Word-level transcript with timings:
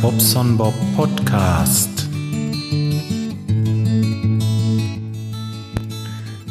Bobson 0.00 0.56
Bob 0.56 0.74
Podcast. 0.96 2.08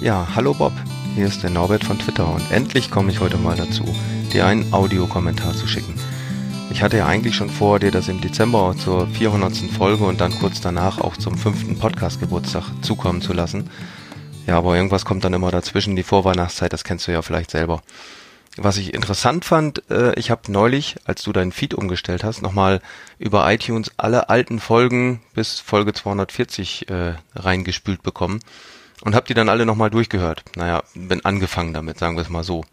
Ja, 0.02 0.28
hallo 0.36 0.54
Bob, 0.54 0.73
hier 1.16 1.26
ist 1.26 1.41
der 1.41 1.50
Norbert 1.50 1.84
von 1.84 1.98
Twitter 1.98 2.27
und 2.27 2.52
endlich 2.52 2.91
komme 2.91 3.12
ich 3.12 3.20
heute 3.20 3.38
mal 3.38 3.55
dazu, 3.55 3.84
dir 4.32 4.46
einen 4.46 4.72
Audiokommentar 4.73 5.54
zu 5.54 5.68
schicken. 5.68 5.94
Ich 6.72 6.82
hatte 6.82 6.98
ja 6.98 7.08
eigentlich 7.08 7.36
schon 7.36 7.50
vor, 7.50 7.80
dir 7.80 7.91
das 7.91 8.08
im 8.08 8.22
Dezember 8.22 8.76
zur 8.77 9.08
400. 9.08 9.55
Folge 9.77 10.04
und 10.05 10.22
dann 10.22 10.38
kurz 10.40 10.62
danach 10.62 11.00
auch 11.00 11.18
zum 11.18 11.38
fünften 11.38 11.77
Podcast-Geburtstag 11.77 12.66
zukommen 12.81 13.22
zu 13.22 13.34
lassen. 13.34 13.70
Ja, 14.45 14.58
aber 14.58 14.76
irgendwas 14.76 15.05
kommt 15.05 15.23
dann 15.23 15.34
immer 15.34 15.52
dazwischen, 15.52 15.95
die 15.95 16.04
Vorweihnachtszeit, 16.04 16.73
das 16.73 16.84
kennst 16.84 17.08
du 17.08 17.12
ja 17.12 17.22
vielleicht 17.22 17.52
selber. 17.52 17.81
Was 18.57 18.77
ich 18.77 18.93
interessant 18.93 19.45
fand, 19.45 19.89
äh, 19.89 20.13
ich 20.13 20.30
habe 20.30 20.52
neulich, 20.52 20.98
als 21.05 21.23
du 21.23 21.31
deinen 21.34 21.52
Feed 21.52 21.73
umgestellt 21.73 22.23
hast, 22.23 22.43
nochmal 22.43 22.81
über 23.17 23.52
iTunes 23.52 23.91
alle 23.98 24.29
alten 24.29 24.59
Folgen 24.59 25.21
bis 25.34 25.59
Folge 25.59 25.93
240 25.93 26.89
äh, 26.89 27.16
reingespült 27.35 28.03
bekommen 28.03 28.41
und 29.02 29.16
habe 29.16 29.26
die 29.26 29.34
dann 29.34 29.49
alle 29.49 29.66
nochmal 29.66 29.89
durchgehört. 29.89 30.43
Naja, 30.55 30.84
bin 30.93 31.26
angefangen 31.26 31.73
damit, 31.73 31.98
sagen 31.98 32.16
wir 32.16 32.21
es 32.21 32.29
mal 32.29 32.43
so. 32.43 32.63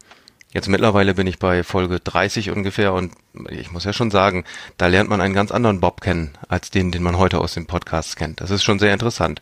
Jetzt 0.53 0.67
mittlerweile 0.67 1.15
bin 1.15 1.25
ich 1.27 1.39
bei 1.39 1.63
Folge 1.63 1.99
30 1.99 2.51
ungefähr 2.51 2.93
und 2.93 3.13
ich 3.49 3.71
muss 3.71 3.85
ja 3.85 3.93
schon 3.93 4.11
sagen, 4.11 4.43
da 4.77 4.87
lernt 4.87 5.09
man 5.09 5.21
einen 5.21 5.33
ganz 5.33 5.49
anderen 5.51 5.79
Bob 5.79 6.01
kennen, 6.01 6.37
als 6.47 6.69
den, 6.69 6.91
den 6.91 7.01
man 7.01 7.17
heute 7.17 7.39
aus 7.39 7.53
den 7.53 7.65
Podcasts 7.65 8.15
kennt. 8.15 8.41
Das 8.41 8.51
ist 8.51 8.63
schon 8.63 8.77
sehr 8.77 8.93
interessant. 8.93 9.41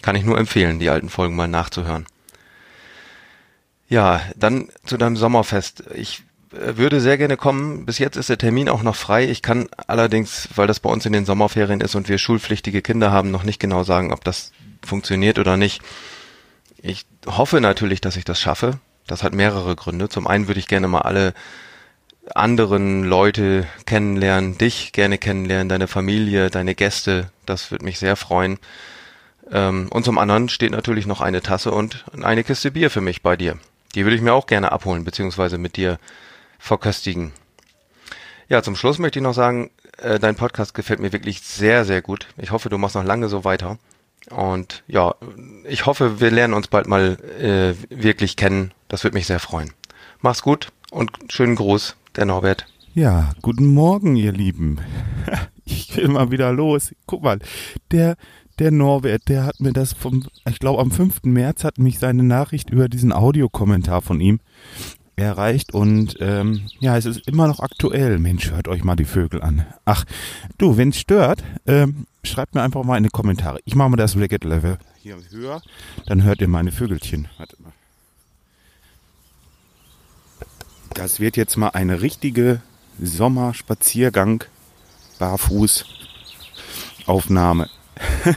Kann 0.00 0.16
ich 0.16 0.24
nur 0.24 0.38
empfehlen, 0.38 0.78
die 0.78 0.90
alten 0.90 1.10
Folgen 1.10 1.36
mal 1.36 1.48
nachzuhören. 1.48 2.06
Ja, 3.88 4.22
dann 4.36 4.68
zu 4.84 4.96
deinem 4.96 5.16
Sommerfest. 5.16 5.84
Ich 5.94 6.22
äh, 6.52 6.76
würde 6.76 7.00
sehr 7.00 7.18
gerne 7.18 7.36
kommen. 7.36 7.86
Bis 7.86 7.98
jetzt 7.98 8.16
ist 8.16 8.28
der 8.28 8.38
Termin 8.38 8.68
auch 8.68 8.82
noch 8.82 8.96
frei. 8.96 9.28
Ich 9.28 9.42
kann 9.42 9.68
allerdings, 9.86 10.48
weil 10.54 10.66
das 10.66 10.80
bei 10.80 10.90
uns 10.90 11.06
in 11.06 11.12
den 11.12 11.26
Sommerferien 11.26 11.80
ist 11.80 11.94
und 11.94 12.08
wir 12.08 12.18
schulpflichtige 12.18 12.82
Kinder 12.82 13.10
haben, 13.12 13.30
noch 13.30 13.44
nicht 13.44 13.60
genau 13.60 13.84
sagen, 13.84 14.12
ob 14.12 14.24
das 14.24 14.52
funktioniert 14.84 15.38
oder 15.38 15.56
nicht. 15.56 15.82
Ich 16.80 17.06
hoffe 17.26 17.60
natürlich, 17.60 18.00
dass 18.00 18.16
ich 18.16 18.24
das 18.24 18.40
schaffe. 18.40 18.78
Das 19.06 19.22
hat 19.22 19.34
mehrere 19.34 19.76
Gründe. 19.76 20.08
Zum 20.08 20.26
einen 20.26 20.48
würde 20.48 20.60
ich 20.60 20.68
gerne 20.68 20.88
mal 20.88 21.02
alle 21.02 21.34
anderen 22.34 23.04
Leute 23.04 23.66
kennenlernen, 23.84 24.56
dich 24.56 24.92
gerne 24.92 25.18
kennenlernen, 25.18 25.68
deine 25.68 25.88
Familie, 25.88 26.48
deine 26.50 26.74
Gäste. 26.74 27.30
Das 27.44 27.70
würde 27.70 27.84
mich 27.84 27.98
sehr 27.98 28.16
freuen. 28.16 28.58
Ähm, 29.50 29.88
und 29.90 30.04
zum 30.04 30.16
anderen 30.16 30.48
steht 30.48 30.72
natürlich 30.72 31.06
noch 31.06 31.20
eine 31.20 31.42
Tasse 31.42 31.70
und 31.70 32.04
eine 32.22 32.44
Kiste 32.44 32.70
Bier 32.70 32.90
für 32.90 33.02
mich 33.02 33.22
bei 33.22 33.36
dir. 33.36 33.58
Die 33.94 34.04
würde 34.04 34.16
ich 34.16 34.22
mir 34.22 34.32
auch 34.32 34.46
gerne 34.46 34.72
abholen, 34.72 35.04
beziehungsweise 35.04 35.58
mit 35.58 35.76
dir 35.76 35.98
verköstigen. 36.58 37.32
Ja, 38.48 38.62
zum 38.62 38.76
Schluss 38.76 38.98
möchte 38.98 39.18
ich 39.18 39.22
noch 39.22 39.34
sagen, 39.34 39.70
äh, 39.98 40.18
dein 40.18 40.34
Podcast 40.34 40.74
gefällt 40.74 41.00
mir 41.00 41.12
wirklich 41.12 41.40
sehr, 41.40 41.84
sehr 41.84 42.02
gut. 42.02 42.26
Ich 42.36 42.50
hoffe, 42.50 42.68
du 42.68 42.78
machst 42.78 42.96
noch 42.96 43.04
lange 43.04 43.28
so 43.28 43.44
weiter. 43.44 43.78
Und 44.30 44.82
ja, 44.86 45.14
ich 45.64 45.86
hoffe, 45.86 46.20
wir 46.20 46.30
lernen 46.30 46.54
uns 46.54 46.68
bald 46.68 46.86
mal 46.86 47.18
äh, 47.38 47.74
wirklich 47.90 48.36
kennen. 48.36 48.72
Das 48.88 49.04
würde 49.04 49.14
mich 49.14 49.26
sehr 49.26 49.40
freuen. 49.40 49.72
Mach's 50.20 50.42
gut 50.42 50.68
und 50.90 51.10
schönen 51.28 51.56
Gruß, 51.56 51.96
der 52.16 52.24
Norbert. 52.24 52.66
Ja, 52.94 53.32
guten 53.42 53.66
Morgen, 53.66 54.16
ihr 54.16 54.32
Lieben. 54.32 54.80
Ich 55.66 55.96
will 55.96 56.08
mal 56.08 56.30
wieder 56.30 56.52
los. 56.52 56.94
Guck 57.06 57.22
mal, 57.22 57.38
der 57.90 58.16
der 58.58 58.70
Norbert, 58.70 59.28
der 59.28 59.44
hat 59.44 59.60
mir 59.60 59.72
das 59.72 59.92
vom, 59.92 60.24
ich 60.48 60.58
glaube 60.58 60.80
am 60.80 60.90
5. 60.90 61.24
März 61.24 61.64
hat 61.64 61.78
mich 61.78 61.98
seine 61.98 62.22
Nachricht 62.22 62.70
über 62.70 62.88
diesen 62.88 63.12
Audiokommentar 63.12 64.02
von 64.02 64.20
ihm 64.20 64.40
erreicht 65.16 65.72
und 65.72 66.16
ähm, 66.20 66.66
ja, 66.80 66.96
es 66.96 67.04
ist 67.04 67.26
immer 67.28 67.46
noch 67.46 67.60
aktuell. 67.60 68.18
Mensch, 68.18 68.50
hört 68.50 68.68
euch 68.68 68.82
mal 68.82 68.96
die 68.96 69.04
Vögel 69.04 69.42
an. 69.42 69.66
Ach, 69.84 70.04
du, 70.58 70.76
wenn 70.76 70.88
es 70.88 70.98
stört, 70.98 71.44
ähm, 71.66 72.06
schreibt 72.24 72.54
mir 72.54 72.62
einfach 72.62 72.82
mal 72.84 72.96
in 72.96 73.04
die 73.04 73.10
Kommentare. 73.10 73.60
Ich 73.64 73.74
mache 73.74 73.90
mal 73.90 73.96
das 73.96 74.16
Racket 74.16 74.44
Level 74.44 74.78
hier 75.00 75.18
höher, 75.30 75.62
dann 76.06 76.22
hört 76.22 76.40
ihr 76.40 76.48
meine 76.48 76.72
Vögelchen. 76.72 77.28
Warte 77.36 77.56
mal. 77.62 77.72
Das 80.94 81.20
wird 81.20 81.36
jetzt 81.36 81.56
mal 81.56 81.70
eine 81.70 82.00
richtige 82.00 82.62
Sommerspaziergang 83.00 84.44
barfuß 85.18 85.84
Aufnahme. 87.06 87.68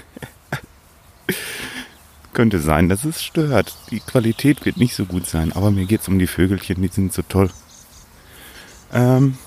Könnte 2.34 2.59
sein, 2.59 2.90
dass 2.90 3.03
es 3.03 3.23
stört. 3.23 3.75
Die 3.90 4.00
Qualität 4.00 4.66
wird 4.66 4.78
nicht 4.78 4.95
so 4.95 5.06
gut 5.06 5.25
sein, 5.25 5.51
aber 5.53 5.72
mir 5.72 5.85
geht 5.85 6.01
es 6.01 6.07
um 6.07 6.19
die 6.19 6.28
Vögelchen, 6.28 6.81
die 6.81 6.88
sind 6.90 7.13
so 7.13 7.23
toll. 7.23 7.50
Ähm, 8.94 9.38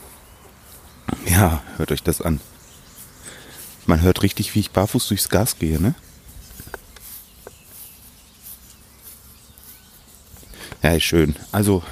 ja, 1.27 1.63
hört 1.77 1.93
euch 1.93 2.03
das 2.03 2.21
an. 2.21 2.41
Man 3.87 4.03
hört 4.03 4.23
richtig, 4.23 4.55
wie 4.55 4.61
ich 4.61 4.71
barfuß 4.71 5.09
durchs 5.09 5.29
Gas 5.29 5.59
gehe, 5.59 5.81
ne? 5.81 5.95
Ja, 10.83 10.93
ist 10.93 11.05
schön. 11.05 11.37
Also, 11.53 11.83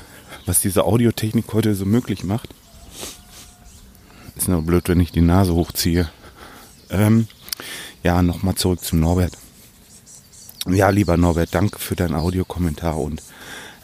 was 0.47 0.61
diese 0.61 0.84
Audiotechnik 0.84 1.53
heute 1.53 1.75
so 1.75 1.84
möglich 1.84 2.25
macht, 2.25 2.55
ist 4.37 4.49
nur 4.49 4.62
blöd, 4.62 4.89
wenn 4.89 5.01
ich 5.01 5.12
die 5.12 5.21
Nase 5.21 5.55
hochziehe. 5.55 6.09
Ähm, 6.91 7.28
ja, 8.03 8.22
nochmal 8.22 8.54
zurück 8.54 8.81
zu 8.81 8.97
Norbert. 8.97 9.32
Ja, 10.66 10.91
lieber 10.91 11.16
Norbert, 11.16 11.54
danke 11.54 11.78
für 11.78 11.97
deinen 11.97 12.14
Audiokommentar 12.14 12.98
und 12.98 13.22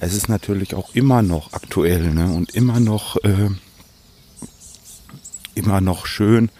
es 0.01 0.13
ist 0.13 0.29
natürlich 0.29 0.75
auch 0.75 0.95
immer 0.95 1.23
noch 1.23 1.53
aktuell 1.53 2.13
ne? 2.13 2.33
und 2.33 2.55
immer 2.55 2.81
noch 2.81 3.17
äh, 3.25 3.49
immer 5.55 5.81
noch 5.81 6.07
schön, 6.07 6.51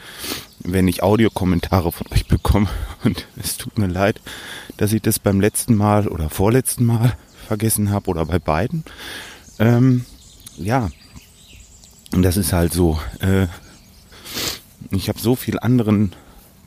wenn 0.61 0.89
ich 0.89 1.03
Audiokommentare 1.03 1.93
von 1.93 2.07
euch 2.13 2.27
bekomme. 2.27 2.69
Und 3.05 3.27
es 3.37 3.57
tut 3.59 3.77
mir 3.77 3.87
leid, 3.87 4.21
dass 4.77 4.93
ich 4.93 5.03
das 5.03 5.19
beim 5.19 5.41
letzten 5.41 5.75
Mal 5.75 6.09
oder 6.09 6.31
vorletzten 6.31 6.87
Mal 6.87 7.17
vergessen 7.47 7.91
habe 7.91 8.09
oder 8.09 8.25
bei 8.25 8.39
beiden. 8.39 8.85
Ähm, 9.59 10.07
ja, 10.57 10.91
und 12.13 12.23
das 12.23 12.37
ist 12.37 12.53
halt 12.53 12.73
so. 12.73 12.99
Äh, 13.21 13.49
ich 14.91 15.09
habe 15.09 15.19
so 15.19 15.35
viel 15.35 15.59
anderen 15.59 16.15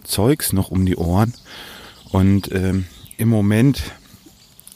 Zeugs 0.08 0.54
noch 0.54 0.70
um 0.70 0.86
die 0.86 0.96
Ohren. 0.96 1.34
Und 2.10 2.52
ähm, 2.52 2.86
im 3.18 3.30
Moment 3.30 3.82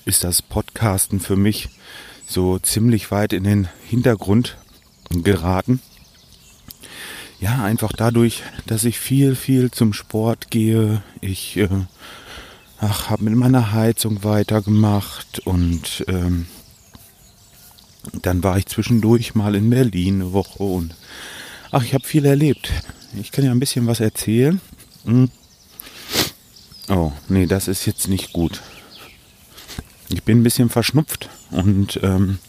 ist 0.05 0.23
das 0.23 0.41
Podcasten 0.41 1.19
für 1.19 1.35
mich 1.35 1.69
so 2.27 2.59
ziemlich 2.59 3.11
weit 3.11 3.33
in 3.33 3.43
den 3.43 3.67
Hintergrund 3.87 4.57
geraten. 5.09 5.79
Ja, 7.39 7.63
einfach 7.63 7.91
dadurch, 7.91 8.43
dass 8.67 8.83
ich 8.83 8.99
viel, 8.99 9.35
viel 9.35 9.71
zum 9.71 9.93
Sport 9.93 10.51
gehe. 10.51 11.01
Ich 11.21 11.57
äh, 11.57 11.69
habe 12.79 13.23
mit 13.23 13.35
meiner 13.35 13.71
Heizung 13.71 14.23
weitergemacht 14.23 15.39
und 15.45 16.05
ähm, 16.07 16.45
dann 18.21 18.43
war 18.43 18.57
ich 18.57 18.67
zwischendurch 18.67 19.35
mal 19.35 19.55
in 19.55 19.69
Berlin 19.69 20.21
eine 20.21 20.33
Woche 20.33 20.63
und 20.63 20.95
ach, 21.71 21.83
ich 21.83 21.93
habe 21.93 22.05
viel 22.05 22.25
erlebt. 22.25 22.71
Ich 23.19 23.31
kann 23.31 23.43
ja 23.43 23.51
ein 23.51 23.59
bisschen 23.59 23.87
was 23.87 23.99
erzählen. 23.99 24.61
Hm. 25.05 25.29
Oh, 26.89 27.11
nee, 27.29 27.45
das 27.45 27.67
ist 27.67 27.85
jetzt 27.85 28.07
nicht 28.07 28.33
gut. 28.33 28.61
Ich 30.09 30.23
bin 30.23 30.39
ein 30.39 30.43
bisschen 30.43 30.69
verschnupft 30.69 31.29
und 31.51 31.99
ähm, 32.03 32.39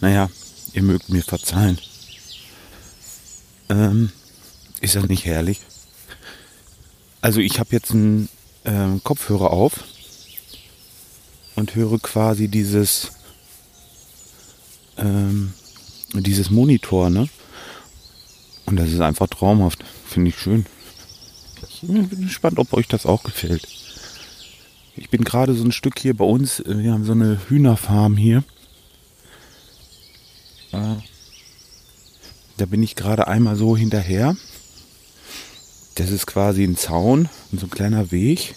naja, 0.00 0.28
ihr 0.74 0.82
mögt 0.82 1.08
mir 1.08 1.22
verzeihen. 1.22 1.78
Ähm, 3.68 4.12
ist 4.80 4.94
das 4.94 5.06
nicht 5.06 5.24
herrlich? 5.24 5.60
Also 7.22 7.40
ich 7.40 7.58
habe 7.58 7.70
jetzt 7.72 7.92
einen 7.92 8.28
ähm, 8.64 9.00
Kopfhörer 9.02 9.50
auf 9.50 9.84
und 11.54 11.74
höre 11.74 11.98
quasi 11.98 12.48
dieses 12.48 13.12
ähm, 14.98 15.54
dieses 16.12 16.50
Monitor, 16.50 17.10
ne? 17.10 17.28
Und 18.66 18.76
das 18.76 18.92
ist 18.92 19.00
einfach 19.00 19.28
traumhaft. 19.28 19.84
Finde 20.04 20.30
ich 20.30 20.38
schön. 20.38 20.66
Ich 21.62 21.80
bin 21.82 22.22
gespannt, 22.22 22.58
ob 22.58 22.72
euch 22.72 22.88
das 22.88 23.06
auch 23.06 23.22
gefällt. 23.22 23.66
Ich 24.96 25.10
bin 25.10 25.24
gerade 25.24 25.54
so 25.54 25.64
ein 25.64 25.72
Stück 25.72 25.98
hier 25.98 26.16
bei 26.16 26.24
uns. 26.24 26.62
Wir 26.66 26.92
haben 26.92 27.04
so 27.04 27.12
eine 27.12 27.38
Hühnerfarm 27.48 28.16
hier. 28.16 28.44
Äh, 30.72 30.96
da 32.56 32.66
bin 32.66 32.82
ich 32.82 32.96
gerade 32.96 33.28
einmal 33.28 33.56
so 33.56 33.76
hinterher. 33.76 34.36
Das 35.94 36.10
ist 36.10 36.26
quasi 36.26 36.64
ein 36.64 36.76
Zaun 36.76 37.28
und 37.52 37.60
so 37.60 37.66
ein 37.66 37.70
kleiner 37.70 38.10
Weg 38.10 38.54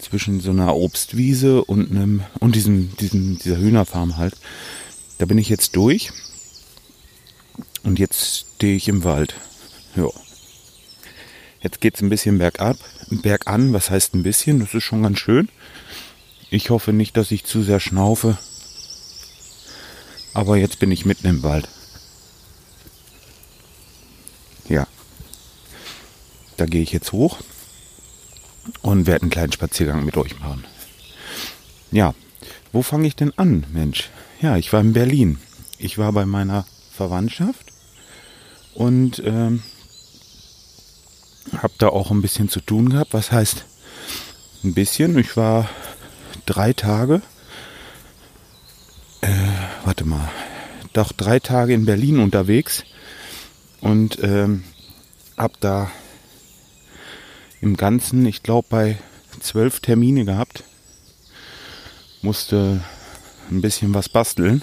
zwischen 0.00 0.40
so 0.40 0.50
einer 0.50 0.74
Obstwiese 0.74 1.64
und 1.64 1.90
einem 1.90 2.22
und 2.40 2.54
diesem, 2.54 2.96
diesem 2.96 3.38
dieser 3.38 3.58
Hühnerfarm 3.58 4.16
halt. 4.16 4.34
Da 5.18 5.26
bin 5.26 5.38
ich 5.38 5.48
jetzt 5.48 5.76
durch 5.76 6.12
und 7.84 7.98
jetzt 7.98 8.46
stehe 8.56 8.76
ich 8.76 8.88
im 8.88 9.04
Wald. 9.04 9.34
Ja. 9.94 10.08
Jetzt 11.60 11.80
geht 11.80 11.94
es 11.94 12.02
ein 12.02 12.08
bisschen 12.08 12.38
bergab, 12.38 12.76
bergan. 13.08 13.72
Was 13.72 13.90
heißt 13.90 14.14
ein 14.14 14.22
bisschen? 14.22 14.60
Das 14.60 14.74
ist 14.74 14.84
schon 14.84 15.02
ganz 15.02 15.18
schön. 15.18 15.48
Ich 16.50 16.70
hoffe 16.70 16.92
nicht, 16.92 17.16
dass 17.16 17.30
ich 17.30 17.44
zu 17.44 17.62
sehr 17.62 17.80
schnaufe. 17.80 18.36
Aber 20.34 20.56
jetzt 20.56 20.78
bin 20.78 20.90
ich 20.90 21.06
mitten 21.06 21.26
im 21.26 21.42
Wald. 21.42 21.68
Ja. 24.68 24.86
da 26.56 26.64
gehe 26.64 26.82
ich 26.82 26.92
jetzt 26.92 27.12
hoch 27.12 27.38
und 28.80 29.06
werde 29.06 29.22
einen 29.22 29.30
kleinen 29.30 29.52
Spaziergang 29.52 30.04
mit 30.04 30.16
euch 30.16 30.38
machen. 30.40 30.64
Ja, 31.90 32.14
wo 32.72 32.82
fange 32.82 33.06
ich 33.06 33.14
denn 33.14 33.36
an, 33.36 33.66
Mensch? 33.72 34.10
Ja, 34.40 34.56
ich 34.56 34.72
war 34.72 34.80
in 34.80 34.92
Berlin. 34.94 35.38
Ich 35.78 35.98
war 35.98 36.12
bei 36.12 36.24
meiner 36.26 36.66
Verwandtschaft 36.90 37.63
und 38.74 39.22
ähm, 39.24 39.62
habe 41.56 41.74
da 41.78 41.88
auch 41.88 42.10
ein 42.10 42.22
bisschen 42.22 42.48
zu 42.48 42.60
tun 42.60 42.90
gehabt. 42.90 43.14
Was 43.14 43.32
heißt 43.32 43.64
ein 44.64 44.74
bisschen? 44.74 45.18
Ich 45.18 45.36
war 45.36 45.68
drei 46.46 46.72
Tage, 46.72 47.22
äh, 49.20 49.28
warte 49.84 50.04
mal, 50.04 50.28
doch 50.92 51.12
drei 51.12 51.40
Tage 51.40 51.72
in 51.74 51.86
Berlin 51.86 52.18
unterwegs 52.18 52.84
und 53.80 54.22
ähm, 54.22 54.64
habe 55.36 55.54
da 55.60 55.90
im 57.60 57.76
Ganzen, 57.76 58.26
ich 58.26 58.42
glaube, 58.42 58.68
bei 58.70 58.98
zwölf 59.40 59.80
Termine 59.80 60.24
gehabt. 60.24 60.64
Musste 62.22 62.82
ein 63.50 63.60
bisschen 63.60 63.92
was 63.94 64.08
basteln. 64.08 64.62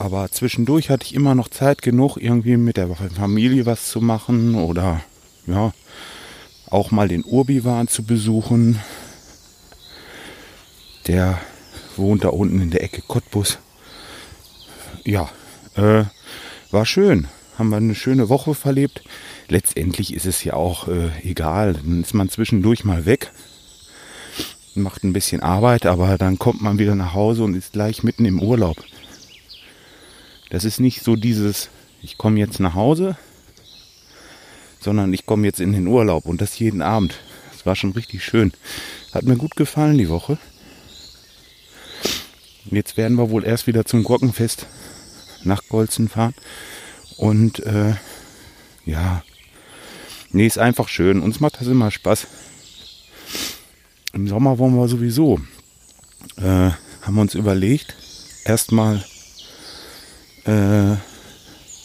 Aber 0.00 0.30
zwischendurch 0.30 0.88
hatte 0.88 1.04
ich 1.04 1.14
immer 1.14 1.34
noch 1.34 1.48
Zeit 1.48 1.82
genug, 1.82 2.16
irgendwie 2.16 2.56
mit 2.56 2.78
der 2.78 2.88
Familie 2.88 3.66
was 3.66 3.90
zu 3.90 4.00
machen 4.00 4.54
oder 4.54 5.02
ja, 5.46 5.74
auch 6.70 6.90
mal 6.90 7.06
den 7.06 7.22
Urbiwan 7.22 7.86
zu 7.86 8.04
besuchen. 8.04 8.80
Der 11.06 11.38
wohnt 11.98 12.24
da 12.24 12.30
unten 12.30 12.62
in 12.62 12.70
der 12.70 12.82
Ecke 12.82 13.02
Cottbus. 13.06 13.58
Ja, 15.04 15.28
äh, 15.74 16.04
war 16.70 16.86
schön. 16.86 17.28
Haben 17.58 17.68
wir 17.68 17.76
eine 17.76 17.94
schöne 17.94 18.30
Woche 18.30 18.54
verlebt. 18.54 19.04
Letztendlich 19.48 20.14
ist 20.14 20.24
es 20.24 20.42
ja 20.42 20.54
auch 20.54 20.88
äh, 20.88 21.10
egal. 21.24 21.74
Dann 21.74 22.00
ist 22.00 22.14
man 22.14 22.30
zwischendurch 22.30 22.86
mal 22.86 23.04
weg, 23.04 23.32
macht 24.74 25.04
ein 25.04 25.12
bisschen 25.12 25.42
Arbeit, 25.42 25.84
aber 25.84 26.16
dann 26.16 26.38
kommt 26.38 26.62
man 26.62 26.78
wieder 26.78 26.94
nach 26.94 27.12
Hause 27.12 27.44
und 27.44 27.52
ist 27.52 27.74
gleich 27.74 28.02
mitten 28.02 28.24
im 28.24 28.40
Urlaub. 28.40 28.82
Das 30.50 30.64
ist 30.64 30.80
nicht 30.80 31.02
so 31.02 31.16
dieses, 31.16 31.70
ich 32.02 32.18
komme 32.18 32.38
jetzt 32.38 32.60
nach 32.60 32.74
Hause, 32.74 33.16
sondern 34.80 35.12
ich 35.12 35.26
komme 35.26 35.46
jetzt 35.46 35.60
in 35.60 35.72
den 35.72 35.86
Urlaub 35.86 36.26
und 36.26 36.40
das 36.40 36.58
jeden 36.58 36.82
Abend. 36.82 37.18
Das 37.52 37.64
war 37.66 37.76
schon 37.76 37.92
richtig 37.92 38.24
schön. 38.24 38.52
Hat 39.12 39.24
mir 39.24 39.36
gut 39.36 39.56
gefallen 39.56 39.98
die 39.98 40.08
Woche. 40.08 40.38
Jetzt 42.64 42.96
werden 42.96 43.16
wir 43.16 43.30
wohl 43.30 43.44
erst 43.44 43.66
wieder 43.66 43.84
zum 43.84 44.02
Gurkenfest 44.02 44.66
nach 45.44 45.62
Golzen 45.68 46.08
fahren. 46.08 46.34
Und 47.16 47.60
äh, 47.60 47.94
ja, 48.84 49.22
nee, 50.30 50.46
ist 50.46 50.58
einfach 50.58 50.88
schön. 50.88 51.20
Uns 51.20 51.40
macht 51.40 51.60
das 51.60 51.68
immer 51.68 51.90
Spaß. 51.90 52.26
Im 54.12 54.26
Sommer 54.26 54.58
wollen 54.58 54.76
wir 54.76 54.88
sowieso. 54.88 55.40
Äh, 56.36 56.70
haben 57.02 57.14
wir 57.14 57.22
uns 57.22 57.34
überlegt, 57.34 57.94
erstmal 58.44 59.04
äh, 60.50 60.96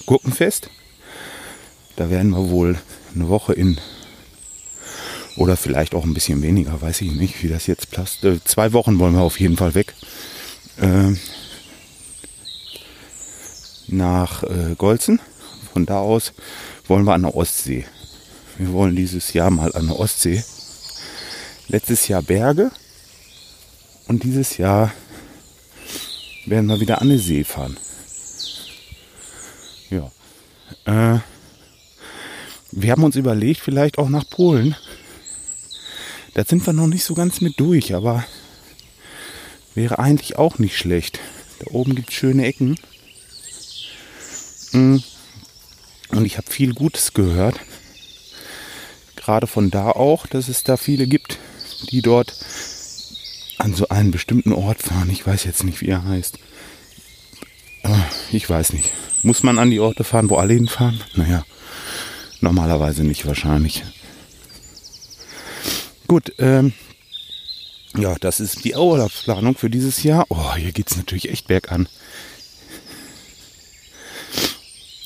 Gurkenfest. 0.05 0.69
Da 1.95 2.09
werden 2.09 2.31
wir 2.31 2.49
wohl 2.49 2.77
eine 3.13 3.29
Woche 3.29 3.53
in 3.53 3.79
oder 5.37 5.57
vielleicht 5.57 5.95
auch 5.95 6.05
ein 6.05 6.13
bisschen 6.13 6.41
weniger, 6.41 6.81
weiß 6.81 7.01
ich 7.01 7.11
nicht, 7.11 7.43
wie 7.43 7.49
das 7.49 7.67
jetzt 7.67 7.91
passt. 7.91 8.23
Äh, 8.23 8.43
zwei 8.43 8.73
Wochen 8.73 8.99
wollen 8.99 9.13
wir 9.13 9.21
auf 9.21 9.39
jeden 9.39 9.57
Fall 9.57 9.75
weg. 9.75 9.93
Äh, 10.77 11.13
nach 13.87 14.43
äh, 14.43 14.75
Golzen. 14.77 15.19
Von 15.73 15.85
da 15.85 15.99
aus 15.99 16.33
wollen 16.87 17.05
wir 17.05 17.13
an 17.13 17.23
der 17.23 17.35
Ostsee. 17.35 17.85
Wir 18.57 18.71
wollen 18.71 18.95
dieses 18.95 19.33
Jahr 19.33 19.51
mal 19.51 19.73
an 19.75 19.87
der 19.87 19.99
Ostsee. 19.99 20.43
Letztes 21.67 22.07
Jahr 22.07 22.21
Berge 22.21 22.71
und 24.07 24.23
dieses 24.23 24.57
Jahr 24.57 24.93
werden 26.45 26.67
wir 26.67 26.79
wieder 26.79 27.01
an 27.01 27.09
die 27.09 27.17
See 27.17 27.43
fahren. 27.43 27.75
Ja. 29.89 30.11
Äh, 30.85 31.19
wir 32.71 32.91
haben 32.91 33.03
uns 33.03 33.15
überlegt, 33.15 33.61
vielleicht 33.61 33.97
auch 33.97 34.09
nach 34.09 34.29
Polen. 34.29 34.75
Da 36.33 36.43
sind 36.43 36.65
wir 36.65 36.73
noch 36.73 36.87
nicht 36.87 37.05
so 37.05 37.13
ganz 37.13 37.39
mit 37.39 37.59
durch, 37.59 37.95
aber 37.95 38.25
wäre 39.73 39.99
eigentlich 39.99 40.37
auch 40.37 40.59
nicht 40.59 40.77
schlecht. 40.77 41.19
Da 41.59 41.71
oben 41.71 41.95
gibt 41.95 42.09
es 42.09 42.15
schöne 42.15 42.45
Ecken. 42.45 42.75
Mm. 44.71 44.97
Und 46.09 46.25
ich 46.25 46.37
habe 46.37 46.51
viel 46.51 46.73
Gutes 46.73 47.13
gehört. 47.13 47.59
Gerade 49.15 49.47
von 49.47 49.71
da 49.71 49.91
auch, 49.91 50.27
dass 50.27 50.49
es 50.49 50.63
da 50.63 50.77
viele 50.77 51.07
gibt, 51.07 51.39
die 51.89 52.01
dort 52.01 52.33
an 53.57 53.73
so 53.73 53.87
einen 53.87 54.11
bestimmten 54.11 54.53
Ort 54.53 54.81
fahren. 54.81 55.09
Ich 55.09 55.25
weiß 55.25 55.45
jetzt 55.45 55.63
nicht, 55.63 55.81
wie 55.81 55.87
er 55.87 56.03
heißt. 56.03 56.37
Äh, 57.83 57.89
ich 58.31 58.49
weiß 58.49 58.73
nicht. 58.73 58.91
Muss 59.25 59.41
man 59.41 59.57
an 59.57 59.71
die 59.71 59.79
Orte 59.79 60.03
fahren, 60.03 60.29
wo 60.29 60.35
alle 60.35 60.53
hinfahren? 60.53 61.01
Naja, 61.15 61.43
normalerweise 62.41 63.03
nicht 63.03 63.25
wahrscheinlich. 63.25 63.83
Gut, 66.07 66.31
ähm, 66.37 66.73
ja, 67.97 68.13
das 68.19 68.39
ist 68.39 68.63
die 68.63 68.75
Urlaubsplanung 68.75 69.55
für 69.55 69.71
dieses 69.71 70.03
Jahr. 70.03 70.27
Oh, 70.29 70.53
hier 70.53 70.71
geht 70.71 70.91
es 70.91 70.97
natürlich 70.97 71.31
echt 71.31 71.47
bergan. 71.47 71.89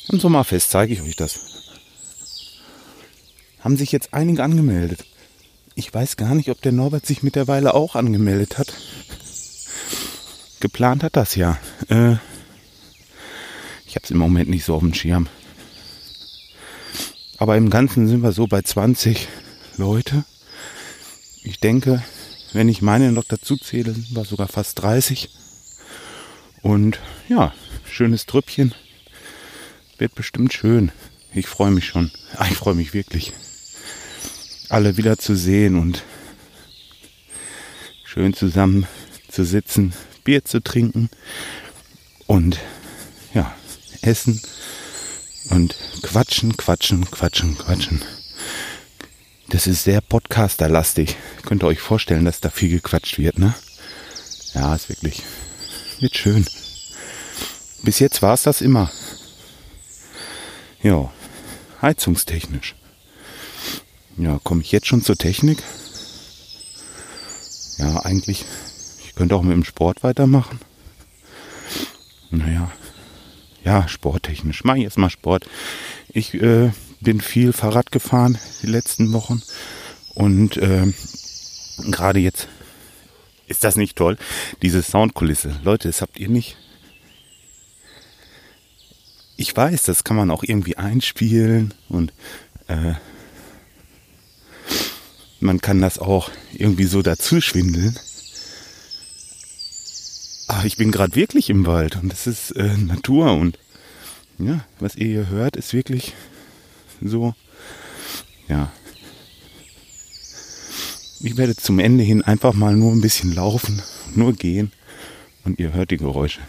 Am 0.09 0.19
Sommerfest 0.19 0.69
zeige 0.69 0.91
ich 0.91 1.01
euch 1.01 1.15
das. 1.15 1.39
Haben 3.61 3.77
sich 3.77 3.93
jetzt 3.93 4.13
einige 4.13 4.43
angemeldet. 4.43 5.05
Ich 5.75 5.93
weiß 5.93 6.17
gar 6.17 6.35
nicht, 6.35 6.49
ob 6.49 6.61
der 6.61 6.73
Norbert 6.73 7.05
sich 7.05 7.23
mittlerweile 7.23 7.73
auch 7.73 7.95
angemeldet 7.95 8.57
hat. 8.57 8.73
Geplant 10.59 11.03
hat 11.03 11.15
das 11.15 11.35
ja. 11.35 11.57
Äh, 11.87 12.17
ich 13.89 13.95
habe 13.95 14.05
es 14.05 14.11
im 14.11 14.19
Moment 14.19 14.49
nicht 14.49 14.65
so 14.65 14.75
auf 14.75 14.81
dem 14.81 14.93
Schirm. 14.93 15.27
Aber 17.39 17.57
im 17.57 17.71
Ganzen 17.71 18.07
sind 18.07 18.21
wir 18.21 18.31
so 18.33 18.45
bei 18.45 18.61
20 18.61 19.27
Leute. 19.77 20.25
Ich 21.41 21.59
denke, 21.59 22.03
wenn 22.53 22.69
ich 22.69 22.83
meine 22.83 23.11
noch 23.11 23.23
dazu 23.23 23.57
zähle, 23.57 23.93
sind 23.93 24.15
wir 24.15 24.25
sogar 24.25 24.47
fast 24.47 24.79
30. 24.83 25.31
Und 26.61 26.99
ja, 27.29 27.51
schönes 27.83 28.27
Trüppchen. 28.27 28.75
Wird 29.97 30.13
bestimmt 30.13 30.53
schön. 30.53 30.91
Ich 31.33 31.47
freue 31.47 31.71
mich 31.71 31.85
schon. 31.85 32.11
Ah, 32.35 32.45
ich 32.47 32.57
freue 32.57 32.75
mich 32.75 32.93
wirklich. 32.93 33.33
Alle 34.69 34.97
wieder 34.97 35.17
zu 35.17 35.35
sehen 35.35 35.79
und 35.79 36.03
schön 38.03 38.35
zusammen 38.35 38.85
zu 39.29 39.43
sitzen, 39.43 39.93
Bier 40.23 40.45
zu 40.45 40.61
trinken 40.61 41.09
und 42.27 42.59
ja, 43.33 43.55
essen 44.01 44.41
und 45.49 45.75
quatschen, 46.01 46.57
quatschen, 46.57 47.09
quatschen, 47.09 47.57
quatschen. 47.57 48.01
Das 49.49 49.65
ist 49.65 49.83
sehr 49.83 50.01
podcasterlastig. 50.01 51.17
Könnt 51.45 51.63
ihr 51.63 51.67
euch 51.67 51.79
vorstellen, 51.79 52.25
dass 52.25 52.39
da 52.39 52.49
viel 52.49 52.69
gequatscht 52.69 53.17
wird, 53.17 53.39
ne? 53.39 53.55
Ja, 54.53 54.75
ist 54.75 54.89
wirklich, 54.89 55.23
wird 55.99 56.15
schön. 56.15 56.45
Bis 57.81 57.99
jetzt 57.99 58.21
war 58.21 58.33
es 58.33 58.43
das 58.43 58.61
immer. 58.61 58.91
Ja, 60.83 61.11
heizungstechnisch. 61.81 62.75
Ja, 64.17 64.39
komme 64.43 64.61
ich 64.61 64.71
jetzt 64.71 64.87
schon 64.87 65.01
zur 65.01 65.17
Technik? 65.17 65.63
Ja, 67.77 68.01
eigentlich, 68.01 68.45
ich 69.05 69.15
könnte 69.15 69.35
auch 69.35 69.41
mit 69.41 69.53
dem 69.53 69.63
Sport 69.63 70.03
weitermachen. 70.03 70.59
Naja, 72.29 72.69
ja, 73.63 73.87
sporttechnisch. 73.87 74.63
Mache 74.63 74.77
ich 74.77 74.83
jetzt 74.83 74.97
mal 74.97 75.09
Sport. 75.09 75.47
Ich 76.09 76.33
äh, 76.33 76.71
bin 77.01 77.21
viel 77.21 77.53
Fahrrad 77.53 77.91
gefahren 77.91 78.37
die 78.61 78.67
letzten 78.67 79.13
Wochen 79.13 79.41
und 80.13 80.57
äh, 80.57 80.91
gerade 81.91 82.19
jetzt 82.19 82.47
ist 83.47 83.63
das 83.63 83.75
nicht 83.75 83.95
toll, 83.95 84.17
diese 84.61 84.81
Soundkulisse. 84.81 85.59
Leute, 85.63 85.87
das 85.87 86.01
habt 86.01 86.19
ihr 86.19 86.29
nicht 86.29 86.57
ich 89.39 89.55
weiß, 89.55 89.83
das 89.83 90.03
kann 90.03 90.17
man 90.17 90.31
auch 90.31 90.43
irgendwie 90.43 90.75
einspielen 90.75 91.73
und 91.87 92.11
äh, 92.67 92.95
man 95.39 95.61
kann 95.61 95.79
das 95.79 95.97
auch 95.97 96.29
irgendwie 96.51 96.83
so 96.83 97.01
dazu 97.01 97.39
schwindeln. 97.39 97.97
Aber 100.49 100.65
ich 100.65 100.75
bin 100.75 100.91
gerade 100.91 101.15
wirklich 101.15 101.49
im 101.49 101.65
Wald 101.65 101.97
und 102.01 102.11
es 102.11 102.27
ist 102.27 102.51
äh, 102.51 102.75
Natur 102.75 103.33
und 103.33 103.57
ja, 104.37 104.65
was 104.79 104.95
ihr 104.95 105.07
hier 105.07 105.29
hört, 105.29 105.55
ist 105.55 105.73
wirklich 105.73 106.13
so, 107.01 107.33
ja. 108.47 108.71
Ich 111.21 111.37
werde 111.37 111.55
zum 111.55 111.79
Ende 111.79 112.03
hin 112.03 112.21
einfach 112.21 112.53
mal 112.53 112.75
nur 112.75 112.91
ein 112.91 113.01
bisschen 113.01 113.33
laufen, 113.33 113.81
nur 114.15 114.33
gehen 114.33 114.71
und 115.45 115.59
ihr 115.59 115.73
hört 115.73 115.91
die 115.91 115.97
Geräusche 115.97 116.41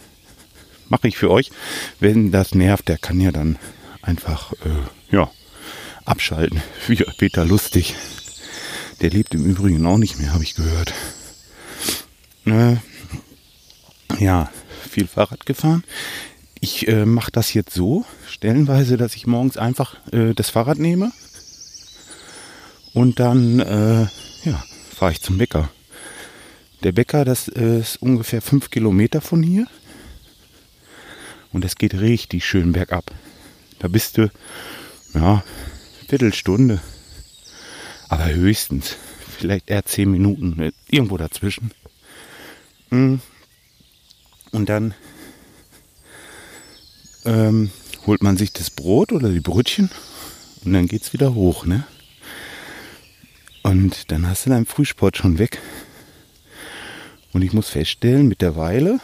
mache 0.90 1.08
ich 1.08 1.16
für 1.16 1.30
euch. 1.30 1.50
Wenn 1.98 2.30
das 2.30 2.54
nervt, 2.54 2.88
der 2.88 2.98
kann 2.98 3.20
ja 3.20 3.32
dann 3.32 3.58
einfach, 4.02 4.52
äh, 4.64 5.14
ja, 5.14 5.30
abschalten. 6.04 6.60
Wie 6.86 6.96
Peter 7.16 7.46
Lustig. 7.46 7.94
Der 9.00 9.10
lebt 9.10 9.34
im 9.34 9.46
Übrigen 9.46 9.86
auch 9.86 9.96
nicht 9.96 10.18
mehr, 10.18 10.34
habe 10.34 10.44
ich 10.44 10.54
gehört. 10.54 10.92
Äh, 12.44 12.76
ja, 14.20 14.50
viel 14.88 15.06
Fahrrad 15.06 15.46
gefahren. 15.46 15.82
Ich 16.60 16.86
äh, 16.88 17.06
mache 17.06 17.32
das 17.32 17.54
jetzt 17.54 17.74
so, 17.74 18.04
stellenweise, 18.28 18.96
dass 18.96 19.16
ich 19.16 19.26
morgens 19.26 19.56
einfach 19.56 19.96
äh, 20.12 20.34
das 20.34 20.50
Fahrrad 20.50 20.78
nehme 20.78 21.10
und 22.92 23.18
dann 23.18 23.60
äh, 23.60 24.06
ja, 24.44 24.62
fahre 24.94 25.12
ich 25.12 25.22
zum 25.22 25.38
Bäcker. 25.38 25.70
Der 26.82 26.92
Bäcker, 26.92 27.24
das 27.24 27.48
äh, 27.48 27.80
ist 27.80 28.00
ungefähr 28.02 28.42
fünf 28.42 28.70
Kilometer 28.70 29.20
von 29.20 29.42
hier. 29.42 29.66
Und 31.52 31.64
es 31.64 31.76
geht 31.76 31.94
richtig 31.94 32.44
schön 32.44 32.72
bergab. 32.72 33.10
Da 33.80 33.88
bist 33.88 34.18
du, 34.18 34.30
ja, 35.14 35.42
Viertelstunde. 36.08 36.80
Aber 38.08 38.28
höchstens. 38.32 38.96
Vielleicht 39.38 39.70
eher 39.70 39.84
zehn 39.84 40.10
Minuten. 40.10 40.60
Äh, 40.60 40.72
irgendwo 40.88 41.16
dazwischen. 41.16 41.72
Hm. 42.90 43.20
Und 44.52 44.68
dann 44.68 44.94
ähm, 47.24 47.70
holt 48.06 48.22
man 48.22 48.36
sich 48.36 48.52
das 48.52 48.70
Brot 48.70 49.12
oder 49.12 49.30
die 49.30 49.40
Brötchen 49.40 49.90
und 50.64 50.72
dann 50.72 50.88
geht's 50.88 51.12
wieder 51.12 51.34
hoch, 51.34 51.66
ne? 51.66 51.84
Und 53.62 54.10
dann 54.10 54.26
hast 54.26 54.46
du 54.46 54.50
deinen 54.50 54.66
Frühsport 54.66 55.16
schon 55.16 55.38
weg. 55.38 55.60
Und 57.32 57.42
ich 57.42 57.52
muss 57.52 57.68
feststellen, 57.68 58.26
mit 58.26 58.40
der 58.40 58.56
Weile, 58.56 59.00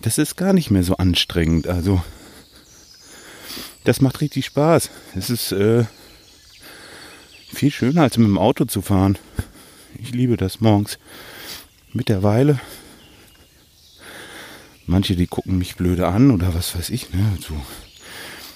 das 0.00 0.18
ist 0.18 0.36
gar 0.36 0.52
nicht 0.52 0.70
mehr 0.70 0.82
so 0.82 0.96
anstrengend. 0.96 1.68
Also, 1.68 2.02
das 3.84 4.00
macht 4.00 4.20
richtig 4.20 4.46
Spaß. 4.46 4.90
Es 5.14 5.30
ist 5.30 5.52
äh, 5.52 5.84
viel 7.52 7.70
schöner, 7.70 8.02
als 8.02 8.16
mit 8.16 8.26
dem 8.26 8.38
Auto 8.38 8.64
zu 8.64 8.82
fahren. 8.82 9.18
Ich 9.98 10.12
liebe 10.12 10.36
das 10.36 10.60
morgens. 10.60 10.98
Mit 11.92 12.08
der 12.08 12.22
Weile. 12.22 12.60
Manche, 14.88 15.16
die 15.16 15.26
gucken 15.26 15.58
mich 15.58 15.76
blöde 15.76 16.08
an 16.08 16.30
oder 16.30 16.54
was 16.54 16.74
weiß 16.74 16.88
ich. 16.88 17.12
Ne? 17.12 17.36
So. 17.46 17.54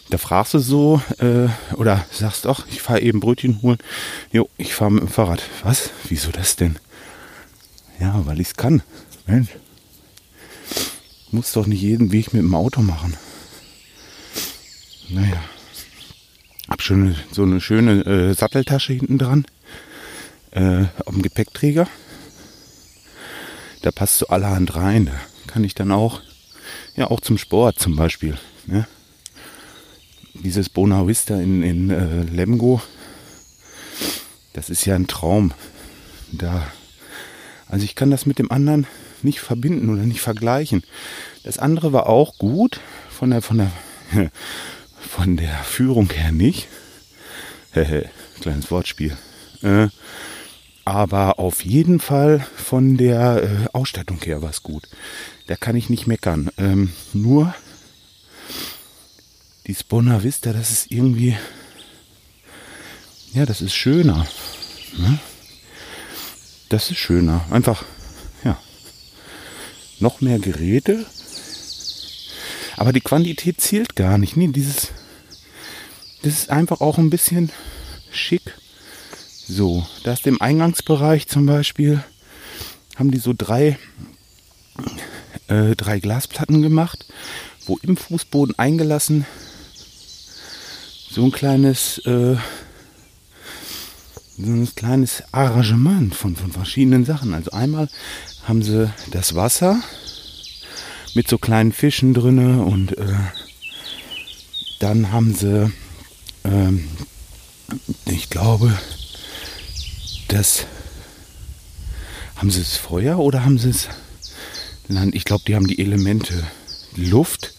Da 0.09 0.17
fragst 0.17 0.55
du 0.55 0.61
so 0.61 1.03
äh, 1.19 1.49
oder 1.75 2.07
sagst 2.11 2.47
doch, 2.47 2.67
ich 2.69 2.81
fahre 2.81 3.03
eben 3.03 3.21
Brötchen 3.21 3.61
holen. 3.61 3.77
Jo, 4.33 4.49
ich 4.57 4.75
fahre 4.75 4.93
mit 4.93 5.03
dem 5.03 5.09
Fahrrad. 5.11 5.43
Was? 5.62 5.91
Wieso 6.09 6.31
das 6.31 6.57
denn? 6.57 6.79
Ja, 8.01 8.25
weil 8.25 8.41
ich 8.41 8.49
es 8.49 8.57
kann. 8.57 8.83
Mensch. 9.27 9.51
Muss 11.33 11.53
doch 11.53 11.67
nicht 11.67 11.83
jeden 11.83 12.12
Weg 12.12 12.33
mit 12.33 12.43
dem 12.43 12.55
Auto 12.55 12.81
machen. 12.81 13.15
Naja. 15.11 15.45
Hab 16.71 16.81
schon 16.81 17.15
so 17.31 17.43
eine 17.43 17.61
schöne 17.61 18.07
äh, 18.07 18.33
Satteltasche 18.33 18.95
hinten 18.95 19.19
dran. 19.19 19.45
Äh, 20.51 20.85
auf 21.05 21.12
dem 21.12 21.21
Gepäckträger. 21.21 21.89
Da 23.83 23.91
passt 23.91 24.17
so 24.17 24.29
allerhand 24.29 24.75
rein. 24.77 25.11
Kann 25.52 25.64
ich 25.64 25.75
dann 25.75 25.92
auch, 25.92 26.23
ja, 26.97 27.11
auch 27.11 27.21
zum 27.21 27.37
Sport 27.37 27.78
zum 27.78 27.94
Beispiel. 27.94 28.38
Ne? 28.66 28.87
Dieses 30.32 30.71
Bona 30.71 31.06
Vista 31.06 31.38
in, 31.38 31.62
in 31.62 31.90
äh, 31.90 32.23
Lemgo, 32.23 32.80
das 34.54 34.71
ist 34.71 34.87
ja 34.87 34.94
ein 34.94 35.09
Traum. 35.09 35.52
Da, 36.30 36.66
also 37.68 37.85
ich 37.85 37.94
kann 37.94 38.11
das 38.11 38.25
mit 38.25 38.38
dem 38.38 38.50
anderen 38.50 38.87
nicht 39.21 39.40
verbinden 39.40 39.90
oder 39.90 40.04
nicht 40.04 40.23
vergleichen. 40.23 40.85
Das 41.44 41.59
andere 41.59 41.92
war 41.92 42.06
auch 42.06 42.38
gut, 42.38 42.80
von 43.11 43.28
der, 43.28 43.42
von 43.42 43.59
der, 43.59 43.71
von 45.00 45.37
der 45.37 45.54
Führung 45.64 46.09
her 46.11 46.32
nicht. 46.32 46.66
Kleines 48.40 48.71
Wortspiel. 48.71 49.18
Äh, 49.61 49.88
aber 50.85 51.38
auf 51.38 51.64
jeden 51.64 52.00
Fall 52.00 52.44
von 52.56 52.97
der 52.97 53.42
äh, 53.42 53.68
Ausstattung 53.73 54.21
her 54.23 54.42
war 54.42 54.50
es 54.50 54.62
gut. 54.62 54.88
Da 55.47 55.57
kann 55.57 55.77
ich 55.77 55.91
nicht 55.91 56.07
meckern. 56.07 56.51
Ähm, 56.57 56.93
nur 57.13 57.55
die 59.67 59.75
Spona 59.75 60.23
Vista, 60.23 60.53
das 60.53 60.71
ist 60.71 60.91
irgendwie, 60.91 61.37
ja, 63.33 63.47
das 63.47 63.61
ist 63.61 63.75
schöner. 63.75 64.27
Ne? 64.97 65.19
Das 66.69 66.91
ist 66.91 66.99
schöner. 66.99 67.45
Einfach 67.51 67.85
noch 70.03 70.21
mehr 70.21 70.39
Geräte. 70.39 71.07
Aber 72.77 72.93
die 72.93 73.01
Quantität 73.01 73.61
zählt 73.61 73.97
gar 73.97 74.19
nicht. 74.19 74.37
Nee, 74.37 74.49
dieses, 74.49 74.89
das 76.23 76.35
ist 76.35 76.51
einfach 76.51 76.81
auch 76.81 76.99
ein 76.99 77.11
bisschen 77.11 77.51
schick. 78.11 78.43
So, 79.47 79.87
da 80.05 80.13
ist 80.13 80.27
im 80.27 80.41
Eingangsbereich 80.41 81.29
zum 81.29 81.47
Beispiel, 81.47 82.03
haben 82.97 83.11
die 83.11 83.19
so 83.19 83.33
drei, 83.37 83.79
äh, 85.52 85.76
drei 85.76 86.00
Glasplatten 86.00 86.62
gemacht, 86.62 87.04
wo 87.66 87.78
im 87.82 87.97
Fußboden 87.97 88.59
eingelassen 88.59 89.26
so 91.11 91.25
ein 91.25 91.32
kleines, 91.32 91.99
äh, 91.99 92.37
so 94.38 94.47
ein 94.50 94.75
kleines 94.75 95.23
Arrangement 95.30 96.14
von, 96.14 96.37
von 96.37 96.52
verschiedenen 96.52 97.04
Sachen. 97.04 97.35
Also 97.35 97.50
einmal 97.50 97.88
haben 98.44 98.62
sie 98.62 98.90
das 99.11 99.35
Wasser 99.35 99.78
mit 101.14 101.28
so 101.28 101.37
kleinen 101.37 101.73
Fischen 101.73 102.14
drinne 102.14 102.62
und 102.62 102.97
äh, 102.97 103.12
dann 104.78 105.12
haben 105.12 105.35
sie, 105.35 105.71
ähm, 106.44 106.88
ich 108.06 108.30
glaube, 108.30 108.73
das 110.28 110.64
haben 112.37 112.50
sie 112.50 112.61
das 112.61 112.78
Feuer 112.78 113.18
oder 113.18 113.44
haben 113.44 113.59
sie 113.59 113.68
es 113.68 113.88
Land? 114.89 115.15
Ich 115.15 115.25
glaube, 115.25 115.45
die 115.47 115.55
haben 115.55 115.67
die 115.67 115.79
Elemente 115.79 116.47
Luft 116.97 117.55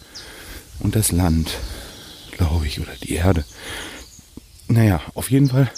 und 0.80 0.96
das 0.96 1.12
Land, 1.12 1.58
glaube 2.32 2.68
ich, 2.68 2.80
oder 2.80 2.94
die 3.02 3.14
Erde. 3.14 3.46
Naja, 4.68 5.02
auf 5.14 5.32
jeden 5.32 5.50
Fall 5.50 5.72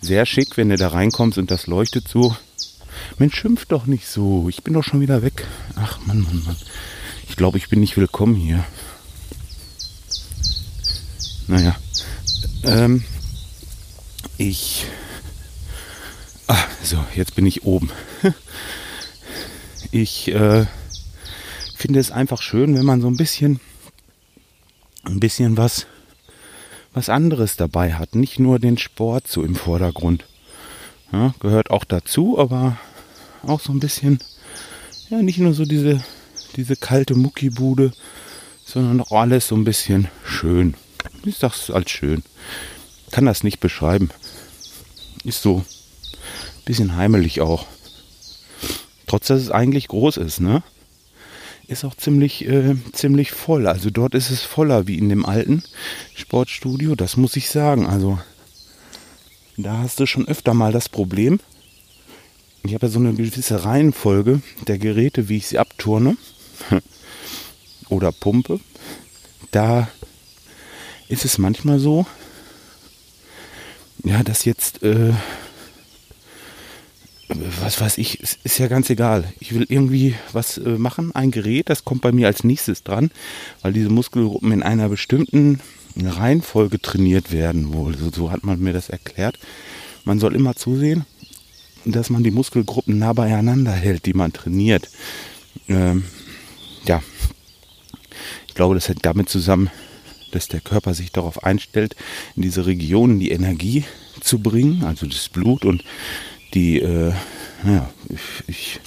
sehr 0.00 0.26
schick, 0.26 0.56
wenn 0.56 0.68
du 0.68 0.76
da 0.76 0.88
reinkommst 0.88 1.38
und 1.38 1.50
das 1.50 1.66
leuchtet 1.66 2.08
so 2.08 2.36
Mensch, 3.18 3.36
schimpf 3.36 3.66
doch 3.66 3.86
nicht 3.86 4.06
so. 4.06 4.48
Ich 4.48 4.62
bin 4.62 4.74
doch 4.74 4.82
schon 4.84 5.00
wieder 5.00 5.22
weg. 5.22 5.46
Ach, 5.76 5.98
Mann, 6.06 6.22
Mann, 6.22 6.42
Mann. 6.44 6.56
Ich 7.28 7.36
glaube, 7.36 7.58
ich 7.58 7.68
bin 7.68 7.80
nicht 7.80 7.96
willkommen 7.96 8.34
hier. 8.34 8.64
Naja. 11.46 11.76
Ähm, 12.64 13.04
ich. 14.36 14.86
Ah, 16.46 16.64
so, 16.82 17.04
jetzt 17.14 17.34
bin 17.34 17.46
ich 17.46 17.64
oben. 17.64 17.90
ich 19.92 20.28
äh, 20.28 20.66
finde 21.74 22.00
es 22.00 22.10
einfach 22.10 22.42
schön, 22.42 22.76
wenn 22.76 22.84
man 22.84 23.00
so 23.00 23.08
ein 23.08 23.16
bisschen, 23.16 23.60
ein 25.04 25.20
bisschen 25.20 25.56
was, 25.56 25.86
was 26.92 27.08
anderes 27.08 27.56
dabei 27.56 27.94
hat. 27.94 28.14
Nicht 28.14 28.38
nur 28.38 28.58
den 28.58 28.78
Sport 28.78 29.28
so 29.28 29.42
im 29.42 29.54
Vordergrund. 29.54 30.24
Ja, 31.12 31.34
gehört 31.40 31.70
auch 31.70 31.84
dazu, 31.84 32.38
aber 32.38 32.78
auch 33.42 33.60
so 33.60 33.72
ein 33.72 33.80
bisschen, 33.80 34.18
ja, 35.10 35.22
nicht 35.22 35.38
nur 35.38 35.54
so 35.54 35.64
diese, 35.64 36.02
diese 36.56 36.76
kalte 36.76 37.14
Muckibude, 37.14 37.92
sondern 38.64 39.00
auch 39.00 39.12
alles 39.12 39.48
so 39.48 39.56
ein 39.56 39.64
bisschen 39.64 40.08
schön. 40.24 40.74
Ich 41.24 41.36
sag's 41.36 41.70
als 41.70 41.90
schön. 41.90 42.22
Kann 43.10 43.26
das 43.26 43.44
nicht 43.44 43.60
beschreiben. 43.60 44.10
Ist 45.24 45.42
so 45.42 45.58
ein 45.58 46.64
bisschen 46.64 46.96
heimelig 46.96 47.40
auch. 47.40 47.66
Trotz 49.14 49.28
dass 49.28 49.42
es 49.42 49.50
eigentlich 49.52 49.86
groß 49.86 50.16
ist, 50.16 50.40
ne? 50.40 50.64
Ist 51.68 51.84
auch 51.84 51.94
ziemlich, 51.94 52.48
äh, 52.48 52.74
ziemlich 52.90 53.30
voll. 53.30 53.68
Also 53.68 53.90
dort 53.90 54.12
ist 54.12 54.30
es 54.30 54.42
voller 54.42 54.88
wie 54.88 54.98
in 54.98 55.08
dem 55.08 55.24
alten 55.24 55.62
Sportstudio, 56.16 56.96
das 56.96 57.16
muss 57.16 57.36
ich 57.36 57.48
sagen. 57.48 57.86
Also 57.86 58.18
da 59.56 59.78
hast 59.78 60.00
du 60.00 60.06
schon 60.06 60.26
öfter 60.26 60.52
mal 60.52 60.72
das 60.72 60.88
Problem, 60.88 61.38
ich 62.64 62.74
habe 62.74 62.86
ja 62.86 62.92
so 62.92 62.98
eine 62.98 63.14
gewisse 63.14 63.64
Reihenfolge 63.64 64.42
der 64.66 64.78
Geräte, 64.78 65.28
wie 65.28 65.36
ich 65.36 65.46
sie 65.46 65.60
abturne 65.60 66.16
oder 67.90 68.10
pumpe. 68.10 68.58
Da 69.52 69.86
ist 71.06 71.24
es 71.24 71.38
manchmal 71.38 71.78
so, 71.78 72.04
ja, 74.02 74.24
dass 74.24 74.44
jetzt, 74.44 74.82
äh, 74.82 75.12
was 77.62 77.80
weiß 77.80 77.98
ich, 77.98 78.20
ist, 78.20 78.38
ist, 78.44 78.58
ja 78.58 78.68
ganz 78.68 78.90
egal. 78.90 79.32
Ich 79.40 79.54
will 79.54 79.66
irgendwie 79.68 80.14
was 80.32 80.58
äh, 80.58 80.78
machen, 80.78 81.14
ein 81.14 81.30
Gerät, 81.30 81.68
das 81.68 81.84
kommt 81.84 82.02
bei 82.02 82.12
mir 82.12 82.26
als 82.26 82.44
nächstes 82.44 82.82
dran, 82.82 83.10
weil 83.62 83.72
diese 83.72 83.88
Muskelgruppen 83.88 84.52
in 84.52 84.62
einer 84.62 84.88
bestimmten 84.88 85.60
Reihenfolge 85.96 86.80
trainiert 86.80 87.32
werden 87.32 87.72
wohl. 87.72 87.96
So, 87.96 88.10
so 88.10 88.30
hat 88.30 88.44
man 88.44 88.60
mir 88.60 88.72
das 88.72 88.88
erklärt. 88.88 89.38
Man 90.04 90.18
soll 90.18 90.34
immer 90.34 90.54
zusehen, 90.54 91.06
dass 91.84 92.10
man 92.10 92.24
die 92.24 92.30
Muskelgruppen 92.30 92.98
nah 92.98 93.12
beieinander 93.12 93.72
hält, 93.72 94.06
die 94.06 94.14
man 94.14 94.32
trainiert. 94.32 94.88
Ähm, 95.68 96.04
ja, 96.84 97.02
ich 98.48 98.54
glaube, 98.54 98.74
das 98.74 98.88
hängt 98.88 99.04
damit 99.04 99.28
zusammen, 99.28 99.70
dass 100.30 100.48
der 100.48 100.60
Körper 100.60 100.94
sich 100.94 101.12
darauf 101.12 101.44
einstellt, 101.44 101.94
in 102.36 102.42
diese 102.42 102.66
Regionen 102.66 103.18
die 103.20 103.30
Energie 103.30 103.84
zu 104.20 104.40
bringen, 104.40 104.84
also 104.84 105.06
das 105.06 105.28
Blut 105.28 105.64
und 105.64 105.84
die, 106.54 106.80
äh, 106.80 107.12
ja, 107.64 107.90
ich, 108.46 108.80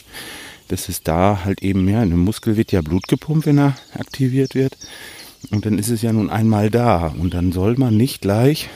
das 0.68 0.90
ist 0.90 1.08
da 1.08 1.42
halt 1.44 1.62
eben 1.62 1.86
mehr. 1.86 2.04
In 2.04 2.10
dem 2.10 2.24
Muskel 2.24 2.58
wird 2.58 2.72
ja 2.72 2.82
Blut 2.82 3.08
gepumpt, 3.08 3.46
wenn 3.46 3.58
er 3.58 3.76
aktiviert 3.94 4.56
wird. 4.56 4.78
Und 5.52 5.66
dann 5.66 5.78
ist 5.78 5.90
es 5.90 6.02
ja 6.02 6.12
nun 6.12 6.30
einmal 6.30 6.70
da. 6.70 7.08
Und 7.08 7.34
dann 7.34 7.52
soll 7.52 7.76
man 7.78 7.96
nicht 7.96 8.22
gleich 8.22 8.70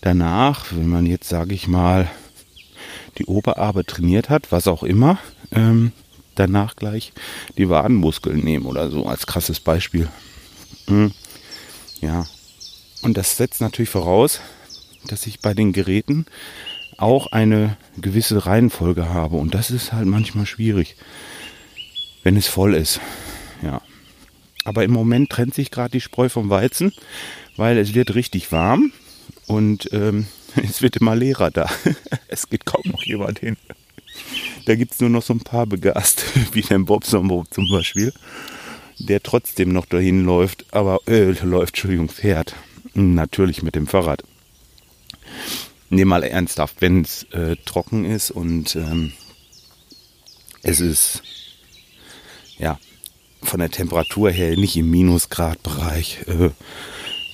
danach, 0.00 0.66
wenn 0.72 0.88
man 0.88 1.06
jetzt, 1.06 1.28
sage 1.28 1.54
ich 1.54 1.68
mal, 1.68 2.10
die 3.18 3.26
Oberarme 3.26 3.84
trainiert 3.84 4.30
hat, 4.30 4.50
was 4.50 4.66
auch 4.66 4.82
immer, 4.82 5.18
ähm, 5.50 5.92
danach 6.34 6.76
gleich 6.76 7.12
die 7.58 7.68
Wadenmuskeln 7.68 8.40
nehmen 8.40 8.66
oder 8.66 8.90
so 8.90 9.06
als 9.06 9.26
krasses 9.26 9.60
Beispiel. 9.60 10.08
Mhm. 10.88 11.12
Ja. 12.00 12.26
Und 13.02 13.16
das 13.16 13.36
setzt 13.36 13.60
natürlich 13.60 13.90
voraus, 13.90 14.40
dass 15.06 15.26
ich 15.26 15.40
bei 15.40 15.54
den 15.54 15.72
Geräten 15.72 16.26
auch 17.02 17.26
eine 17.32 17.76
gewisse 18.00 18.46
Reihenfolge 18.46 19.08
habe. 19.08 19.36
Und 19.36 19.54
das 19.54 19.70
ist 19.70 19.92
halt 19.92 20.06
manchmal 20.06 20.46
schwierig, 20.46 20.96
wenn 22.22 22.36
es 22.36 22.46
voll 22.46 22.74
ist. 22.74 23.00
Ja. 23.62 23.82
Aber 24.64 24.84
im 24.84 24.92
Moment 24.92 25.30
trennt 25.30 25.54
sich 25.54 25.70
gerade 25.70 25.90
die 25.90 26.00
Spreu 26.00 26.28
vom 26.28 26.48
Weizen, 26.48 26.92
weil 27.56 27.76
es 27.78 27.94
wird 27.94 28.14
richtig 28.14 28.52
warm 28.52 28.92
und 29.46 29.92
ähm, 29.92 30.26
es 30.62 30.80
wird 30.80 30.96
immer 30.96 31.16
leerer 31.16 31.50
da. 31.50 31.68
es 32.28 32.48
geht 32.48 32.64
kaum 32.64 32.82
noch 32.84 33.02
jemand 33.02 33.40
hin. 33.40 33.56
Da 34.66 34.76
gibt 34.76 34.92
es 34.92 35.00
nur 35.00 35.10
noch 35.10 35.22
so 35.22 35.34
ein 35.34 35.40
paar 35.40 35.66
begast, 35.66 36.24
wie 36.52 36.62
den 36.62 36.84
Bobson 36.84 37.46
zum 37.50 37.68
Beispiel, 37.68 38.12
der 38.98 39.22
trotzdem 39.22 39.72
noch 39.72 39.86
dahin 39.86 40.24
läuft, 40.24 40.66
aber 40.70 41.00
äh, 41.08 41.32
läuft, 41.42 41.74
Entschuldigung, 41.74 42.08
fährt. 42.08 42.54
Natürlich 42.94 43.62
mit 43.62 43.74
dem 43.74 43.86
Fahrrad. 43.86 44.22
Nee, 45.94 46.06
mal 46.06 46.22
ernsthaft, 46.22 46.76
wenn 46.80 47.02
es 47.02 47.24
äh, 47.32 47.54
trocken 47.66 48.06
ist 48.06 48.30
und 48.30 48.76
ähm, 48.76 49.12
es 50.62 50.80
ist 50.80 51.22
ja 52.56 52.78
von 53.42 53.60
der 53.60 53.70
Temperatur 53.70 54.30
her 54.30 54.56
nicht 54.56 54.74
im 54.78 54.90
Minusgradbereich, 54.90 56.20
äh, 56.28 56.48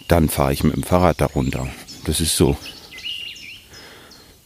dann 0.09 0.29
fahre 0.29 0.53
ich 0.53 0.65
mit 0.65 0.75
dem 0.75 0.83
Fahrrad 0.83 1.21
darunter. 1.21 1.69
Das 2.05 2.21
ist 2.21 2.37
so. 2.37 2.57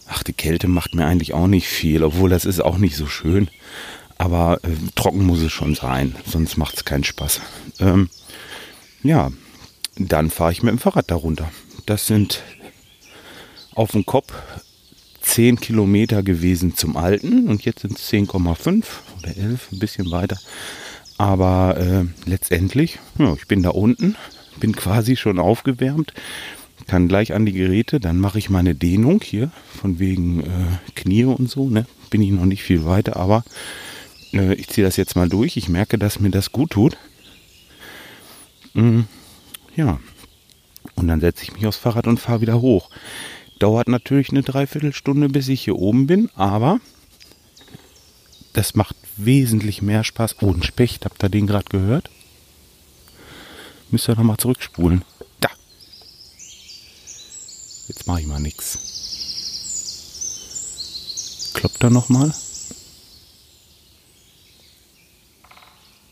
Ach, 0.07 0.23
die 0.23 0.35
Kälte 0.35 0.69
macht 0.69 0.95
mir 0.95 1.07
eigentlich 1.07 1.33
auch 1.33 1.47
nicht 1.47 1.69
viel, 1.69 2.05
obwohl 2.05 2.29
das 2.29 2.45
ist 2.45 2.61
auch 2.61 2.77
nicht 2.77 2.97
so 2.97 3.07
schön. 3.07 3.49
Aber 4.19 4.61
äh, 4.63 4.69
trocken 4.95 5.25
muss 5.25 5.41
es 5.41 5.53
schon 5.53 5.75
sein, 5.75 6.17
sonst 6.27 6.59
macht 6.59 6.77
es 6.77 6.85
keinen 6.85 7.05
Spaß. 7.05 7.41
Ähm, 7.81 8.11
ja, 9.03 9.33
dann 9.97 10.29
fahre 10.29 10.53
ich 10.53 10.63
mit 10.63 10.73
dem 10.73 10.79
Fahrrad 10.79 11.11
darunter. 11.11 11.51
Das 11.87 12.07
sind 12.07 12.43
auf 13.75 13.93
dem 13.93 14.07
Kopf 14.07 14.33
10 15.23 15.61
Kilometer 15.61 16.23
gewesen 16.23 16.77
zum 16.77 16.97
Alten 16.97 17.49
und 17.49 17.65
jetzt 17.65 17.81
sind 17.83 17.99
es 17.99 18.13
10,5 18.13 18.85
oder 19.19 19.37
11, 19.37 19.73
ein 19.73 19.79
bisschen 19.79 20.11
weiter. 20.11 20.39
Aber 21.19 21.77
äh, 21.79 22.29
letztendlich, 22.29 22.99
ja, 23.19 23.35
ich 23.35 23.47
bin 23.47 23.63
da 23.63 23.71
unten, 23.71 24.17
bin 24.59 24.75
quasi 24.75 25.17
schon 25.17 25.39
aufgewärmt, 25.39 26.13
kann 26.87 27.09
gleich 27.09 27.33
an 27.33 27.47
die 27.47 27.53
Geräte, 27.53 28.01
dann 28.01 28.19
mache 28.19 28.39
ich 28.39 28.51
meine 28.51 28.75
Dehnung 28.75 29.21
hier, 29.23 29.51
von 29.81 29.99
wegen 29.99 30.41
äh, 30.41 30.47
Knie 30.97 31.25
und 31.25 31.49
so, 31.49 31.69
ne? 31.69 31.87
bin 32.11 32.23
ich 32.23 32.31
noch 32.31 32.45
nicht 32.45 32.63
viel 32.63 32.85
weiter, 32.85 33.17
aber 33.17 33.45
äh, 34.33 34.55
ich 34.55 34.69
ziehe 34.69 34.87
das 34.87 34.97
jetzt 34.97 35.17
mal 35.17 35.29
durch. 35.29 35.57
Ich 35.57 35.69
merke, 35.69 35.99
dass 35.99 36.21
mir 36.21 36.31
das 36.31 36.53
gut 36.53 36.71
tut. 36.71 36.97
Mm, 38.75 39.03
ja, 39.77 39.99
und 40.95 41.09
dann 41.09 41.21
setze 41.21 41.43
ich 41.43 41.53
mich 41.53 41.67
aufs 41.67 41.79
Fahrrad 41.79 42.07
und 42.07 42.21
fahre 42.21 42.41
wieder 42.43 42.61
hoch. 42.61 42.91
Dauert 43.63 43.87
natürlich 43.87 44.31
eine 44.31 44.43
Dreiviertelstunde, 44.43 45.29
bis 45.29 45.47
ich 45.47 45.63
hier 45.63 45.77
oben 45.77 46.09
bin, 46.09 46.29
aber 46.35 46.81
das 48.55 48.75
macht 48.75 48.97
wesentlich 49.17 49.83
mehr 49.83 50.03
Spaß. 50.03 50.35
Oh, 50.41 50.53
ein 50.53 50.65
Specht, 50.65 51.05
habt 51.05 51.23
ihr 51.23 51.29
den 51.29 51.47
gerade 51.47 51.67
gehört? 51.67 52.11
Müsst 53.93 54.09
ihr 54.09 54.17
nochmal 54.17 54.39
zurückspulen. 54.39 55.05
Da. 55.39 55.49
Jetzt 57.87 58.09
mache 58.09 58.23
ich 58.23 58.27
mal 58.27 58.41
nichts. 58.41 58.81
Kloppt 61.55 61.85
er 61.85 61.91
nochmal? 61.91 62.35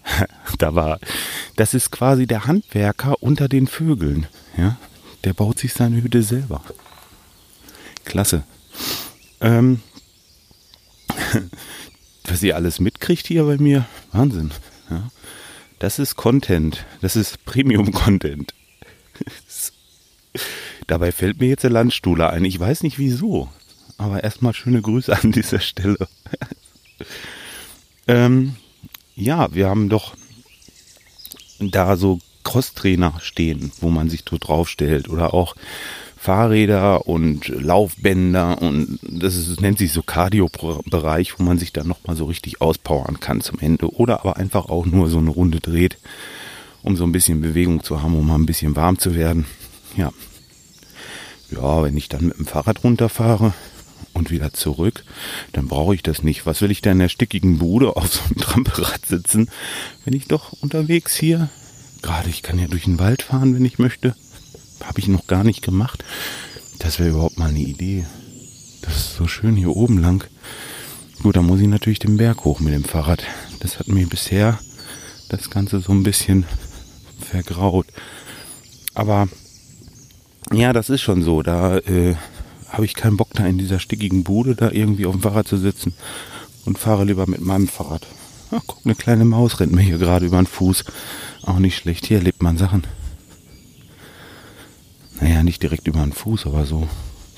da 0.58 0.72
war. 0.76 1.00
Das 1.56 1.74
ist 1.74 1.90
quasi 1.90 2.28
der 2.28 2.46
Handwerker 2.46 3.20
unter 3.20 3.48
den 3.48 3.66
Vögeln. 3.66 4.28
Ja? 4.56 4.76
Der 5.24 5.32
baut 5.32 5.58
sich 5.58 5.72
seine 5.72 6.00
Hütte 6.00 6.22
selber. 6.22 6.62
Klasse. 8.10 8.42
Ähm, 9.40 9.82
was 12.24 12.42
ihr 12.42 12.56
alles 12.56 12.80
mitkriegt 12.80 13.28
hier 13.28 13.44
bei 13.44 13.56
mir, 13.56 13.86
Wahnsinn. 14.10 14.50
Ja? 14.90 15.08
Das 15.78 16.00
ist 16.00 16.16
Content. 16.16 16.84
Das 17.02 17.14
ist 17.14 17.44
Premium-Content. 17.44 18.52
Dabei 20.88 21.12
fällt 21.12 21.38
mir 21.38 21.50
jetzt 21.50 21.62
der 21.62 21.70
Landstuhler 21.70 22.30
ein. 22.30 22.44
Ich 22.44 22.58
weiß 22.58 22.82
nicht 22.82 22.98
wieso. 22.98 23.48
Aber 23.96 24.24
erstmal 24.24 24.54
schöne 24.54 24.82
Grüße 24.82 25.16
an 25.16 25.30
dieser 25.30 25.60
Stelle. 25.60 26.08
ähm, 28.08 28.56
ja, 29.14 29.54
wir 29.54 29.68
haben 29.68 29.88
doch 29.88 30.16
da 31.60 31.96
so 31.96 32.18
Crosstrainer 32.42 33.14
stehen, 33.20 33.70
wo 33.80 33.88
man 33.88 34.10
sich 34.10 34.24
so 34.28 34.36
draufstellt 34.36 35.08
oder 35.08 35.32
auch 35.32 35.54
Fahrräder 36.20 37.06
und 37.06 37.48
Laufbänder 37.48 38.60
und 38.60 38.98
das 39.00 39.36
ist, 39.36 39.58
nennt 39.62 39.78
sich 39.78 39.90
so 39.90 40.02
Cardio-Bereich, 40.02 41.38
wo 41.38 41.42
man 41.42 41.56
sich 41.56 41.72
dann 41.72 41.88
nochmal 41.88 42.14
so 42.14 42.26
richtig 42.26 42.60
auspowern 42.60 43.20
kann 43.20 43.40
zum 43.40 43.58
Ende 43.58 43.88
oder 43.94 44.20
aber 44.20 44.36
einfach 44.36 44.66
auch 44.66 44.84
nur 44.84 45.08
so 45.08 45.16
eine 45.16 45.30
Runde 45.30 45.60
dreht, 45.60 45.96
um 46.82 46.94
so 46.94 47.04
ein 47.04 47.12
bisschen 47.12 47.40
Bewegung 47.40 47.82
zu 47.82 48.02
haben, 48.02 48.14
um 48.14 48.26
mal 48.26 48.34
ein 48.34 48.44
bisschen 48.44 48.76
warm 48.76 48.98
zu 48.98 49.14
werden. 49.14 49.46
Ja. 49.96 50.12
Ja, 51.50 51.82
wenn 51.82 51.96
ich 51.96 52.10
dann 52.10 52.26
mit 52.26 52.36
dem 52.36 52.46
Fahrrad 52.46 52.84
runterfahre, 52.84 53.54
und 54.12 54.32
wieder 54.32 54.52
zurück, 54.52 55.04
dann 55.52 55.68
brauche 55.68 55.94
ich 55.94 56.02
das 56.02 56.24
nicht. 56.24 56.44
Was 56.44 56.60
will 56.60 56.72
ich 56.72 56.82
da 56.82 56.90
in 56.90 56.98
der 56.98 57.08
stickigen 57.08 57.58
Bude 57.58 57.96
auf 57.96 58.12
so 58.12 58.20
einem 58.24 58.36
Tramperad 58.40 59.06
sitzen, 59.06 59.48
wenn 60.04 60.14
ich 60.14 60.26
doch 60.26 60.52
unterwegs 60.60 61.14
hier, 61.14 61.48
gerade 62.02 62.28
ich 62.28 62.42
kann 62.42 62.58
ja 62.58 62.66
durch 62.66 62.84
den 62.84 62.98
Wald 62.98 63.22
fahren, 63.22 63.54
wenn 63.54 63.64
ich 63.64 63.78
möchte, 63.78 64.16
habe 64.84 64.98
ich 64.98 65.08
noch 65.08 65.26
gar 65.26 65.44
nicht 65.44 65.62
gemacht. 65.62 66.04
Das 66.78 66.98
wäre 66.98 67.10
überhaupt 67.10 67.38
mal 67.38 67.50
eine 67.50 67.60
Idee. 67.60 68.06
Das 68.82 68.96
ist 68.96 69.14
so 69.16 69.26
schön 69.26 69.56
hier 69.56 69.76
oben 69.76 69.98
lang. 69.98 70.24
Gut, 71.22 71.36
da 71.36 71.42
muss 71.42 71.60
ich 71.60 71.68
natürlich 71.68 71.98
den 71.98 72.16
Berg 72.16 72.44
hoch 72.44 72.60
mit 72.60 72.72
dem 72.72 72.84
Fahrrad. 72.84 73.22
Das 73.60 73.78
hat 73.78 73.88
mir 73.88 74.06
bisher 74.06 74.58
das 75.28 75.50
Ganze 75.50 75.80
so 75.80 75.92
ein 75.92 76.02
bisschen 76.02 76.46
vergraut. 77.18 77.86
Aber 78.94 79.28
ja, 80.52 80.72
das 80.72 80.90
ist 80.90 81.02
schon 81.02 81.22
so. 81.22 81.42
Da 81.42 81.78
äh, 81.78 82.16
habe 82.68 82.84
ich 82.84 82.94
keinen 82.94 83.16
Bock 83.16 83.28
da 83.34 83.46
in 83.46 83.58
dieser 83.58 83.78
stickigen 83.78 84.24
Bude 84.24 84.54
da 84.54 84.70
irgendwie 84.70 85.06
auf 85.06 85.12
dem 85.12 85.22
Fahrrad 85.22 85.46
zu 85.46 85.58
sitzen 85.58 85.92
und 86.64 86.78
fahre 86.78 87.04
lieber 87.04 87.26
mit 87.28 87.42
meinem 87.42 87.68
Fahrrad. 87.68 88.06
Ach, 88.50 88.62
guck, 88.66 88.84
eine 88.84 88.94
kleine 88.94 89.24
Maus 89.24 89.60
rennt 89.60 89.72
mir 89.72 89.82
hier 89.82 89.98
gerade 89.98 90.26
über 90.26 90.38
den 90.38 90.46
Fuß. 90.46 90.84
Auch 91.42 91.58
nicht 91.58 91.76
schlecht. 91.76 92.06
Hier 92.06 92.18
erlebt 92.18 92.42
man 92.42 92.56
Sachen. 92.56 92.84
Naja, 95.20 95.42
nicht 95.42 95.62
direkt 95.62 95.86
über 95.86 96.00
den 96.00 96.12
Fuß, 96.12 96.46
aber 96.46 96.66
so, 96.66 96.88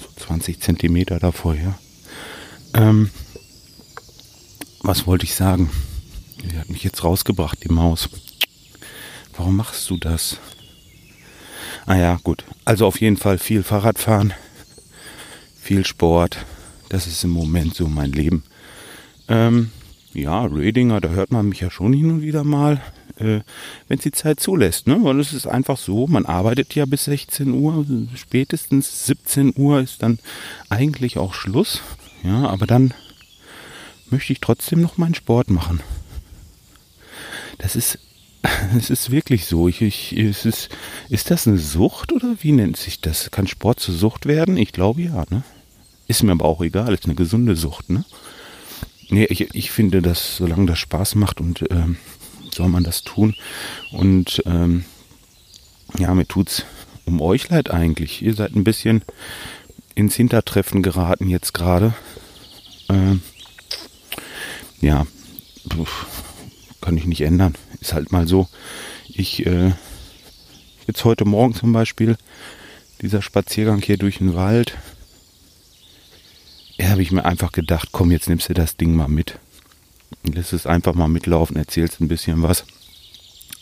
so 0.01 0.25
20 0.25 0.61
Zentimeter 0.61 1.19
davor, 1.19 1.55
ja. 1.55 1.79
Ähm, 2.75 3.11
was 4.83 5.07
wollte 5.07 5.25
ich 5.25 5.35
sagen? 5.35 5.71
Die 6.43 6.59
hat 6.59 6.71
mich 6.71 6.85
jetzt 6.85 7.05
rausgebracht, 7.05 7.63
die 7.65 7.73
Maus. 7.73 8.09
Warum 9.37 9.57
machst 9.57 9.89
du 9.91 9.97
das? 9.97 10.39
Ah 11.87 11.97
ja, 11.97 12.19
gut. 12.23 12.45
Also 12.65 12.87
auf 12.87 13.01
jeden 13.01 13.17
Fall 13.17 13.39
viel 13.39 13.63
Fahrradfahren 13.63 14.35
viel 15.63 15.87
Sport. 15.87 16.45
Das 16.89 17.07
ist 17.07 17.25
im 17.25 17.31
Moment 17.31 17.75
so 17.75 17.87
mein 17.89 18.13
Leben. 18.13 18.43
Ähm, 19.29 19.71
ja, 20.13 20.45
Redinger, 20.45 21.01
da 21.01 21.09
hört 21.11 21.31
man 21.31 21.49
mich 21.49 21.61
ja 21.61 21.71
schon 21.71 21.93
hin 21.93 22.11
und 22.11 22.23
wieder 22.23 22.45
mal, 22.45 22.83
äh, 23.19 23.41
wenn 23.89 23.99
es 23.99 24.03
die 24.03 24.13
Zeit 24.13 24.41
zulässt. 24.41 24.87
Ne? 24.87 24.99
Weil 25.03 25.21
es 25.21 25.33
ist 25.33 25.47
einfach 25.47 25.79
so, 25.79 26.07
man 26.07 26.27
arbeitet 26.27 26.75
ja 26.75 26.87
bis 26.87 27.05
16 27.05 27.53
Uhr, 27.53 27.87
spätestens 28.15 29.07
17 29.07 29.55
Uhr 29.57 29.81
ist 29.81 30.03
dann 30.03 30.19
eigentlich 30.69 31.19
auch 31.19 31.35
Schluss. 31.35 31.83
Ja, 32.23 32.49
aber 32.49 32.67
dann 32.67 32.95
möchte 34.11 34.33
ich 34.33 34.41
trotzdem 34.41 34.81
noch 34.81 34.99
meinen 34.99 35.15
Sport 35.15 35.51
machen. 35.51 35.81
Das 37.59 37.77
ist, 37.77 37.99
es 38.77 38.91
ist 38.91 39.11
wirklich 39.11 39.47
so. 39.47 39.69
Ich, 39.69 39.81
ich, 39.81 40.13
es 40.13 40.45
ist, 40.45 40.69
ist 41.09 41.31
das 41.31 41.47
eine 41.47 41.59
Sucht 41.59 42.13
oder 42.13 42.37
wie 42.41 42.53
nennt 42.53 42.77
sich 42.77 43.01
das? 43.01 43.31
Kann 43.31 43.47
Sport 43.47 43.81
zur 43.81 43.95
Sucht 43.95 44.27
werden? 44.27 44.57
Ich 44.57 44.73
glaube 44.73 45.03
ja, 45.03 45.25
ne? 45.31 45.43
Ist 46.09 46.23
mir 46.23 46.33
aber 46.33 46.45
auch 46.45 46.61
egal, 46.61 46.93
ist 46.93 47.05
eine 47.05 47.15
gesunde 47.15 47.57
Sucht, 47.57 47.89
ne? 47.89 48.05
Nee, 49.09 49.25
ich, 49.25 49.55
ich 49.55 49.71
finde, 49.71 50.03
dass 50.03 50.37
solange 50.37 50.67
das 50.67 50.79
Spaß 50.79 51.17
macht 51.17 51.41
und 51.41 51.65
ähm, 51.71 51.97
soll 52.55 52.69
man 52.69 52.85
das 52.85 53.03
tun. 53.03 53.35
Und 53.91 54.43
ähm, 54.47 54.85
ja, 55.99 56.15
mir 56.15 56.27
tut's 56.27 56.65
um 57.05 57.21
euch 57.21 57.49
leid 57.49 57.71
eigentlich. 57.71 58.23
Ihr 58.23 58.35
seid 58.35 58.55
ein 58.55 58.65
bisschen 58.65 59.03
ins 59.95 60.15
Hintertreffen 60.15 60.83
geraten 60.83 61.29
jetzt 61.29 61.53
gerade. 61.55 61.95
Ähm, 62.89 63.23
ja, 64.81 65.07
kann 66.81 66.97
ich 66.97 67.07
nicht 67.07 67.23
ändern. 67.23 67.55
Ist 67.81 67.95
halt 67.95 68.13
mal 68.13 68.27
so. 68.27 68.49
Ich, 69.09 69.47
äh, 69.47 69.73
jetzt 70.87 71.05
heute 71.05 71.25
Morgen 71.25 71.55
zum 71.55 71.73
Beispiel, 71.73 72.17
dieser 73.01 73.23
Spaziergang 73.23 73.81
hier 73.83 73.97
durch 73.97 74.19
den 74.19 74.35
Wald, 74.35 74.77
ja, 76.79 76.89
habe 76.89 77.03
ich 77.03 77.13
mir 77.13 77.25
einfach 77.25 77.53
gedacht, 77.53 77.91
komm, 77.93 78.11
jetzt 78.11 78.29
nimmst 78.29 78.49
du 78.49 78.55
das 78.55 78.77
Ding 78.77 78.95
mal 78.95 79.09
mit. 79.09 79.39
Lässt 80.23 80.53
es 80.53 80.67
einfach 80.67 80.95
mal 80.95 81.09
mitlaufen, 81.09 81.57
erzählst 81.57 82.01
ein 82.01 82.09
bisschen 82.09 82.43
was. 82.43 82.65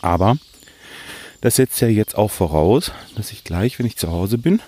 Aber 0.01 0.37
das 1.41 1.55
setzt 1.55 1.81
ja 1.81 1.87
jetzt 1.87 2.17
auch 2.17 2.31
voraus, 2.31 2.91
dass 3.15 3.31
ich 3.31 3.43
gleich, 3.43 3.79
wenn 3.79 3.85
ich 3.85 3.97
zu 3.97 4.09
Hause 4.09 4.37
bin, 4.37 4.61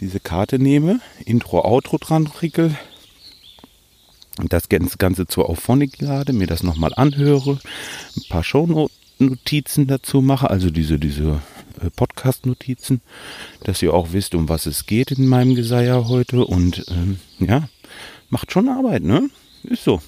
diese 0.00 0.20
Karte 0.20 0.58
nehme, 0.58 1.00
Intro, 1.24 1.64
Outro 1.64 1.98
dran 1.98 2.26
rickel, 2.26 2.76
und 4.38 4.52
das 4.52 4.68
Ganze 4.68 5.26
zur 5.28 5.48
Auphonic 5.48 6.00
lade, 6.00 6.32
mir 6.32 6.48
das 6.48 6.64
nochmal 6.64 6.92
anhöre, 6.94 7.60
ein 8.16 8.28
paar 8.28 8.42
Shownotizen 8.42 9.86
dazu 9.86 10.22
mache, 10.22 10.50
also 10.50 10.70
diese, 10.70 10.98
diese 10.98 11.40
äh, 11.80 11.90
Podcast-Notizen, 11.90 13.00
dass 13.62 13.80
ihr 13.80 13.94
auch 13.94 14.08
wisst, 14.10 14.34
um 14.34 14.48
was 14.48 14.66
es 14.66 14.86
geht 14.86 15.12
in 15.12 15.28
meinem 15.28 15.54
Geseier 15.54 16.08
heute. 16.08 16.44
Und 16.44 16.84
ähm, 16.88 17.20
ja, 17.38 17.68
macht 18.28 18.50
schon 18.50 18.68
Arbeit, 18.68 19.04
ne? 19.04 19.30
Ist 19.62 19.84
so. 19.84 20.02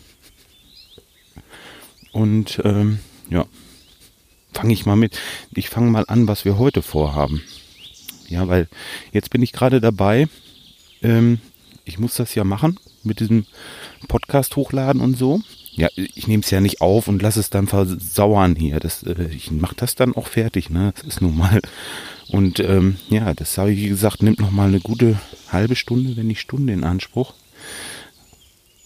Und 2.17 2.63
ähm, 2.65 3.01
ja, 3.29 3.45
fange 4.55 4.73
ich 4.73 4.87
mal 4.87 4.97
mit. 4.97 5.21
Ich 5.55 5.69
fange 5.69 5.91
mal 5.91 6.07
an, 6.09 6.27
was 6.27 6.47
wir 6.47 6.57
heute 6.57 6.81
vorhaben. 6.81 7.43
Ja, 8.27 8.49
weil 8.49 8.69
jetzt 9.13 9.29
bin 9.29 9.43
ich 9.43 9.53
gerade 9.53 9.83
dabei. 9.83 10.27
Ähm, 11.03 11.41
ich 11.85 11.99
muss 11.99 12.15
das 12.15 12.35
ja 12.35 12.43
machen 12.43 12.81
mit 13.05 13.21
diesem 13.21 13.45
Podcast 14.09 14.57
hochladen 14.57 15.03
und 15.03 15.19
so. 15.19 15.43
Ja, 15.73 15.89
ich 15.95 16.27
nehme 16.27 16.43
es 16.43 16.51
ja 16.51 16.63
nicht 16.63 16.81
auf 16.81 17.07
und 17.07 17.21
lasse 17.21 17.39
es 17.39 17.51
dann 17.51 17.67
versauern 17.67 18.57
hier. 18.57 18.81
Das, 18.81 19.03
äh, 19.03 19.29
ich 19.31 19.51
mache 19.51 19.77
das 19.77 19.95
dann 19.95 20.17
auch 20.17 20.29
fertig, 20.29 20.71
ne? 20.71 20.95
Das 20.97 21.05
ist 21.07 21.21
nun 21.21 21.37
mal. 21.37 21.61
Und 22.29 22.61
ähm, 22.61 22.97
ja, 23.11 23.35
das 23.35 23.59
habe 23.59 23.73
ich, 23.73 23.79
wie 23.79 23.91
gesagt, 23.91 24.23
nimmt 24.23 24.41
noch 24.41 24.53
mal 24.53 24.69
eine 24.69 24.81
gute 24.81 25.21
halbe 25.53 25.77
Stunde, 25.77 26.17
wenn 26.17 26.29
nicht 26.29 26.41
Stunde 26.41 26.73
in 26.73 26.83
Anspruch. 26.83 27.35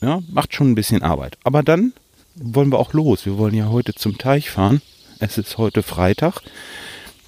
Ja, 0.01 0.21
macht 0.29 0.53
schon 0.53 0.73
ein 0.73 0.75
bisschen 0.75 1.03
Arbeit. 1.03 1.39
Aber 1.45 1.63
dann 1.63 1.93
wollen 2.35 2.71
wir 2.71 2.79
auch 2.79 2.93
los. 2.93 3.27
Wir 3.27 3.39
wollen 3.39 3.55
ja 3.55 3.69
heute 3.69 3.95
zum 3.95 4.19
Teich 4.19 4.51
fahren. 4.51 4.83
Es 5.19 5.39
ist 5.39 5.59
heute 5.59 5.83
Freitag. 5.83 6.43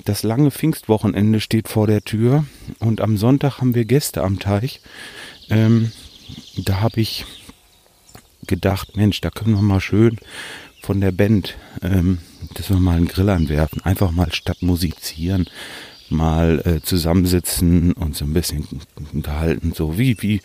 Das 0.05 0.23
lange 0.23 0.51
Pfingstwochenende 0.51 1.41
steht 1.41 1.69
vor 1.69 1.87
der 1.87 2.03
Tür 2.03 2.45
und 2.81 3.01
am 3.01 3.17
Sonntag 3.17 3.59
haben 3.59 3.75
wir 3.75 3.85
Gäste 3.85 4.25
am 4.25 4.39
Teich. 4.41 4.81
Ähm, 5.49 5.93
da 6.57 6.81
habe 6.81 7.01
ich 7.01 7.25
gedacht, 8.47 8.97
Mensch, 8.97 9.21
da 9.21 9.31
können 9.31 9.55
wir 9.55 9.63
mal 9.63 9.81
schön 9.81 10.19
von 10.81 11.01
der 11.01 11.13
Band, 11.13 11.57
ähm, 11.83 12.19
dass 12.55 12.71
wir 12.71 12.81
mal 12.81 12.97
einen 12.97 13.07
Grill 13.07 13.31
anwerfen, 13.31 13.83
einfach 13.85 14.11
mal 14.11 14.33
statt 14.33 14.63
musizieren, 14.63 15.49
mal 16.09 16.61
äh, 16.65 16.81
zusammensitzen 16.83 17.93
und 17.93 18.17
so 18.17 18.25
ein 18.25 18.33
bisschen 18.33 18.67
unterhalten, 19.13 19.73
so 19.73 19.99
wie, 19.99 20.21
wie, 20.21 20.41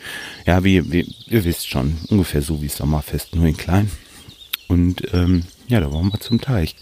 ja, 0.45 0.63
wie, 0.63 0.91
wie, 0.91 1.15
ihr 1.27 1.43
wisst 1.43 1.67
schon, 1.67 1.97
ungefähr 2.09 2.43
so 2.43 2.61
wie 2.61 2.67
Sommerfest, 2.67 3.35
nur 3.35 3.47
in 3.47 3.57
klein. 3.57 3.89
Und 4.67 5.13
ähm, 5.13 5.43
ja, 5.67 5.79
da 5.79 5.91
wollen 5.91 6.11
wir 6.11 6.19
zum 6.19 6.41
Teich. 6.41 6.75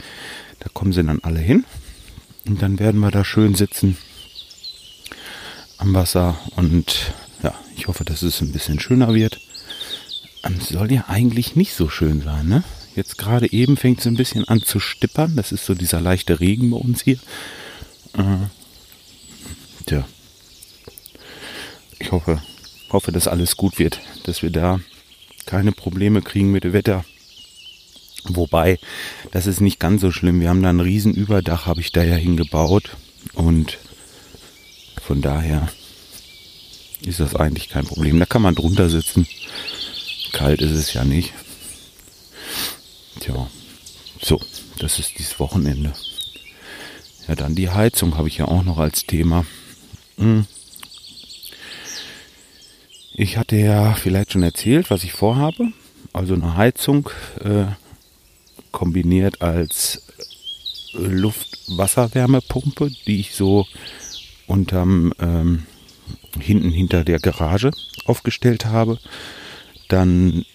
Da 0.59 0.69
kommen 0.73 0.93
sie 0.93 1.03
dann 1.03 1.19
alle 1.21 1.39
hin 1.39 1.65
und 2.45 2.61
dann 2.61 2.79
werden 2.79 2.99
wir 2.99 3.11
da 3.11 3.23
schön 3.23 3.55
sitzen 3.55 3.97
am 5.77 5.93
Wasser 5.93 6.39
und 6.55 7.13
ja, 7.43 7.53
ich 7.75 7.87
hoffe, 7.87 8.05
dass 8.05 8.21
es 8.21 8.41
ein 8.41 8.51
bisschen 8.51 8.79
schöner 8.79 9.13
wird. 9.13 9.39
Ähm, 10.43 10.59
soll 10.61 10.91
ja 10.91 11.05
eigentlich 11.07 11.55
nicht 11.55 11.73
so 11.73 11.89
schön 11.89 12.21
sein, 12.21 12.47
ne? 12.47 12.63
Jetzt 12.95 13.17
gerade 13.17 13.51
eben 13.51 13.75
fängt 13.75 13.99
es 13.99 14.07
ein 14.07 14.15
bisschen 14.15 14.47
an 14.47 14.61
zu 14.61 14.79
stippern. 14.79 15.35
Das 15.35 15.51
ist 15.51 15.65
so 15.65 15.75
dieser 15.75 15.99
leichte 15.99 16.39
Regen 16.39 16.71
bei 16.71 16.77
uns 16.77 17.03
hier. 17.03 17.19
Äh, 18.13 18.47
tja. 19.85 20.07
Ich 21.99 22.11
hoffe, 22.11 22.41
hoffe, 22.89 23.11
dass 23.11 23.27
alles 23.27 23.57
gut 23.57 23.79
wird, 23.79 23.99
dass 24.23 24.43
wir 24.43 24.49
da 24.49 24.79
keine 25.45 25.73
Probleme 25.73 26.21
kriegen 26.21 26.51
mit 26.51 26.63
dem 26.63 26.73
Wetter. 26.73 27.03
Wobei, 28.27 28.79
das 29.31 29.47
ist 29.47 29.61
nicht 29.61 29.79
ganz 29.79 30.01
so 30.01 30.11
schlimm. 30.11 30.41
Wir 30.41 30.49
haben 30.49 30.63
da 30.63 30.69
ein 30.69 30.79
Riesenüberdach, 30.79 31.65
habe 31.65 31.81
ich 31.81 31.91
da 31.91 32.03
ja 32.03 32.15
hingebaut. 32.15 32.97
Und 33.33 33.77
von 35.01 35.21
daher 35.21 35.69
ist 37.01 37.19
das 37.19 37.35
eigentlich 37.35 37.69
kein 37.69 37.85
Problem. 37.85 38.19
Da 38.19 38.25
kann 38.25 38.41
man 38.41 38.55
drunter 38.55 38.89
sitzen. 38.89 39.27
Kalt 40.31 40.61
ist 40.61 40.71
es 40.71 40.93
ja 40.93 41.03
nicht. 41.03 41.33
Tja, 43.19 43.47
so, 44.21 44.41
das 44.79 44.99
ist 44.99 45.17
dieses 45.17 45.39
Wochenende. 45.39 45.93
Ja, 47.27 47.35
dann 47.35 47.55
die 47.55 47.69
Heizung 47.69 48.17
habe 48.17 48.27
ich 48.27 48.37
ja 48.37 48.45
auch 48.45 48.63
noch 48.63 48.77
als 48.77 49.05
Thema. 49.05 49.45
Hm. 50.17 50.45
Ich 53.13 53.37
hatte 53.37 53.55
ja 53.55 53.93
vielleicht 53.93 54.33
schon 54.33 54.43
erzählt, 54.43 54.89
was 54.89 55.03
ich 55.03 55.13
vorhabe. 55.13 55.71
Also 56.11 56.33
eine 56.33 56.57
Heizung 56.57 57.09
äh, 57.43 57.65
kombiniert 58.75 59.41
als 59.41 60.03
Luft-Wasser-Wärmepumpe, 60.91 62.91
die 63.07 63.21
ich 63.21 63.33
so 63.33 63.65
unterm 64.47 65.13
ähm, 65.19 65.63
hinten 66.39 66.71
hinter 66.71 67.05
der 67.05 67.19
Garage 67.19 67.71
aufgestellt 68.05 68.65
habe. 68.65 68.99
Dann 69.87 70.45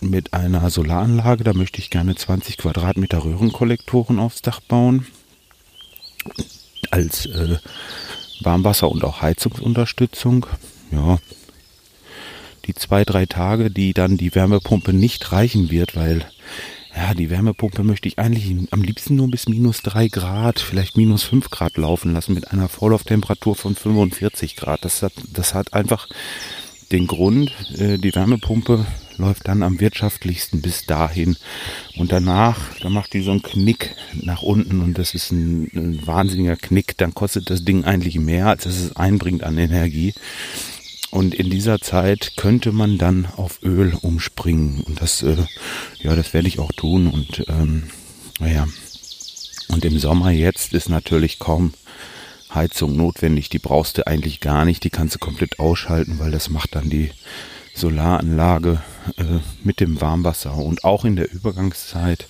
mit 0.00 0.34
einer 0.34 0.70
Solaranlage, 0.70 1.42
da 1.42 1.52
möchte 1.52 1.80
ich 1.80 1.90
gerne 1.90 2.14
20 2.14 2.58
Quadratmeter 2.58 3.24
Röhrenkollektoren 3.24 4.20
aufs 4.20 4.40
Dach 4.40 4.60
bauen. 4.60 5.06
Als 6.92 7.26
äh, 7.26 7.58
Warmwasser- 8.40 8.90
und 8.90 9.02
auch 9.02 9.20
Heizungsunterstützung. 9.20 10.46
Ja, 10.92 11.18
die 12.66 12.74
zwei, 12.74 13.04
drei 13.04 13.26
Tage, 13.26 13.70
die 13.70 13.94
dann 13.94 14.16
die 14.16 14.34
Wärmepumpe 14.34 14.92
nicht 14.92 15.32
reichen 15.32 15.70
wird, 15.70 15.96
weil 15.96 16.24
ja, 16.96 17.14
die 17.14 17.30
Wärmepumpe 17.30 17.82
möchte 17.82 18.08
ich 18.08 18.18
eigentlich 18.18 18.54
am 18.70 18.82
liebsten 18.82 19.16
nur 19.16 19.30
bis 19.30 19.48
minus 19.48 19.82
drei 19.82 20.08
Grad, 20.08 20.60
vielleicht 20.60 20.96
minus 20.96 21.24
fünf 21.24 21.50
Grad 21.50 21.76
laufen 21.76 22.12
lassen 22.12 22.34
mit 22.34 22.52
einer 22.52 22.68
Vorlauftemperatur 22.68 23.56
von 23.56 23.74
45 23.74 24.56
Grad. 24.56 24.84
Das 24.84 25.02
hat, 25.02 25.12
das 25.32 25.54
hat 25.54 25.72
einfach 25.72 26.08
den 26.92 27.06
Grund, 27.06 27.52
äh, 27.78 27.98
die 27.98 28.14
Wärmepumpe 28.14 28.86
läuft 29.16 29.48
dann 29.48 29.62
am 29.62 29.80
wirtschaftlichsten 29.80 30.60
bis 30.60 30.86
dahin. 30.86 31.36
Und 31.96 32.12
danach, 32.12 32.58
da 32.80 32.90
macht 32.90 33.12
die 33.12 33.22
so 33.22 33.30
einen 33.30 33.42
Knick 33.42 33.94
nach 34.12 34.42
unten 34.42 34.80
und 34.80 34.98
das 34.98 35.14
ist 35.14 35.30
ein, 35.32 35.70
ein 35.74 36.06
wahnsinniger 36.06 36.56
Knick. 36.56 36.96
Dann 36.98 37.14
kostet 37.14 37.50
das 37.50 37.64
Ding 37.64 37.84
eigentlich 37.84 38.18
mehr, 38.18 38.48
als 38.48 38.66
es 38.66 38.96
einbringt 38.96 39.44
an 39.44 39.58
Energie. 39.58 40.14
Und 41.14 41.32
in 41.32 41.48
dieser 41.48 41.78
Zeit 41.78 42.32
könnte 42.36 42.72
man 42.72 42.98
dann 42.98 43.28
auf 43.36 43.62
Öl 43.62 43.94
umspringen. 44.02 44.80
Und 44.80 45.00
das, 45.00 45.22
äh, 45.22 45.36
ja, 46.02 46.16
das 46.16 46.34
werde 46.34 46.48
ich 46.48 46.58
auch 46.58 46.72
tun. 46.72 47.06
Und 47.06 47.44
ähm, 47.46 47.84
naja. 48.40 48.66
Und 49.68 49.84
im 49.84 49.96
Sommer 50.00 50.32
jetzt 50.32 50.74
ist 50.74 50.88
natürlich 50.88 51.38
kaum 51.38 51.72
Heizung 52.52 52.96
notwendig. 52.96 53.48
Die 53.48 53.60
brauchst 53.60 53.96
du 53.96 54.08
eigentlich 54.08 54.40
gar 54.40 54.64
nicht. 54.64 54.82
Die 54.82 54.90
kannst 54.90 55.14
du 55.14 55.18
komplett 55.20 55.60
ausschalten, 55.60 56.18
weil 56.18 56.32
das 56.32 56.50
macht 56.50 56.74
dann 56.74 56.90
die 56.90 57.12
Solaranlage 57.76 58.82
äh, 59.16 59.38
mit 59.62 59.78
dem 59.78 60.00
Warmwasser. 60.00 60.56
Und 60.56 60.82
auch 60.82 61.04
in 61.04 61.14
der 61.14 61.32
Übergangszeit, 61.32 62.26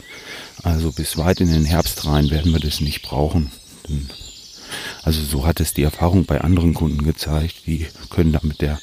also 0.62 0.92
bis 0.92 1.16
weit 1.16 1.40
in 1.40 1.50
den 1.50 1.64
Herbst 1.64 2.04
rein, 2.04 2.28
werden 2.30 2.52
wir 2.52 2.60
das 2.60 2.82
nicht 2.82 3.00
brauchen. 3.00 3.50
Denn 3.88 4.10
also 5.04 5.22
so 5.22 5.46
hat 5.46 5.60
es 5.60 5.74
die 5.74 5.82
Erfahrung 5.82 6.24
bei 6.24 6.40
anderen 6.40 6.74
Kunden 6.74 7.04
gezeigt. 7.04 7.66
Die 7.66 7.86
können 8.10 8.32
da 8.32 8.40
mit 8.42 8.60
der 8.60 8.78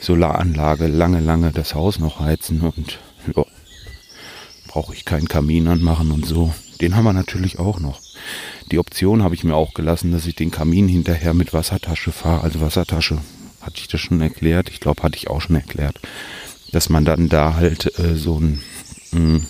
Solaranlage 0.00 0.86
lange, 0.86 1.20
lange 1.20 1.52
das 1.52 1.74
Haus 1.74 1.98
noch 1.98 2.20
heizen 2.20 2.60
und 2.60 2.98
ja, 3.34 3.44
brauche 4.68 4.94
ich 4.94 5.04
keinen 5.04 5.28
Kamin 5.28 5.68
anmachen 5.68 6.10
und 6.10 6.26
so. 6.26 6.52
Den 6.80 6.94
haben 6.94 7.04
wir 7.04 7.14
natürlich 7.14 7.58
auch 7.58 7.80
noch. 7.80 8.00
Die 8.70 8.78
Option 8.78 9.22
habe 9.22 9.34
ich 9.34 9.44
mir 9.44 9.54
auch 9.54 9.72
gelassen, 9.72 10.12
dass 10.12 10.26
ich 10.26 10.34
den 10.34 10.50
Kamin 10.50 10.88
hinterher 10.88 11.32
mit 11.32 11.54
Wassertasche 11.54 12.12
fahre. 12.12 12.42
Also 12.42 12.60
Wassertasche, 12.60 13.18
hatte 13.62 13.78
ich 13.78 13.88
das 13.88 14.00
schon 14.00 14.20
erklärt? 14.20 14.68
Ich 14.68 14.80
glaube, 14.80 15.02
hatte 15.02 15.16
ich 15.16 15.28
auch 15.28 15.40
schon 15.40 15.56
erklärt. 15.56 15.98
Dass 16.72 16.90
man 16.90 17.04
dann 17.04 17.28
da 17.28 17.54
halt 17.54 17.98
äh, 17.98 18.16
so 18.16 18.38
ein 18.38 18.60
mh, 19.12 19.20
mm, 19.20 19.46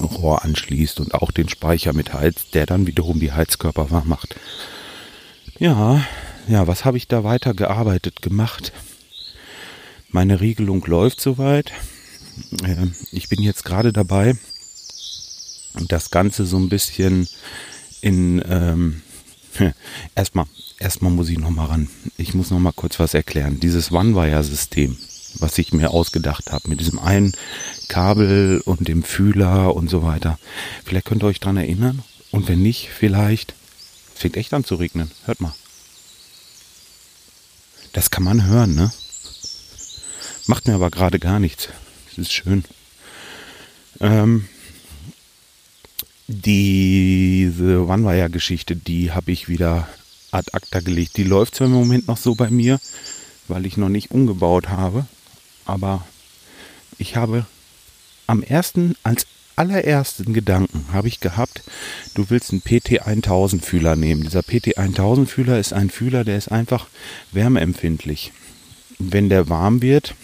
Rohr 0.00 0.42
anschließt 0.42 1.00
und 1.00 1.12
auch 1.12 1.30
den 1.30 1.50
Speicher 1.50 1.92
mit 1.92 2.14
Heiz, 2.14 2.50
der 2.54 2.64
dann 2.64 2.86
wiederum 2.86 3.20
die 3.20 3.32
Heizkörper 3.32 3.90
warm 3.90 4.08
macht. 4.08 4.36
Ja, 5.62 6.04
ja, 6.48 6.66
was 6.66 6.84
habe 6.84 6.96
ich 6.96 7.06
da 7.06 7.22
weiter 7.22 7.54
gearbeitet, 7.54 8.20
gemacht? 8.20 8.72
Meine 10.10 10.40
Regelung 10.40 10.84
läuft 10.84 11.20
soweit. 11.20 11.70
Ähm, 12.64 12.96
ich 13.12 13.28
bin 13.28 13.40
jetzt 13.40 13.64
gerade 13.64 13.92
dabei, 13.92 14.36
das 15.86 16.10
Ganze 16.10 16.46
so 16.46 16.56
ein 16.56 16.68
bisschen 16.68 17.28
in, 18.00 18.42
ähm, 18.44 19.02
Erstmal, 20.16 20.46
erstmal 20.80 21.12
muss 21.12 21.28
ich 21.28 21.38
noch 21.38 21.50
mal 21.50 21.66
ran. 21.66 21.88
Ich 22.16 22.34
muss 22.34 22.50
noch 22.50 22.58
mal 22.58 22.72
kurz 22.72 22.98
was 22.98 23.14
erklären. 23.14 23.60
Dieses 23.60 23.92
One-Wire-System, 23.92 24.96
was 25.38 25.58
ich 25.58 25.72
mir 25.72 25.90
ausgedacht 25.90 26.50
habe, 26.50 26.70
mit 26.70 26.80
diesem 26.80 26.98
einen 26.98 27.34
Kabel 27.86 28.62
und 28.64 28.88
dem 28.88 29.04
Fühler 29.04 29.76
und 29.76 29.88
so 29.88 30.02
weiter. 30.02 30.40
Vielleicht 30.84 31.06
könnt 31.06 31.22
ihr 31.22 31.28
euch 31.28 31.38
dran 31.38 31.56
erinnern. 31.56 32.02
Und 32.32 32.48
wenn 32.48 32.62
nicht, 32.62 32.88
vielleicht. 32.88 33.54
Fängt 34.22 34.36
echt 34.36 34.54
an 34.54 34.62
zu 34.62 34.76
regnen. 34.76 35.10
Hört 35.24 35.40
mal. 35.40 35.52
Das 37.92 38.12
kann 38.12 38.22
man 38.22 38.46
hören, 38.46 38.76
ne? 38.76 38.92
Macht 40.46 40.68
mir 40.68 40.76
aber 40.76 40.92
gerade 40.92 41.18
gar 41.18 41.40
nichts. 41.40 41.70
Es 42.08 42.18
ist 42.18 42.32
schön. 42.32 42.62
Ähm, 43.98 44.48
diese 46.28 47.84
One-Wire-Geschichte, 47.84 48.76
die 48.76 49.10
habe 49.10 49.32
ich 49.32 49.48
wieder 49.48 49.88
ad 50.30 50.50
acta 50.52 50.78
gelegt. 50.78 51.16
Die 51.16 51.24
läuft 51.24 51.56
zwar 51.56 51.66
im 51.66 51.72
Moment 51.72 52.06
noch 52.06 52.16
so 52.16 52.36
bei 52.36 52.48
mir, 52.48 52.78
weil 53.48 53.66
ich 53.66 53.76
noch 53.76 53.88
nicht 53.88 54.12
umgebaut 54.12 54.68
habe, 54.68 55.04
aber 55.64 56.06
ich 56.96 57.16
habe 57.16 57.44
am 58.28 58.44
ersten, 58.44 58.94
als 59.02 59.26
allerersten 59.56 60.32
Gedanken 60.32 60.86
habe 60.92 61.08
ich 61.08 61.20
gehabt, 61.20 61.62
du 62.14 62.30
willst 62.30 62.52
einen 62.52 62.62
PT1000 62.62 63.62
Fühler 63.62 63.96
nehmen. 63.96 64.22
Dieser 64.22 64.40
PT1000 64.40 65.26
Fühler 65.26 65.58
ist 65.58 65.72
ein 65.72 65.90
Fühler, 65.90 66.24
der 66.24 66.38
ist 66.38 66.48
einfach 66.48 66.88
wärmeempfindlich. 67.32 68.32
Wenn 68.98 69.28
der 69.28 69.48
warm 69.48 69.82
wird, 69.82 70.14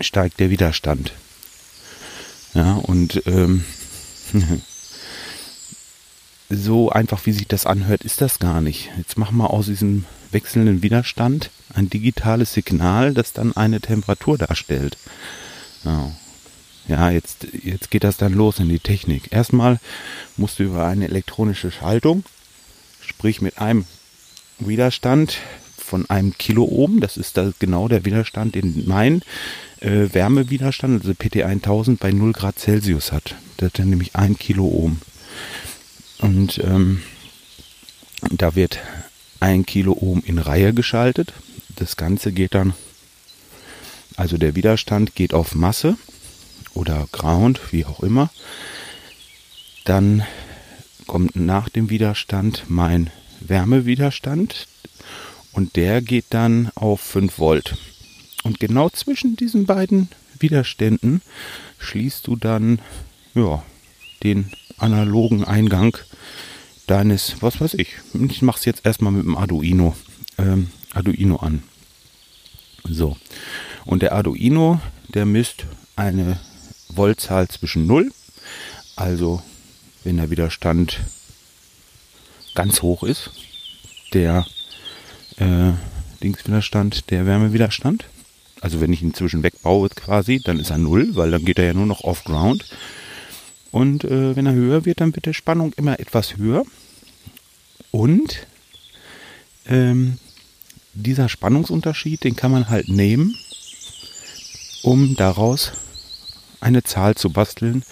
steigt 0.00 0.40
der 0.40 0.50
Widerstand. 0.50 1.12
Ja, 2.54 2.74
und 2.74 3.22
ähm, 3.26 3.64
so 6.50 6.90
einfach, 6.90 7.26
wie 7.26 7.32
sich 7.32 7.48
das 7.48 7.66
anhört, 7.66 8.02
ist 8.04 8.20
das 8.20 8.38
gar 8.38 8.60
nicht. 8.60 8.90
Jetzt 8.96 9.18
machen 9.18 9.36
wir 9.38 9.50
aus 9.50 9.66
diesem 9.66 10.04
wechselnden 10.30 10.82
Widerstand 10.82 11.50
ein 11.72 11.90
digitales 11.90 12.52
Signal, 12.52 13.14
das 13.14 13.32
dann 13.32 13.56
eine 13.56 13.80
Temperatur 13.80 14.38
darstellt. 14.38 14.96
Ja, 15.84 16.12
ja 16.88 17.10
jetzt, 17.10 17.46
jetzt 17.62 17.90
geht 17.90 18.04
das 18.04 18.16
dann 18.16 18.32
los 18.32 18.58
in 18.58 18.68
die 18.68 18.78
Technik. 18.78 19.32
Erstmal 19.32 19.80
musst 20.36 20.58
du 20.58 20.64
über 20.64 20.86
eine 20.86 21.08
elektronische 21.08 21.70
Schaltung, 21.70 22.24
sprich 23.00 23.40
mit 23.40 23.58
einem 23.58 23.84
Widerstand 24.58 25.38
von 25.76 26.08
einem 26.08 26.36
Kiloohm, 26.36 27.00
das 27.00 27.16
ist 27.16 27.36
da 27.36 27.52
genau 27.58 27.88
der 27.88 28.04
Widerstand, 28.04 28.54
den 28.54 28.84
mein 28.86 29.22
äh, 29.80 30.08
Wärmewiderstand, 30.12 31.02
also 31.02 31.12
PT1000 31.12 31.98
bei 31.98 32.10
0 32.10 32.32
Grad 32.32 32.58
Celsius 32.58 33.12
hat. 33.12 33.34
Das 33.56 33.66
hat 33.66 33.78
dann 33.78 33.90
nämlich 33.90 34.16
ein 34.16 34.38
Kiloohm. 34.38 35.00
Und 36.18 36.58
ähm, 36.58 37.02
da 38.30 38.54
wird 38.54 38.78
ein 39.40 39.66
Kilo 39.66 39.92
Ohm 40.00 40.22
in 40.24 40.38
Reihe 40.38 40.72
geschaltet. 40.72 41.34
Das 41.76 41.96
Ganze 41.96 42.32
geht 42.32 42.54
dann, 42.54 42.72
also 44.16 44.38
der 44.38 44.54
Widerstand 44.54 45.14
geht 45.14 45.34
auf 45.34 45.54
Masse 45.54 45.96
oder 46.74 47.08
Ground, 47.12 47.72
wie 47.72 47.84
auch 47.84 48.00
immer. 48.00 48.30
Dann 49.84 50.24
kommt 51.06 51.36
nach 51.36 51.68
dem 51.68 51.90
Widerstand 51.90 52.64
mein 52.68 53.10
Wärmewiderstand 53.40 54.66
und 55.52 55.76
der 55.76 56.02
geht 56.02 56.26
dann 56.30 56.70
auf 56.74 57.00
5 57.00 57.38
Volt. 57.38 57.76
Und 58.42 58.60
genau 58.60 58.90
zwischen 58.90 59.36
diesen 59.36 59.66
beiden 59.66 60.08
Widerständen 60.38 61.22
schließt 61.78 62.26
du 62.26 62.36
dann 62.36 62.80
ja, 63.34 63.62
den 64.22 64.50
analogen 64.78 65.44
Eingang 65.44 65.96
deines, 66.86 67.36
was 67.40 67.60
weiß 67.60 67.74
ich, 67.74 67.96
ich 68.28 68.42
mache 68.42 68.58
es 68.58 68.64
jetzt 68.64 68.84
erstmal 68.84 69.12
mit 69.12 69.24
dem 69.24 69.36
Arduino, 69.36 69.94
ähm, 70.38 70.70
Arduino 70.92 71.36
an. 71.36 71.62
So, 72.84 73.16
und 73.86 74.02
der 74.02 74.12
Arduino, 74.12 74.80
der 75.08 75.24
misst 75.24 75.64
eine 75.96 76.38
Voltzahl 76.96 77.48
zwischen 77.48 77.86
0, 77.86 78.12
also 78.96 79.42
wenn 80.04 80.16
der 80.16 80.30
Widerstand 80.30 81.00
ganz 82.54 82.82
hoch 82.82 83.02
ist, 83.02 83.30
der 84.12 84.46
äh, 85.36 85.72
Dingswiderstand, 86.22 87.10
der 87.10 87.26
Wärmewiderstand, 87.26 88.06
also 88.60 88.80
wenn 88.80 88.92
ich 88.92 89.02
ihn 89.02 89.14
zwischen 89.14 89.42
wegbaue 89.42 89.88
quasi, 89.90 90.40
dann 90.42 90.58
ist 90.58 90.70
er 90.70 90.78
0, 90.78 91.16
weil 91.16 91.30
dann 91.30 91.44
geht 91.44 91.58
er 91.58 91.66
ja 91.66 91.74
nur 91.74 91.86
noch 91.86 92.04
off 92.04 92.24
ground. 92.24 92.64
Und 93.70 94.04
äh, 94.04 94.36
wenn 94.36 94.46
er 94.46 94.54
höher 94.54 94.84
wird, 94.84 95.00
dann 95.00 95.14
wird 95.14 95.26
die 95.26 95.34
Spannung 95.34 95.72
immer 95.74 95.98
etwas 95.98 96.36
höher. 96.36 96.64
Und 97.90 98.46
ähm, 99.66 100.18
dieser 100.94 101.28
Spannungsunterschied, 101.28 102.24
den 102.24 102.36
kann 102.36 102.52
man 102.52 102.68
halt 102.68 102.88
nehmen, 102.88 103.36
um 104.82 105.16
daraus 105.16 105.72
eine 106.64 106.82
Zahl 106.82 107.14
zu 107.14 107.30
basteln, 107.30 107.84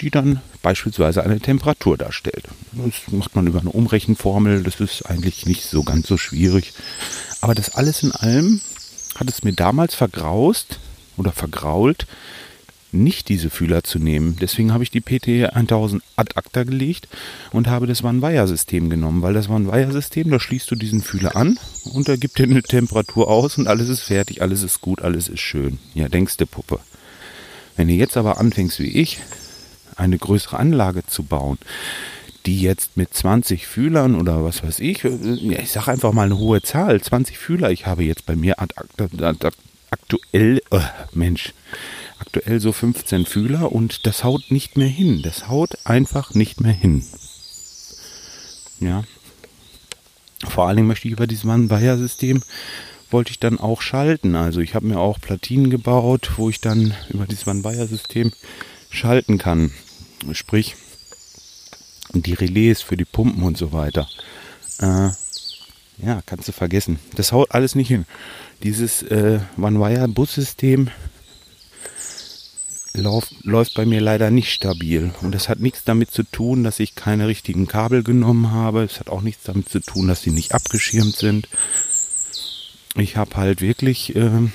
die 0.00 0.10
dann 0.10 0.40
beispielsweise 0.62 1.22
eine 1.22 1.40
Temperatur 1.40 1.96
darstellt. 1.96 2.44
Das 2.72 3.12
macht 3.12 3.36
man 3.36 3.46
über 3.46 3.60
eine 3.60 3.70
Umrechenformel, 3.70 4.62
das 4.62 4.80
ist 4.80 5.06
eigentlich 5.06 5.46
nicht 5.46 5.64
so 5.64 5.82
ganz 5.82 6.06
so 6.06 6.18
schwierig. 6.18 6.72
Aber 7.40 7.54
das 7.54 7.74
alles 7.74 8.02
in 8.02 8.12
allem 8.12 8.60
hat 9.14 9.30
es 9.30 9.44
mir 9.44 9.52
damals 9.52 9.94
vergraust 9.94 10.78
oder 11.16 11.32
vergrault, 11.32 12.06
nicht 12.92 13.28
diese 13.28 13.50
Fühler 13.50 13.84
zu 13.84 13.98
nehmen. 13.98 14.36
Deswegen 14.40 14.72
habe 14.72 14.82
ich 14.82 14.90
die 14.90 15.00
PT 15.00 15.54
1000 15.54 16.02
ad 16.16 16.32
acta 16.34 16.64
gelegt 16.64 17.08
und 17.52 17.68
habe 17.68 17.86
das 17.86 18.02
One-Wire-System 18.02 18.90
genommen, 18.90 19.22
weil 19.22 19.34
das 19.34 19.48
One-Wire-System, 19.48 20.30
da 20.30 20.40
schließt 20.40 20.70
du 20.70 20.76
diesen 20.76 21.02
Fühler 21.02 21.36
an 21.36 21.58
und 21.92 22.08
da 22.08 22.16
gibt 22.16 22.38
dir 22.38 22.44
eine 22.44 22.62
Temperatur 22.62 23.28
aus 23.28 23.58
und 23.58 23.68
alles 23.68 23.88
ist 23.88 24.00
fertig, 24.00 24.42
alles 24.42 24.62
ist 24.62 24.80
gut, 24.80 25.02
alles 25.02 25.28
ist 25.28 25.40
schön. 25.40 25.78
Ja, 25.94 26.08
denkst 26.08 26.36
du, 26.38 26.46
Puppe. 26.46 26.80
Wenn 27.76 27.88
du 27.88 27.94
jetzt 27.94 28.16
aber 28.16 28.38
anfängst 28.38 28.80
wie 28.80 28.88
ich, 28.88 29.20
eine 29.96 30.18
größere 30.18 30.58
Anlage 30.58 31.06
zu 31.06 31.22
bauen, 31.22 31.58
die 32.46 32.60
jetzt 32.60 32.96
mit 32.96 33.12
20 33.12 33.66
Fühlern 33.66 34.14
oder 34.14 34.44
was 34.44 34.62
weiß 34.62 34.80
ich, 34.80 35.02
ja, 35.02 35.58
ich 35.58 35.70
sage 35.70 35.90
einfach 35.90 36.12
mal 36.12 36.24
eine 36.24 36.38
hohe 36.38 36.62
Zahl, 36.62 37.00
20 37.00 37.38
Fühler, 37.38 37.70
ich 37.70 37.86
habe 37.86 38.04
jetzt 38.04 38.26
bei 38.26 38.36
mir 38.36 38.56
aktuell, 39.90 40.62
oh, 40.70 40.80
Mensch, 41.12 41.52
aktuell 42.18 42.60
so 42.60 42.72
15 42.72 43.26
Fühler 43.26 43.72
und 43.72 44.06
das 44.06 44.24
haut 44.24 44.50
nicht 44.50 44.76
mehr 44.76 44.88
hin. 44.88 45.22
Das 45.22 45.48
haut 45.48 45.76
einfach 45.84 46.34
nicht 46.34 46.60
mehr 46.60 46.72
hin. 46.72 47.04
Ja. 48.80 49.04
Vor 50.48 50.66
allen 50.66 50.76
Dingen 50.76 50.88
möchte 50.88 51.08
ich 51.08 51.12
über 51.12 51.26
dieses 51.26 51.44
One-Wire-System 51.44 52.42
wollte 53.10 53.30
ich 53.30 53.38
dann 53.38 53.58
auch 53.58 53.82
schalten. 53.82 54.34
Also 54.34 54.60
ich 54.60 54.74
habe 54.74 54.86
mir 54.86 54.98
auch 54.98 55.20
Platinen 55.20 55.70
gebaut, 55.70 56.32
wo 56.36 56.50
ich 56.50 56.60
dann 56.60 56.94
über 57.08 57.26
dieses 57.26 57.46
One-Wire-System 57.46 58.32
schalten 58.90 59.38
kann. 59.38 59.72
Sprich, 60.32 60.76
die 62.12 62.34
Relais 62.34 62.82
für 62.82 62.96
die 62.96 63.04
Pumpen 63.04 63.42
und 63.42 63.56
so 63.56 63.72
weiter. 63.72 64.08
Äh, 64.80 65.10
ja, 65.98 66.20
kannst 66.26 66.48
du 66.48 66.52
vergessen. 66.52 66.98
Das 67.14 67.32
haut 67.32 67.52
alles 67.52 67.74
nicht 67.74 67.88
hin. 67.88 68.06
Dieses 68.62 69.02
äh, 69.02 69.40
One-Wire-Bussystem 69.58 70.90
läuft, 72.94 73.32
läuft 73.44 73.74
bei 73.74 73.86
mir 73.86 74.00
leider 74.00 74.30
nicht 74.30 74.52
stabil. 74.52 75.12
Und 75.22 75.34
das 75.34 75.48
hat 75.48 75.60
nichts 75.60 75.84
damit 75.84 76.10
zu 76.10 76.22
tun, 76.22 76.64
dass 76.64 76.80
ich 76.80 76.94
keine 76.94 77.28
richtigen 77.28 77.66
Kabel 77.66 78.02
genommen 78.02 78.50
habe. 78.50 78.82
Es 78.84 79.00
hat 79.00 79.08
auch 79.08 79.22
nichts 79.22 79.44
damit 79.44 79.68
zu 79.68 79.80
tun, 79.80 80.08
dass 80.08 80.22
sie 80.22 80.30
nicht 80.30 80.54
abgeschirmt 80.54 81.16
sind. 81.16 81.48
Ich 82.96 83.16
habe 83.16 83.36
halt 83.36 83.60
wirklich 83.60 84.16
äh, 84.16 84.48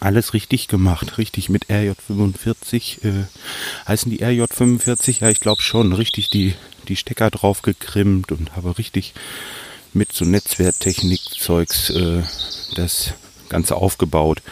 alles 0.00 0.32
richtig 0.32 0.68
gemacht. 0.68 1.18
Richtig 1.18 1.48
mit 1.48 1.66
RJ45. 1.66 3.04
Äh, 3.04 3.26
heißen 3.86 4.10
die 4.10 4.24
RJ45? 4.24 5.20
Ja, 5.20 5.28
ich 5.28 5.40
glaube 5.40 5.60
schon. 5.60 5.92
Richtig 5.92 6.30
die, 6.30 6.54
die 6.88 6.96
Stecker 6.96 7.30
drauf 7.30 7.62
gekrimmt 7.62 8.32
und 8.32 8.56
habe 8.56 8.78
richtig 8.78 9.12
mit 9.92 10.12
so 10.12 10.24
Netzwerktechnik-Zeugs 10.24 11.90
äh, 11.90 12.22
das 12.74 13.12
Ganze 13.48 13.76
aufgebaut. 13.76 14.42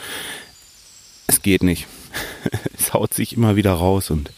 Es 1.27 1.43
geht 1.43 1.63
nicht. 1.63 1.87
es 2.79 2.93
haut 2.93 3.15
sich 3.15 3.37
immer 3.37 3.57
wieder 3.57 3.73
raus 3.73 4.11
und 4.11 4.31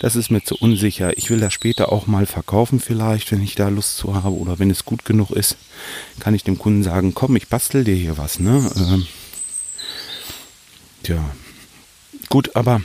das 0.00 0.16
ist 0.16 0.30
mir 0.30 0.42
zu 0.42 0.56
unsicher. 0.56 1.16
Ich 1.16 1.30
will 1.30 1.40
das 1.40 1.52
später 1.52 1.92
auch 1.92 2.06
mal 2.06 2.26
verkaufen 2.26 2.80
vielleicht, 2.80 3.32
wenn 3.32 3.42
ich 3.42 3.54
da 3.54 3.68
Lust 3.68 3.96
zu 3.96 4.14
habe 4.14 4.30
oder 4.30 4.58
wenn 4.58 4.70
es 4.70 4.84
gut 4.84 5.04
genug 5.04 5.30
ist, 5.30 5.56
kann 6.20 6.34
ich 6.34 6.44
dem 6.44 6.58
Kunden 6.58 6.82
sagen, 6.82 7.14
komm, 7.14 7.36
ich 7.36 7.48
bastel 7.48 7.84
dir 7.84 7.96
hier 7.96 8.18
was, 8.18 8.38
ne? 8.38 8.70
Ähm, 8.76 9.06
tja, 11.02 11.24
gut, 12.28 12.54
aber 12.56 12.80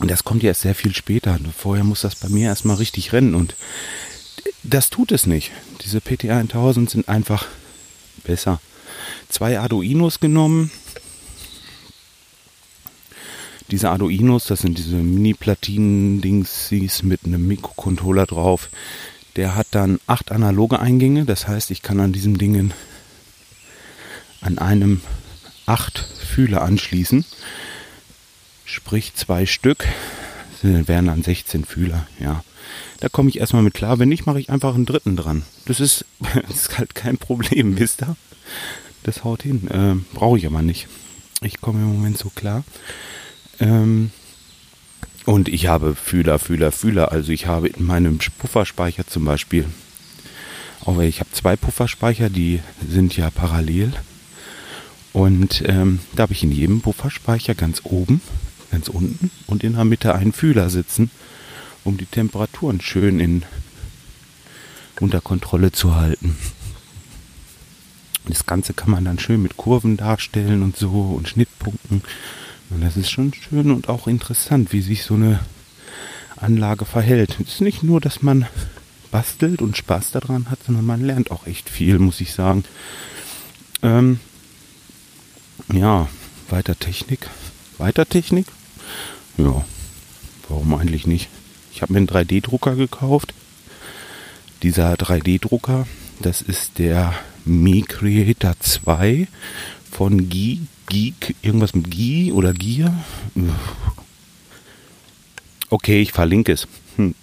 das 0.00 0.24
kommt 0.24 0.42
jetzt 0.42 0.62
sehr 0.62 0.74
viel 0.74 0.94
später. 0.94 1.38
Vorher 1.56 1.84
muss 1.84 2.00
das 2.00 2.16
bei 2.16 2.28
mir 2.28 2.48
erstmal 2.48 2.76
richtig 2.76 3.12
rennen 3.12 3.34
und 3.34 3.54
das 4.62 4.90
tut 4.90 5.12
es 5.12 5.26
nicht. 5.26 5.52
Diese 5.84 6.00
PTA 6.00 6.38
1000 6.38 6.90
sind 6.90 7.08
einfach 7.08 7.46
besser. 8.24 8.60
Zwei 9.28 9.58
Arduinos 9.58 10.20
genommen. 10.20 10.70
Diese 13.70 13.90
Arduinos, 13.90 14.46
das 14.46 14.60
sind 14.60 14.78
diese 14.78 14.96
Mini-Platinen-Dings 14.96 17.02
mit 17.02 17.24
einem 17.24 17.46
Mikrocontroller 17.46 18.26
drauf. 18.26 18.70
Der 19.36 19.54
hat 19.54 19.68
dann 19.70 19.98
acht 20.06 20.30
analoge 20.30 20.80
Eingänge, 20.80 21.24
das 21.24 21.48
heißt, 21.48 21.70
ich 21.70 21.82
kann 21.82 22.00
an 22.00 22.12
diesem 22.12 22.36
Dingen 22.36 22.74
an 24.42 24.58
einem 24.58 25.00
acht 25.66 25.98
Fühler 25.98 26.62
anschließen. 26.62 27.24
Sprich 28.64 29.14
zwei 29.14 29.46
Stück, 29.46 29.86
das 30.62 30.88
wären 30.88 31.06
dann 31.06 31.22
16 31.22 31.64
Fühler, 31.64 32.06
ja. 32.18 32.44
Da 33.00 33.08
komme 33.08 33.30
ich 33.30 33.40
erstmal 33.40 33.62
mit 33.62 33.74
klar. 33.74 33.98
Wenn 33.98 34.08
nicht, 34.08 34.26
mache 34.26 34.38
ich 34.38 34.48
einfach 34.48 34.74
einen 34.74 34.86
dritten 34.86 35.16
dran. 35.16 35.42
Das 35.66 35.80
ist, 35.80 36.04
das 36.20 36.54
ist 36.54 36.78
halt 36.78 36.94
kein 36.94 37.18
Problem, 37.18 37.78
wisst 37.78 38.02
ihr? 38.02 38.16
Das 39.02 39.24
haut 39.24 39.42
hin. 39.42 39.68
Ähm, 39.72 40.04
Brauche 40.14 40.38
ich 40.38 40.46
aber 40.46 40.62
nicht. 40.62 40.88
Ich 41.42 41.60
komme 41.60 41.80
im 41.80 41.92
Moment 41.92 42.18
so 42.18 42.30
klar. 42.30 42.62
Ähm, 43.62 44.10
und 45.24 45.48
ich 45.48 45.68
habe 45.68 45.94
Fühler, 45.94 46.38
Fühler, 46.38 46.72
Fühler. 46.72 47.12
Also 47.12 47.32
ich 47.32 47.46
habe 47.46 47.68
in 47.68 47.86
meinem 47.86 48.18
Pufferspeicher 48.18 49.06
zum 49.06 49.24
Beispiel, 49.24 49.66
auch 50.84 50.98
ich 51.00 51.20
habe 51.20 51.30
zwei 51.32 51.56
Pufferspeicher, 51.56 52.28
die 52.28 52.60
sind 52.86 53.16
ja 53.16 53.30
parallel. 53.30 53.92
Und 55.12 55.62
ähm, 55.66 56.00
da 56.16 56.24
habe 56.24 56.32
ich 56.32 56.42
in 56.42 56.50
jedem 56.50 56.80
Pufferspeicher 56.80 57.54
ganz 57.54 57.82
oben, 57.84 58.20
ganz 58.70 58.88
unten 58.88 59.30
und 59.46 59.62
in 59.62 59.74
der 59.74 59.84
Mitte 59.84 60.14
einen 60.14 60.32
Fühler 60.32 60.70
sitzen, 60.70 61.10
um 61.84 61.98
die 61.98 62.06
Temperaturen 62.06 62.80
schön 62.80 63.20
in, 63.20 63.44
unter 64.98 65.20
Kontrolle 65.20 65.70
zu 65.70 65.94
halten. 65.94 66.36
Das 68.26 68.46
Ganze 68.46 68.72
kann 68.72 68.90
man 68.90 69.04
dann 69.04 69.18
schön 69.18 69.42
mit 69.42 69.56
Kurven 69.56 69.96
darstellen 69.96 70.62
und 70.62 70.76
so 70.76 71.14
und 71.16 71.28
Schnittpunkten. 71.28 72.02
Und 72.74 72.82
das 72.82 72.96
ist 72.96 73.10
schon 73.10 73.32
schön 73.34 73.70
und 73.70 73.88
auch 73.88 74.06
interessant, 74.06 74.72
wie 74.72 74.80
sich 74.80 75.02
so 75.04 75.14
eine 75.14 75.40
Anlage 76.36 76.84
verhält. 76.84 77.36
Es 77.40 77.54
ist 77.54 77.60
nicht 77.60 77.82
nur, 77.82 78.00
dass 78.00 78.22
man 78.22 78.46
bastelt 79.10 79.60
und 79.60 79.76
Spaß 79.76 80.12
daran 80.12 80.50
hat, 80.50 80.58
sondern 80.64 80.86
man 80.86 81.04
lernt 81.04 81.30
auch 81.30 81.46
echt 81.46 81.68
viel, 81.68 81.98
muss 81.98 82.20
ich 82.20 82.32
sagen. 82.32 82.64
Ähm, 83.82 84.20
ja, 85.72 86.08
weiter 86.48 86.78
Technik. 86.78 87.28
Weiter 87.78 88.08
Technik? 88.08 88.46
Ja, 89.36 89.64
warum 90.48 90.74
eigentlich 90.74 91.06
nicht? 91.06 91.28
Ich 91.72 91.82
habe 91.82 91.92
mir 91.92 91.98
einen 91.98 92.08
3D-Drucker 92.08 92.74
gekauft. 92.74 93.34
Dieser 94.62 94.94
3D-Drucker, 94.94 95.86
das 96.20 96.42
ist 96.42 96.78
der 96.78 97.14
Mi 97.44 97.82
Creator 97.82 98.54
2 98.58 99.26
von 99.90 100.28
Geek, 100.28 100.60
Geek, 100.86 101.36
irgendwas 101.42 101.74
mit 101.74 101.90
Gi 101.90 102.32
oder 102.32 102.52
Gier. 102.52 102.92
Okay, 105.70 106.02
ich 106.02 106.12
verlinke 106.12 106.52
es. 106.52 106.68
Hm. 106.96 107.14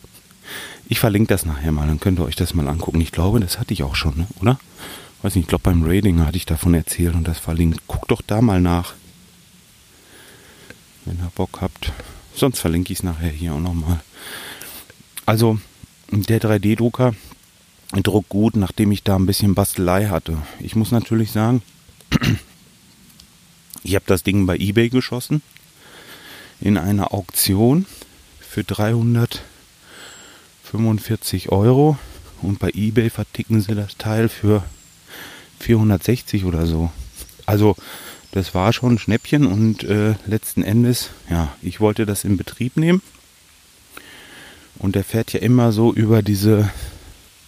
Ich 0.88 1.00
verlinke 1.00 1.28
das 1.28 1.46
nachher 1.46 1.72
mal, 1.72 1.88
dann 1.88 2.00
könnt 2.00 2.20
ihr 2.20 2.26
euch 2.26 2.36
das 2.36 2.56
mal 2.56 2.68
angucken. 2.68 3.00
Ich 3.02 3.12
glaube, 3.12 3.40
das 3.40 3.60
hatte 3.60 3.74
ich 3.74 3.84
auch 3.84 3.96
schon, 3.96 4.18
ne? 4.18 4.28
oder? 4.42 4.60
Weiß 5.22 5.36
nicht, 5.36 5.44
ich 5.44 5.50
glaube 5.50 5.64
beim 5.64 5.84
Rating 5.84 6.26
hatte 6.26 6.38
ich 6.38 6.46
davon 6.46 6.74
erzählt 6.74 7.14
und 7.14 7.28
das 7.28 7.38
verlinkt. 7.38 7.86
Guckt 7.88 8.10
doch 8.10 8.22
da 8.26 8.42
mal 8.42 8.62
nach. 8.62 8.94
Wenn 11.06 11.18
ihr 11.18 11.32
Bock 11.36 11.60
habt. 11.62 11.92
Sonst 12.34 12.60
verlinke 12.60 12.94
ich 12.94 13.00
es 13.00 13.04
nachher 13.04 13.30
hier 13.30 13.54
auch 13.54 13.60
nochmal. 13.60 14.00
Also, 15.26 15.60
der 16.12 16.42
3D-Drucker 16.42 17.14
druckt 18.02 18.30
gut, 18.30 18.56
nachdem 18.56 18.92
ich 18.92 19.04
da 19.04 19.16
ein 19.16 19.26
bisschen 19.26 19.56
Bastelei 19.56 20.08
hatte. 20.08 20.38
Ich 20.60 20.76
muss 20.76 20.92
natürlich 20.92 21.32
sagen, 21.32 21.62
ich 23.84 23.96
habe 23.96 24.06
das 24.08 24.24
Ding 24.24 24.46
bei 24.46 24.58
eBay 24.58 24.90
geschossen 24.90 25.42
in 26.60 26.78
einer 26.78 27.14
Auktion 27.14 27.86
für 28.40 28.64
345 28.64 31.52
Euro 31.52 31.98
und 32.42 32.60
bei 32.60 32.72
eBay 32.74 33.10
verticken 33.10 33.62
sie 33.62 33.76
das 33.76 33.98
Teil 33.98 34.30
für 34.30 34.64
460 35.60 36.46
oder 36.46 36.66
so. 36.66 36.92
Also 37.46 37.76
das 38.32 38.54
war 38.54 38.74
schon 38.74 38.94
ein 38.94 39.00
Schnäppchen 39.00 39.48
und 39.48 39.84
äh, 39.84 40.16
letzten 40.26 40.64
Endes, 40.64 41.10
ja, 41.30 41.56
ich 41.62 41.80
wollte 41.80 42.06
das 42.06 42.24
in 42.24 42.38
Betrieb 42.38 42.78
nehmen. 42.78 43.02
Und 44.78 44.96
der 44.96 45.04
fährt 45.04 45.34
ja 45.34 45.40
immer 45.40 45.72
so 45.72 45.94
über 45.94 46.22
diese 46.22 46.70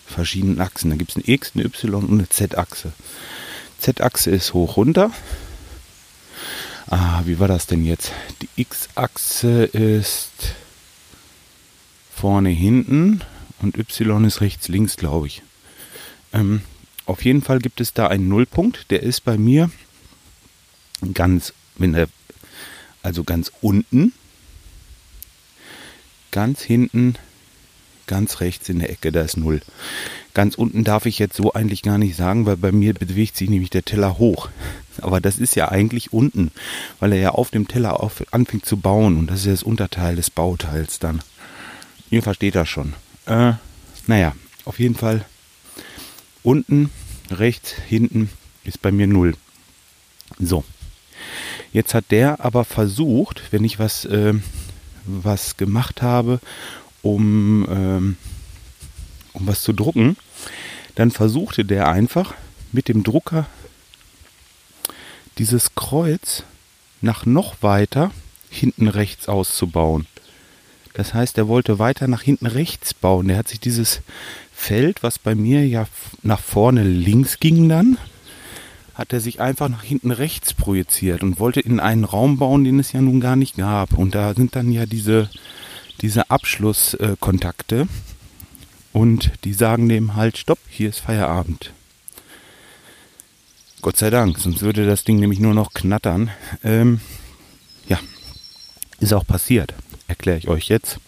verschiedenen 0.06 0.60
Achsen. 0.60 0.89
Da 0.89 0.98
gibt 0.98 1.12
es 1.12 1.17
eine 1.17 1.28
X, 1.28 1.52
eine 1.56 1.65
Y 1.65 2.04
und 2.04 2.12
eine 2.12 2.28
Z-Achse. 2.28 2.91
Z-Achse 3.80 4.32
ist 4.32 4.54
hoch 4.54 4.76
runter 4.76 5.12
Ah, 6.93 7.21
wie 7.23 7.39
war 7.39 7.47
das 7.47 7.67
denn 7.67 7.86
jetzt? 7.86 8.12
Die 8.41 8.49
X-Achse 8.58 9.63
ist 9.63 10.56
vorne 12.13 12.49
hinten 12.49 13.21
und 13.62 13.77
Y 13.77 14.25
ist 14.25 14.41
rechts 14.41 14.67
links, 14.67 14.97
glaube 14.97 15.27
ich. 15.27 15.41
Ähm, 16.34 16.63
auf 17.06 17.23
jeden 17.23 17.43
Fall 17.43 17.60
gibt 17.60 17.80
es 17.80 17.93
da 17.93 18.08
einen 18.08 18.27
Nullpunkt, 18.27 18.91
der 18.91 19.04
ist 19.04 19.21
bei 19.21 19.38
mir 19.38 19.71
ganz, 21.13 21.54
wenn 21.77 21.93
er, 21.93 22.10
also 23.04 23.23
ganz 23.23 23.54
unten, 23.62 24.12
ganz 26.32 26.62
hinten, 26.62 27.15
ganz 28.06 28.41
rechts 28.41 28.67
in 28.67 28.80
der 28.80 28.89
Ecke, 28.89 29.13
da 29.13 29.21
ist 29.21 29.38
Null. 29.38 29.62
Ganz 30.34 30.56
unten 30.56 30.84
darf 30.84 31.06
ich 31.06 31.19
jetzt 31.19 31.38
so 31.38 31.54
eigentlich 31.54 31.84
gar 31.84 31.97
nicht 31.97 32.17
sagen, 32.17 32.45
weil 32.45 32.58
bei 32.58 32.73
mir 32.73 32.93
bewegt 32.93 33.38
sich 33.38 33.49
nämlich 33.49 33.69
der 33.69 33.86
Teller 33.86 34.17
hoch. 34.17 34.49
Aber 34.99 35.21
das 35.21 35.39
ist 35.39 35.56
ja 35.56 35.69
eigentlich 35.69 36.12
unten, 36.12 36.51
weil 36.99 37.13
er 37.13 37.19
ja 37.19 37.30
auf 37.32 37.49
dem 37.49 37.67
Teller 37.67 38.01
auf, 38.01 38.23
anfängt 38.32 38.65
zu 38.65 38.77
bauen 38.77 39.17
und 39.17 39.27
das 39.27 39.39
ist 39.41 39.45
ja 39.45 39.51
das 39.51 39.63
Unterteil 39.63 40.15
des 40.15 40.30
Bauteils 40.30 40.99
dann. 40.99 41.21
Ihr 42.10 42.23
versteht 42.23 42.56
das 42.56 42.67
schon. 42.67 42.93
Äh, 43.25 43.54
naja, 44.08 44.36
auf 44.65 44.80
jeden 44.80 44.95
Fall 44.95 45.25
unten, 46.43 46.89
rechts, 47.30 47.73
hinten 47.88 48.30
ist 48.63 48.82
bei 48.82 48.91
mir 48.91 49.08
null. 49.08 49.36
So. 50.39 50.63
Jetzt 51.71 51.93
hat 51.93 52.06
der 52.12 52.43
aber 52.43 52.65
versucht, 52.65 53.43
wenn 53.51 53.63
ich 53.63 53.80
was, 53.80 54.06
äh, 54.06 54.34
was 55.06 55.58
gemacht 55.58 56.01
habe, 56.01 56.39
um, 57.01 57.65
ähm, 57.69 58.17
um 59.34 59.47
was 59.47 59.62
zu 59.62 59.73
drucken, 59.73 60.17
dann 60.95 61.12
versuchte 61.12 61.63
der 61.63 61.88
einfach 61.88 62.34
mit 62.71 62.88
dem 62.88 63.04
Drucker 63.04 63.47
dieses 65.38 65.76
Kreuz 65.76 66.44
nach 67.02 67.26
noch 67.26 67.62
weiter 67.62 68.12
hinten 68.50 68.88
rechts 68.88 69.28
auszubauen. 69.28 70.06
Das 70.94 71.13
heißt, 71.13 71.38
er 71.38 71.48
wollte 71.48 71.80
weiter 71.80 72.08
nach 72.08 72.22
hinten 72.22 72.48
rechts 72.48 72.94
bauen. 72.94 73.28
Der 73.30 73.38
hat 73.38 73.48
sich 73.48 73.60
dieses 73.60 74.02
Feld, 74.54 75.04
was 75.04 75.17
bei 75.17 75.36
mir 75.36 75.65
ja 75.65 75.88
nach 76.22 76.39
vorne 76.39 76.84
links 76.84 77.39
ging 77.39 77.70
dann, 77.70 77.98
hat 78.94 79.13
er 79.13 79.22
sich 79.22 79.39
einfach 79.39 79.70
nach 79.70 79.84
hinten 79.84 80.12
rechts 80.12 80.54
projiziert 80.54 81.24
und 81.24 81.39
wollte 81.39 81.62
in 81.62 81.80
einen 81.80 82.04
Raum 82.04 82.38
bauen, 82.38 82.63
den 82.63 82.80
es 82.80 82.91
ja 82.91 83.02
nun 83.02 83.22
gar 83.22 83.36
nicht 83.36 83.58
gab. 83.58 83.98
Und 83.98 84.15
da 84.15 84.34
sind 84.34 84.56
dann 84.56 84.72
ja 84.72 84.86
diese, 84.86 85.30
diese 86.02 86.30
Abschlusskontakte 86.30 87.88
und 88.91 89.32
die 89.46 89.54
sagen 89.54 89.88
dem 89.88 90.15
halt, 90.15 90.38
stopp, 90.38 90.60
hier 90.70 90.89
ist 90.89 91.00
Feierabend. 91.00 91.72
Gott 93.82 93.98
sei 93.98 94.12
Dank, 94.12 94.38
sonst 94.38 94.62
würde 94.62 94.86
das 94.86 95.06
Ding 95.06 95.20
nämlich 95.20 95.39
nur 95.39 95.56
noch 95.56 95.74
knattern. 95.74 96.30
Ähm, 96.63 97.02
ja, 97.88 98.00
ist 99.00 99.12
auch 99.12 99.26
passiert. 99.26 99.74
Erkläre 100.08 100.38
ich 100.38 100.48
euch 100.48 100.67
jetzt. 100.67 101.00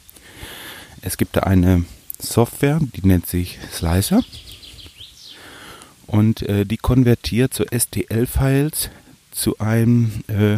Es 1.03 1.17
gibt 1.17 1.35
da 1.35 1.41
eine 1.41 1.85
Software, 2.17 2.79
die 2.81 3.05
nennt 3.05 3.27
sich 3.27 3.59
Slicer. 3.71 4.23
Und 6.07 6.41
äh, 6.43 6.65
die 6.65 6.77
konvertiert 6.77 7.53
so 7.53 7.63
STL-Files 7.63 8.89
zu 9.29 9.59
einem 9.59 10.23
äh, 10.27 10.57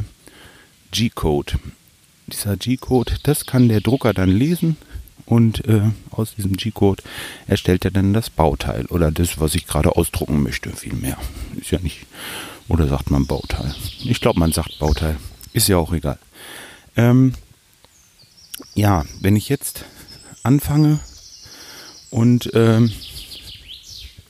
G-Code. 0.92 1.60
Dieser 2.28 2.56
G-Code, 2.56 3.16
das 3.24 3.46
kann 3.46 3.68
der 3.68 3.82
Drucker 3.82 4.14
dann 4.14 4.30
lesen 4.30 4.78
und 5.26 5.66
äh, 5.68 5.82
aus 6.12 6.36
diesem 6.36 6.54
G-Code 6.54 7.04
erstellt 7.48 7.86
er 7.86 7.92
dann 7.92 8.14
das 8.14 8.30
Bauteil 8.30 8.86
oder 8.88 9.12
das, 9.12 9.40
was 9.40 9.56
ich 9.56 9.66
gerade 9.66 9.96
ausdrucken 9.96 10.44
möchte, 10.44 10.70
vielmehr. 10.72 11.18
Ist 11.60 11.72
ja 11.72 11.80
nicht, 11.80 12.06
oder 12.68 12.88
sagt 12.88 13.12
man 13.12 13.26
Bauteil? 13.26 13.74
Ich 14.04 14.22
glaube, 14.22 14.40
man 14.40 14.52
sagt 14.52 14.80
Bauteil. 14.80 15.18
Ist 15.54 15.68
ja 15.68 15.78
auch 15.78 15.94
egal. 15.94 16.20
Ähm, 16.96 17.34
ja, 18.74 19.06
wenn 19.22 19.36
ich 19.36 19.50
jetzt 19.50 19.86
anfange 20.44 21.00
und 22.10 22.52
ähm, 22.54 22.92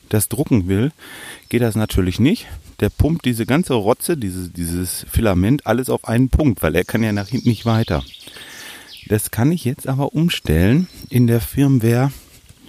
das 0.08 0.28
drucken 0.28 0.68
will, 0.68 0.92
geht 1.48 1.62
das 1.62 1.74
natürlich 1.74 2.18
nicht. 2.20 2.46
Der 2.80 2.90
pumpt 2.90 3.24
diese 3.24 3.46
ganze 3.46 3.74
Rotze, 3.74 4.16
dieses, 4.16 4.52
dieses 4.52 5.06
Filament, 5.10 5.66
alles 5.66 5.88
auf 5.88 6.06
einen 6.06 6.28
Punkt, 6.28 6.62
weil 6.62 6.74
er 6.74 6.84
kann 6.84 7.02
ja 7.02 7.12
nach 7.12 7.28
hinten 7.28 7.48
nicht 7.48 7.64
weiter. 7.64 8.04
Das 9.08 9.30
kann 9.30 9.52
ich 9.52 9.64
jetzt 9.64 9.86
aber 9.86 10.14
umstellen 10.14 10.88
in 11.10 11.26
der 11.26 11.40
Firmware 11.40 12.12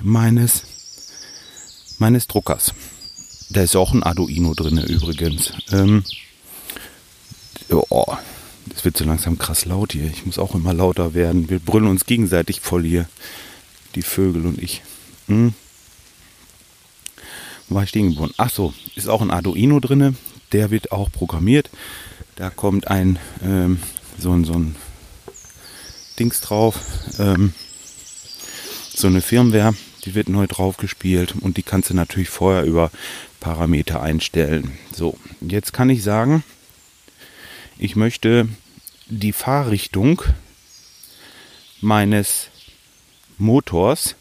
meines, 0.02 0.64
meines 1.98 2.28
Druckers. 2.28 2.74
Da 3.50 3.62
ist 3.62 3.76
auch 3.76 3.94
ein 3.94 4.04
Arduino 4.04 4.54
drin 4.54 4.78
übrigens. 4.78 5.54
Ähm, 5.72 6.04
oh, 7.70 8.14
das 8.68 8.86
wird 8.86 8.98
so 8.98 9.06
langsam 9.06 9.40
krass 9.40 9.66
laut 9.66 9.94
hier. 9.94 10.06
Ich 10.06 10.26
muss 10.26 10.38
auch 10.38 10.54
immer 10.54 10.74
lauter 10.74 11.14
werden. 11.14 11.50
Wir 11.50 11.60
brüllen 11.60 11.88
uns 11.88 12.06
gegenseitig 12.06 12.62
voll 12.62 12.84
hier. 12.84 13.08
Die 13.96 14.04
Vögel 14.04 14.46
und 14.46 14.62
ich. 14.62 14.84
Hm. 15.28 15.54
war 17.70 17.84
ich 17.84 17.90
stehen 17.90 18.12
gebunden. 18.12 18.36
Ach 18.38 18.52
so, 18.52 18.74
ist 18.96 19.10
auch 19.10 19.22
ein 19.22 19.32
Arduino 19.32 19.80
drinne. 19.80 20.14
Der 20.52 20.70
wird 20.70 20.92
auch 20.92 21.12
programmiert. 21.12 21.70
Da 22.36 22.50
kommt 22.50 22.88
ein 22.88 23.18
ähm, 23.44 23.80
so 24.20 24.32
ein 24.32 24.46
so 24.46 24.54
ein 24.54 24.76
Dings 26.20 26.41
drauf, 26.41 26.80
ähm, 27.20 27.53
so 28.93 29.07
eine 29.07 29.22
Firmware, 29.22 29.76
die 30.05 30.15
wird 30.15 30.30
neu 30.30 30.47
drauf 30.47 30.78
gespielt 30.78 31.36
und 31.39 31.57
die 31.57 31.63
kannst 31.63 31.89
du 31.89 31.93
natürlich 31.93 32.30
vorher 32.30 32.63
über 32.63 32.91
Parameter 33.39 34.01
einstellen. 34.01 34.78
So, 34.93 35.18
jetzt 35.41 35.74
kann 35.74 35.89
ich 35.89 36.03
sagen, 36.03 36.43
ich 37.78 37.95
möchte 37.95 38.47
die 39.07 39.34
Fahrrichtung 39.34 40.24
meines 41.82 42.49
Motors, 43.38 44.15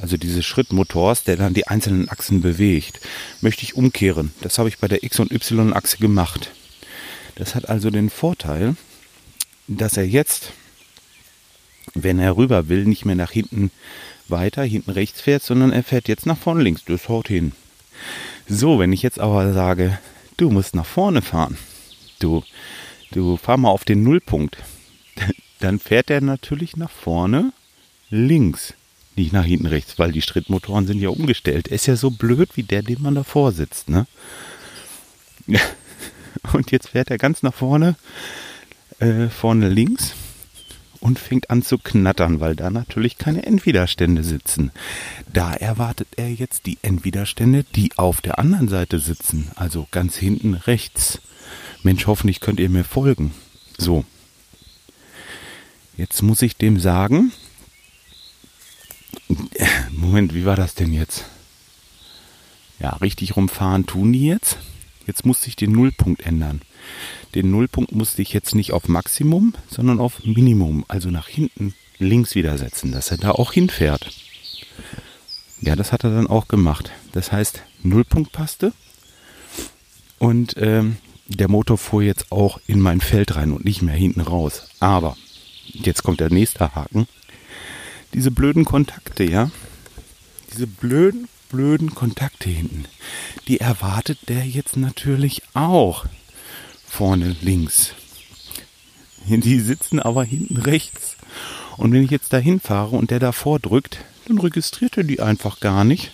also 0.00 0.16
dieses 0.16 0.46
Schrittmotors, 0.46 1.24
der 1.24 1.36
dann 1.36 1.54
die 1.54 1.66
einzelnen 1.66 2.08
Achsen 2.08 2.40
bewegt, 2.40 3.00
möchte 3.40 3.64
ich 3.64 3.74
umkehren. 3.74 4.32
Das 4.40 4.58
habe 4.58 4.68
ich 4.68 4.78
bei 4.78 4.88
der 4.88 5.02
X- 5.02 5.18
und 5.18 5.32
Y-Achse 5.32 5.98
gemacht. 5.98 6.52
Das 7.34 7.54
hat 7.54 7.68
also 7.68 7.90
den 7.90 8.10
Vorteil, 8.10 8.76
dass 9.66 9.96
er 9.96 10.06
jetzt, 10.06 10.52
wenn 11.94 12.18
er 12.18 12.36
rüber 12.36 12.68
will, 12.68 12.84
nicht 12.84 13.04
mehr 13.04 13.16
nach 13.16 13.30
hinten 13.30 13.70
weiter, 14.28 14.62
hinten 14.62 14.90
rechts 14.90 15.20
fährt, 15.20 15.42
sondern 15.42 15.72
er 15.72 15.82
fährt 15.82 16.08
jetzt 16.08 16.26
nach 16.26 16.38
vorne 16.38 16.62
links. 16.62 16.84
Das 16.84 17.08
haut 17.08 17.28
hin. 17.28 17.52
So, 18.48 18.78
wenn 18.78 18.92
ich 18.92 19.02
jetzt 19.02 19.18
aber 19.20 19.52
sage, 19.52 19.98
du 20.36 20.50
musst 20.50 20.74
nach 20.74 20.86
vorne 20.86 21.22
fahren, 21.22 21.58
du, 22.18 22.42
du 23.12 23.36
fahr 23.36 23.56
mal 23.56 23.70
auf 23.70 23.84
den 23.84 24.02
Nullpunkt, 24.02 24.56
dann 25.60 25.78
fährt 25.78 26.10
er 26.10 26.20
natürlich 26.20 26.76
nach 26.76 26.90
vorne 26.90 27.52
links, 28.08 28.74
nicht 29.16 29.32
nach 29.32 29.44
hinten 29.44 29.66
rechts, 29.66 29.98
weil 29.98 30.12
die 30.12 30.22
Schrittmotoren 30.22 30.86
sind 30.86 31.00
ja 31.00 31.10
umgestellt. 31.10 31.68
Ist 31.68 31.86
ja 31.86 31.96
so 31.96 32.10
blöd 32.10 32.50
wie 32.56 32.62
der, 32.62 32.82
den 32.82 33.02
man 33.02 33.14
davor 33.14 33.52
sitzt, 33.52 33.88
ne? 33.88 34.06
Und 36.52 36.70
jetzt 36.70 36.90
fährt 36.90 37.10
er 37.10 37.18
ganz 37.18 37.42
nach 37.42 37.52
vorne, 37.52 37.96
äh, 39.00 39.28
vorne 39.28 39.68
links 39.68 40.14
und 41.00 41.18
fängt 41.18 41.50
an 41.50 41.62
zu 41.62 41.78
knattern, 41.78 42.40
weil 42.40 42.54
da 42.54 42.70
natürlich 42.70 43.18
keine 43.18 43.44
Endwiderstände 43.44 44.22
sitzen. 44.22 44.70
Da 45.32 45.54
erwartet 45.54 46.08
er 46.16 46.30
jetzt 46.30 46.66
die 46.66 46.78
Endwiderstände, 46.82 47.64
die 47.64 47.96
auf 47.96 48.20
der 48.20 48.38
anderen 48.38 48.68
Seite 48.68 48.98
sitzen, 48.98 49.50
also 49.56 49.88
ganz 49.90 50.16
hinten 50.16 50.54
rechts. 50.54 51.20
Mensch, 51.82 52.06
hoffentlich 52.06 52.40
könnt 52.40 52.60
ihr 52.60 52.68
mir 52.68 52.84
folgen. 52.84 53.32
So. 53.78 54.04
Jetzt 55.96 56.22
muss 56.22 56.42
ich 56.42 56.56
dem 56.56 56.78
sagen, 56.78 57.32
Moment, 59.90 60.34
wie 60.34 60.44
war 60.44 60.56
das 60.56 60.74
denn 60.74 60.92
jetzt? 60.92 61.24
Ja, 62.78 62.90
richtig 62.96 63.36
rumfahren 63.36 63.86
tun 63.86 64.12
die 64.12 64.26
jetzt. 64.26 64.58
Jetzt 65.06 65.26
musste 65.26 65.48
ich 65.48 65.56
den 65.56 65.72
Nullpunkt 65.72 66.22
ändern. 66.22 66.62
Den 67.34 67.50
Nullpunkt 67.50 67.92
musste 67.92 68.22
ich 68.22 68.32
jetzt 68.32 68.54
nicht 68.54 68.72
auf 68.72 68.88
Maximum, 68.88 69.54
sondern 69.68 70.00
auf 70.00 70.24
Minimum, 70.24 70.84
also 70.88 71.10
nach 71.10 71.28
hinten 71.28 71.74
links 71.98 72.34
wieder 72.34 72.58
setzen, 72.58 72.92
dass 72.92 73.10
er 73.10 73.18
da 73.18 73.30
auch 73.32 73.52
hinfährt. 73.52 74.10
Ja, 75.60 75.76
das 75.76 75.92
hat 75.92 76.04
er 76.04 76.10
dann 76.10 76.26
auch 76.26 76.48
gemacht. 76.48 76.90
Das 77.12 77.32
heißt, 77.32 77.62
Nullpunkt 77.82 78.32
passte 78.32 78.72
und 80.18 80.54
ähm, 80.56 80.96
der 81.26 81.48
Motor 81.48 81.78
fuhr 81.78 82.02
jetzt 82.02 82.32
auch 82.32 82.60
in 82.66 82.80
mein 82.80 83.00
Feld 83.00 83.36
rein 83.36 83.52
und 83.52 83.64
nicht 83.64 83.82
mehr 83.82 83.94
hinten 83.94 84.20
raus. 84.20 84.68
Aber, 84.80 85.16
jetzt 85.66 86.02
kommt 86.02 86.20
der 86.20 86.30
nächste 86.30 86.74
Haken. 86.74 87.06
Diese 88.14 88.30
blöden 88.30 88.64
Kontakte, 88.64 89.22
ja, 89.22 89.50
diese 90.52 90.66
blöden, 90.66 91.28
blöden 91.48 91.94
Kontakte 91.94 92.48
hinten, 92.48 92.86
die 93.46 93.60
erwartet 93.60 94.18
der 94.28 94.44
jetzt 94.44 94.76
natürlich 94.76 95.42
auch 95.54 96.06
vorne 96.90 97.36
links. 97.40 97.94
Die 99.26 99.60
sitzen 99.60 100.00
aber 100.00 100.24
hinten 100.24 100.56
rechts. 100.56 101.16
Und 101.76 101.92
wenn 101.92 102.02
ich 102.02 102.10
jetzt 102.10 102.32
dahin 102.32 102.60
fahre 102.60 102.96
und 102.96 103.10
der 103.10 103.20
davor 103.20 103.60
drückt, 103.60 103.98
dann 104.26 104.38
registriert 104.38 104.98
er 104.98 105.04
die 105.04 105.20
einfach 105.20 105.60
gar 105.60 105.84
nicht, 105.84 106.10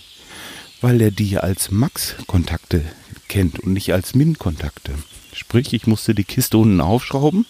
weil 0.81 1.01
er 1.01 1.11
die 1.11 1.39
als 1.39 1.71
Max-Kontakte 1.71 2.85
kennt 3.29 3.59
und 3.61 3.73
nicht 3.73 3.93
als 3.93 4.15
Min-Kontakte. 4.15 4.93
Sprich, 5.33 5.73
ich 5.73 5.87
musste 5.87 6.15
die 6.15 6.25
Kiste 6.25 6.59
unten 6.59 6.81
aufschrauben 6.81 7.47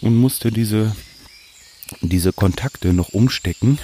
und 0.00 0.16
musste 0.16 0.50
diese, 0.50 0.94
diese 2.00 2.32
Kontakte 2.32 2.92
noch 2.92 3.10
umstecken 3.10 3.78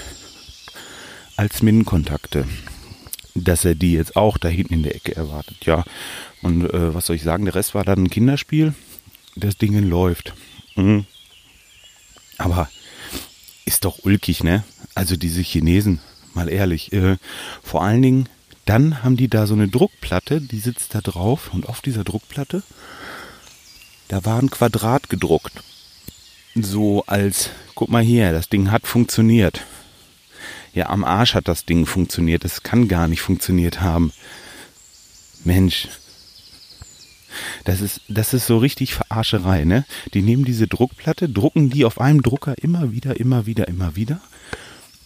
als 1.36 1.62
Min-Kontakte. 1.62 2.46
Dass 3.34 3.64
er 3.64 3.74
die 3.74 3.92
jetzt 3.92 4.16
auch 4.16 4.36
da 4.38 4.48
hinten 4.48 4.74
in 4.74 4.82
der 4.82 4.94
Ecke 4.94 5.16
erwartet. 5.16 5.64
Ja, 5.64 5.84
und 6.42 6.64
äh, 6.64 6.94
was 6.94 7.06
soll 7.06 7.16
ich 7.16 7.22
sagen, 7.22 7.44
der 7.44 7.54
Rest 7.54 7.74
war 7.74 7.84
dann 7.84 8.04
ein 8.04 8.10
Kinderspiel. 8.10 8.74
Das 9.36 9.56
Ding 9.56 9.78
läuft. 9.88 10.34
Mhm. 10.76 11.06
Aber 12.38 12.68
ist 13.64 13.84
doch 13.84 14.00
ulkig, 14.04 14.42
ne? 14.42 14.64
Also 14.94 15.16
diese 15.16 15.40
Chinesen, 15.40 16.00
mal 16.34 16.48
ehrlich. 16.48 16.92
Äh, 16.92 17.16
vor 17.62 17.82
allen 17.82 18.02
Dingen, 18.02 18.28
dann 18.64 19.02
haben 19.02 19.16
die 19.16 19.28
da 19.28 19.46
so 19.46 19.54
eine 19.54 19.68
Druckplatte, 19.68 20.40
die 20.40 20.58
sitzt 20.58 20.94
da 20.94 21.00
drauf 21.00 21.50
und 21.52 21.68
auf 21.68 21.80
dieser 21.80 22.04
Druckplatte, 22.04 22.62
da 24.08 24.24
war 24.24 24.38
ein 24.38 24.50
Quadrat 24.50 25.08
gedruckt. 25.08 25.62
So 26.54 27.04
als, 27.06 27.50
guck 27.74 27.88
mal 27.88 28.02
hier, 28.02 28.32
das 28.32 28.48
Ding 28.48 28.70
hat 28.70 28.86
funktioniert. 28.86 29.62
Ja, 30.74 30.88
am 30.88 31.04
Arsch 31.04 31.34
hat 31.34 31.48
das 31.48 31.66
Ding 31.66 31.86
funktioniert. 31.86 32.44
Es 32.44 32.62
kann 32.62 32.88
gar 32.88 33.08
nicht 33.08 33.20
funktioniert 33.20 33.80
haben. 33.80 34.12
Mensch, 35.44 35.88
das 37.64 37.80
ist, 37.80 38.00
das 38.08 38.34
ist 38.34 38.46
so 38.46 38.58
richtig 38.58 38.94
Verarscherei, 38.94 39.64
ne? 39.64 39.84
Die 40.14 40.22
nehmen 40.22 40.44
diese 40.44 40.66
Druckplatte, 40.66 41.28
drucken 41.28 41.70
die 41.70 41.84
auf 41.84 42.00
einem 42.00 42.22
Drucker 42.22 42.54
immer 42.58 42.92
wieder, 42.92 43.18
immer 43.18 43.46
wieder, 43.46 43.68
immer 43.68 43.96
wieder. 43.96 44.20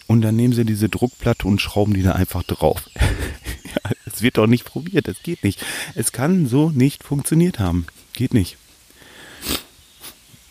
Und 0.07 0.23
dann 0.23 0.37
nehmen 0.37 0.55
sie 0.55 0.65
diese 0.65 0.89
Druckplatte 0.89 1.49
und 1.49 1.61
schrauben 1.61 1.95
die 1.95 2.03
da 2.03 2.13
einfach 2.13 2.43
drauf. 2.45 2.89
ja, 2.95 3.91
es 4.05 4.23
wird 4.23 4.39
doch 4.39 4.47
nicht 4.47 4.65
probiert, 4.65 5.09
das 5.09 5.23
geht 5.23 5.43
nicht. 5.43 5.65
Es 5.95 6.13
kann 6.13 6.47
so 6.47 6.71
nicht 6.71 7.03
funktioniert 7.03 7.59
haben. 7.59 7.87
Geht 8.13 8.35
nicht. 8.35 8.57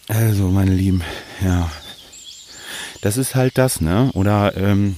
Also, 0.07 0.49
meine 0.49 0.74
Lieben, 0.74 1.01
ja. 1.43 1.72
Das 3.01 3.18
ist 3.18 3.36
halt 3.36 3.57
das, 3.57 3.82
ne? 3.82 4.11
Oder, 4.13 4.55
ähm, 4.57 4.97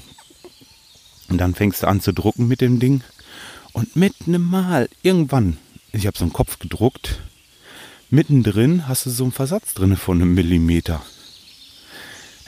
und 1.30 1.38
dann 1.38 1.56
fängst 1.56 1.84
du 1.84 1.88
an 1.88 2.02
zu 2.02 2.14
drucken 2.14 2.48
mit 2.48 2.62
dem 2.62 2.80
Ding. 2.80 3.02
Und 3.74 3.96
mit 3.96 4.14
einem 4.26 4.44
Mal, 4.44 4.90
irgendwann, 5.04 5.58
ich 5.92 6.08
habe 6.08 6.18
so 6.18 6.24
einen 6.24 6.34
Kopf 6.34 6.60
gedruckt. 6.60 7.20
Mittendrin 8.10 8.88
hast 8.88 9.06
du 9.06 9.10
so 9.10 9.24
einen 9.24 9.34
Versatz 9.34 9.74
drin 9.74 9.98
von 9.98 10.22
einem 10.22 10.34
Millimeter. 10.34 11.02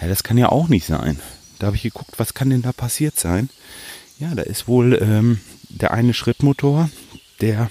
Ja, 0.01 0.07
das 0.07 0.23
kann 0.23 0.37
ja 0.37 0.49
auch 0.49 0.69
nicht 0.69 0.85
sein. 0.85 1.19
Da 1.59 1.67
habe 1.67 1.75
ich 1.75 1.83
geguckt, 1.83 2.13
was 2.17 2.33
kann 2.33 2.49
denn 2.49 2.61
da 2.61 2.71
passiert 2.71 3.19
sein? 3.19 3.49
Ja, 4.17 4.33
da 4.33 4.43
ist 4.43 4.67
wohl 4.67 4.97
ähm, 5.01 5.39
der 5.69 5.91
eine 5.91 6.13
Schrittmotor, 6.13 6.89
der 7.41 7.69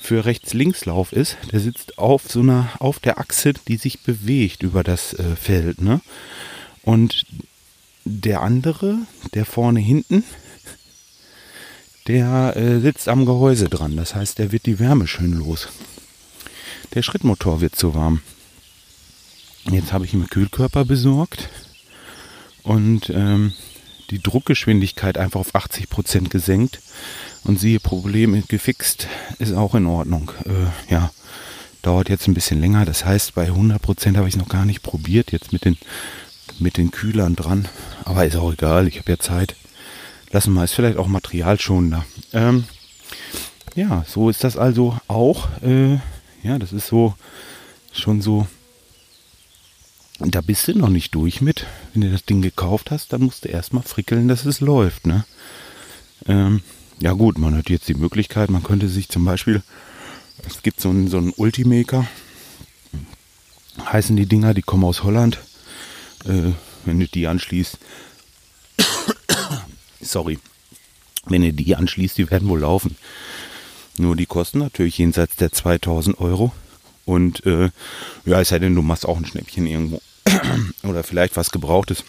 für 0.00 0.24
Rechts-Links-Lauf 0.24 1.12
ist, 1.12 1.36
der 1.52 1.60
sitzt 1.60 1.98
auf 1.98 2.30
so 2.30 2.40
einer, 2.40 2.70
auf 2.78 2.98
der 2.98 3.18
Achse, 3.18 3.52
die 3.52 3.76
sich 3.76 4.00
bewegt 4.00 4.62
über 4.62 4.84
das 4.84 5.12
äh, 5.14 5.36
Feld, 5.36 5.80
ne? 5.80 6.00
Und 6.82 7.26
der 8.08 8.42
andere, 8.42 8.98
der 9.34 9.44
vorne 9.44 9.80
hinten, 9.80 10.24
der 12.06 12.56
äh, 12.56 12.80
sitzt 12.80 13.08
am 13.08 13.26
Gehäuse 13.26 13.68
dran. 13.68 13.96
Das 13.96 14.14
heißt, 14.14 14.38
der 14.38 14.50
wird 14.50 14.66
die 14.66 14.78
Wärme 14.78 15.06
schön 15.06 15.34
los. 15.34 15.68
Der 16.94 17.02
Schrittmotor 17.02 17.60
wird 17.60 17.76
zu 17.76 17.94
warm. 17.94 18.22
Jetzt 19.70 19.92
habe 19.92 20.06
ich 20.06 20.14
ihm 20.14 20.26
Kühlkörper 20.26 20.86
besorgt 20.86 21.50
und 22.62 23.10
ähm, 23.10 23.52
die 24.10 24.22
Druckgeschwindigkeit 24.22 25.18
einfach 25.18 25.40
auf 25.40 25.54
80 25.54 25.90
Prozent 25.90 26.30
gesenkt. 26.30 26.80
Und 27.44 27.60
siehe, 27.60 27.80
Problem 27.80 28.42
gefixt, 28.48 29.06
ist 29.38 29.52
auch 29.52 29.74
in 29.74 29.86
Ordnung. 29.86 30.32
Äh, 30.44 30.92
ja, 30.92 31.10
dauert 31.82 32.08
jetzt 32.08 32.26
ein 32.26 32.34
bisschen 32.34 32.60
länger. 32.60 32.84
Das 32.84 33.04
heißt, 33.04 33.34
bei 33.34 33.44
100 33.44 33.80
Prozent 33.80 34.16
habe 34.16 34.28
ich 34.28 34.34
es 34.34 34.40
noch 34.40 34.48
gar 34.48 34.64
nicht 34.64 34.82
probiert, 34.82 35.32
jetzt 35.32 35.52
mit 35.52 35.64
den, 35.64 35.76
mit 36.60 36.76
den 36.76 36.90
Kühlern 36.90 37.36
dran. 37.36 37.68
Aber 38.04 38.24
ist 38.26 38.36
auch 38.36 38.52
egal, 38.52 38.88
ich 38.88 38.98
habe 38.98 39.12
ja 39.12 39.18
Zeit 39.18 39.56
lassen 40.30 40.52
wir 40.54 40.64
es 40.64 40.72
vielleicht 40.72 40.98
auch 40.98 41.08
materialschonender. 41.08 42.04
Ähm, 42.32 42.64
ja, 43.74 44.04
so 44.06 44.28
ist 44.28 44.44
das 44.44 44.56
also 44.56 44.98
auch. 45.06 45.48
Äh, 45.62 45.94
ja, 46.42 46.58
das 46.58 46.72
ist 46.72 46.86
so 46.86 47.14
schon 47.92 48.20
so. 48.20 48.46
Da 50.18 50.40
bist 50.40 50.66
du 50.66 50.76
noch 50.76 50.88
nicht 50.88 51.14
durch 51.14 51.40
mit. 51.40 51.66
Wenn 51.92 52.02
du 52.02 52.10
das 52.10 52.24
Ding 52.24 52.42
gekauft 52.42 52.90
hast, 52.90 53.12
dann 53.12 53.22
musst 53.22 53.44
du 53.44 53.48
erstmal 53.48 53.84
frickeln, 53.84 54.26
dass 54.26 54.44
es 54.46 54.60
läuft. 54.60 55.06
Ne? 55.06 55.24
Ähm, 56.26 56.62
ja 56.98 57.12
gut, 57.12 57.38
man 57.38 57.56
hat 57.56 57.70
jetzt 57.70 57.88
die 57.88 57.94
Möglichkeit, 57.94 58.50
man 58.50 58.64
könnte 58.64 58.88
sich 58.88 59.08
zum 59.08 59.24
Beispiel, 59.24 59.62
es 60.44 60.62
gibt 60.62 60.80
so 60.80 60.90
einen, 60.90 61.06
so 61.06 61.18
einen 61.18 61.32
Ultimaker, 61.36 62.08
heißen 63.80 64.16
die 64.16 64.26
Dinger, 64.26 64.54
die 64.54 64.62
kommen 64.62 64.82
aus 64.84 65.04
Holland. 65.04 65.38
Äh, 66.24 66.52
wenn 66.84 67.00
du 67.00 67.06
die 67.06 67.26
anschließt, 67.26 67.78
sorry, 70.00 70.38
Wenn 71.26 71.42
ihr 71.42 71.52
die 71.52 71.76
anschließt, 71.76 72.16
die 72.16 72.30
werden 72.30 72.48
wohl 72.48 72.60
laufen. 72.60 72.96
Nur 73.98 74.16
die 74.16 74.26
kosten 74.26 74.60
natürlich 74.60 74.98
jenseits 74.98 75.36
der 75.36 75.52
2000 75.52 76.20
Euro. 76.20 76.52
Und 77.04 77.44
äh, 77.46 77.70
ja, 78.24 78.40
es 78.40 78.48
sei 78.48 78.58
denn, 78.58 78.74
du 78.74 78.82
machst 78.82 79.06
auch 79.06 79.16
ein 79.16 79.26
Schnäppchen 79.26 79.66
irgendwo. 79.66 80.00
Oder 80.82 81.02
vielleicht 81.02 81.36
was 81.36 81.50
Gebrauchtes. 81.50 82.04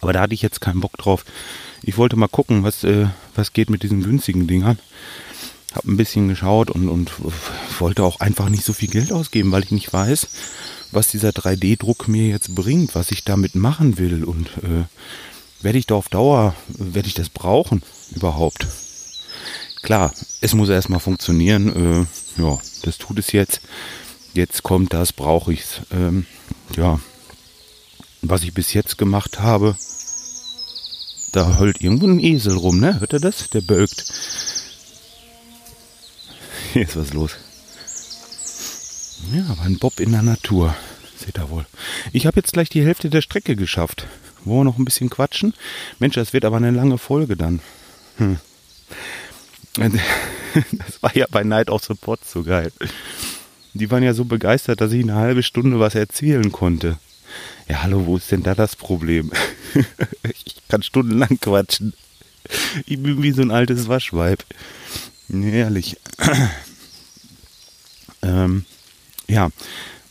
Aber 0.00 0.12
da 0.12 0.20
hatte 0.20 0.34
ich 0.34 0.42
jetzt 0.42 0.60
keinen 0.60 0.80
Bock 0.80 0.96
drauf. 0.96 1.24
Ich 1.82 1.96
wollte 1.96 2.16
mal 2.16 2.28
gucken, 2.28 2.62
was, 2.62 2.84
äh, 2.84 3.06
was 3.34 3.52
geht 3.52 3.70
mit 3.70 3.82
diesen 3.82 4.02
günstigen 4.02 4.46
Dingern. 4.46 4.78
Hab 5.74 5.84
ein 5.84 5.96
bisschen 5.96 6.28
geschaut 6.28 6.70
und, 6.70 6.88
und 6.88 7.12
wollte 7.80 8.04
auch 8.04 8.20
einfach 8.20 8.48
nicht 8.48 8.64
so 8.64 8.72
viel 8.72 8.88
Geld 8.88 9.10
ausgeben, 9.10 9.52
weil 9.52 9.64
ich 9.64 9.70
nicht 9.70 9.92
weiß, 9.92 10.28
was 10.92 11.08
dieser 11.08 11.30
3D-Druck 11.30 12.08
mir 12.08 12.28
jetzt 12.28 12.54
bringt, 12.54 12.94
was 12.94 13.10
ich 13.10 13.24
damit 13.24 13.54
machen 13.54 13.98
will. 13.98 14.24
Und 14.24 14.48
äh, 14.58 14.84
werde 15.62 15.78
ich 15.78 15.86
da 15.86 15.94
auf 15.94 16.08
Dauer, 16.08 16.54
werde 16.68 17.08
ich 17.08 17.14
das 17.14 17.28
brauchen 17.28 17.82
überhaupt? 18.14 18.66
Klar, 19.82 20.12
es 20.40 20.54
muss 20.54 20.68
erstmal 20.68 21.00
funktionieren. 21.00 22.06
Äh, 22.38 22.40
ja, 22.42 22.58
das 22.82 22.98
tut 22.98 23.18
es 23.18 23.32
jetzt. 23.32 23.60
Jetzt 24.34 24.62
kommt 24.62 24.92
das, 24.92 25.12
brauche 25.12 25.52
ich's. 25.52 25.80
Ähm, 25.90 26.26
ja, 26.76 27.00
was 28.22 28.44
ich 28.44 28.54
bis 28.54 28.72
jetzt 28.72 28.96
gemacht 28.98 29.40
habe, 29.40 29.76
da 31.32 31.58
heult 31.58 31.80
irgendwo 31.80 32.06
ein 32.06 32.20
Esel 32.20 32.56
rum, 32.56 32.78
ne? 32.78 33.00
Hört 33.00 33.12
ihr 33.14 33.20
das? 33.20 33.50
Der 33.50 33.62
bölkt. 33.62 34.04
Hier 36.72 36.82
ist 36.82 36.96
was 36.96 37.12
los. 37.12 37.32
Ja, 39.30 39.46
aber 39.48 39.62
ein 39.62 39.78
Bob 39.78 40.00
in 40.00 40.12
der 40.12 40.22
Natur. 40.22 40.74
Seht 41.16 41.38
ihr 41.38 41.50
wohl. 41.50 41.66
Ich 42.12 42.26
habe 42.26 42.40
jetzt 42.40 42.52
gleich 42.52 42.68
die 42.68 42.84
Hälfte 42.84 43.08
der 43.08 43.22
Strecke 43.22 43.54
geschafft. 43.54 44.06
Wollen 44.44 44.60
wir 44.60 44.64
noch 44.64 44.78
ein 44.78 44.84
bisschen 44.84 45.10
quatschen? 45.10 45.54
Mensch, 46.00 46.16
das 46.16 46.32
wird 46.32 46.44
aber 46.44 46.56
eine 46.56 46.72
lange 46.72 46.98
Folge 46.98 47.36
dann. 47.36 47.60
Hm. 48.16 48.38
Das 50.72 51.02
war 51.02 51.16
ja 51.16 51.24
bei 51.30 51.44
Night 51.44 51.70
of 51.70 51.82
the 51.84 51.94
Pot 51.94 52.20
so 52.26 52.42
geil. 52.42 52.72
Die 53.72 53.90
waren 53.90 54.02
ja 54.02 54.12
so 54.12 54.26
begeistert, 54.26 54.82
dass 54.82 54.92
ich 54.92 55.02
eine 55.02 55.14
halbe 55.14 55.42
Stunde 55.42 55.80
was 55.80 55.94
erzählen 55.94 56.52
konnte. 56.52 56.98
Ja, 57.68 57.82
hallo, 57.82 58.04
wo 58.04 58.18
ist 58.18 58.30
denn 58.30 58.42
da 58.42 58.54
das 58.54 58.76
Problem? 58.76 59.32
ich 60.24 60.56
kann 60.68 60.82
stundenlang 60.82 61.40
quatschen. 61.40 61.94
Ich 62.84 63.02
bin 63.02 63.22
wie 63.22 63.32
so 63.32 63.40
ein 63.40 63.50
altes 63.50 63.88
Waschweib. 63.88 64.44
Ehrlich. 65.30 65.96
ähm, 68.22 68.66
ja, 69.32 69.48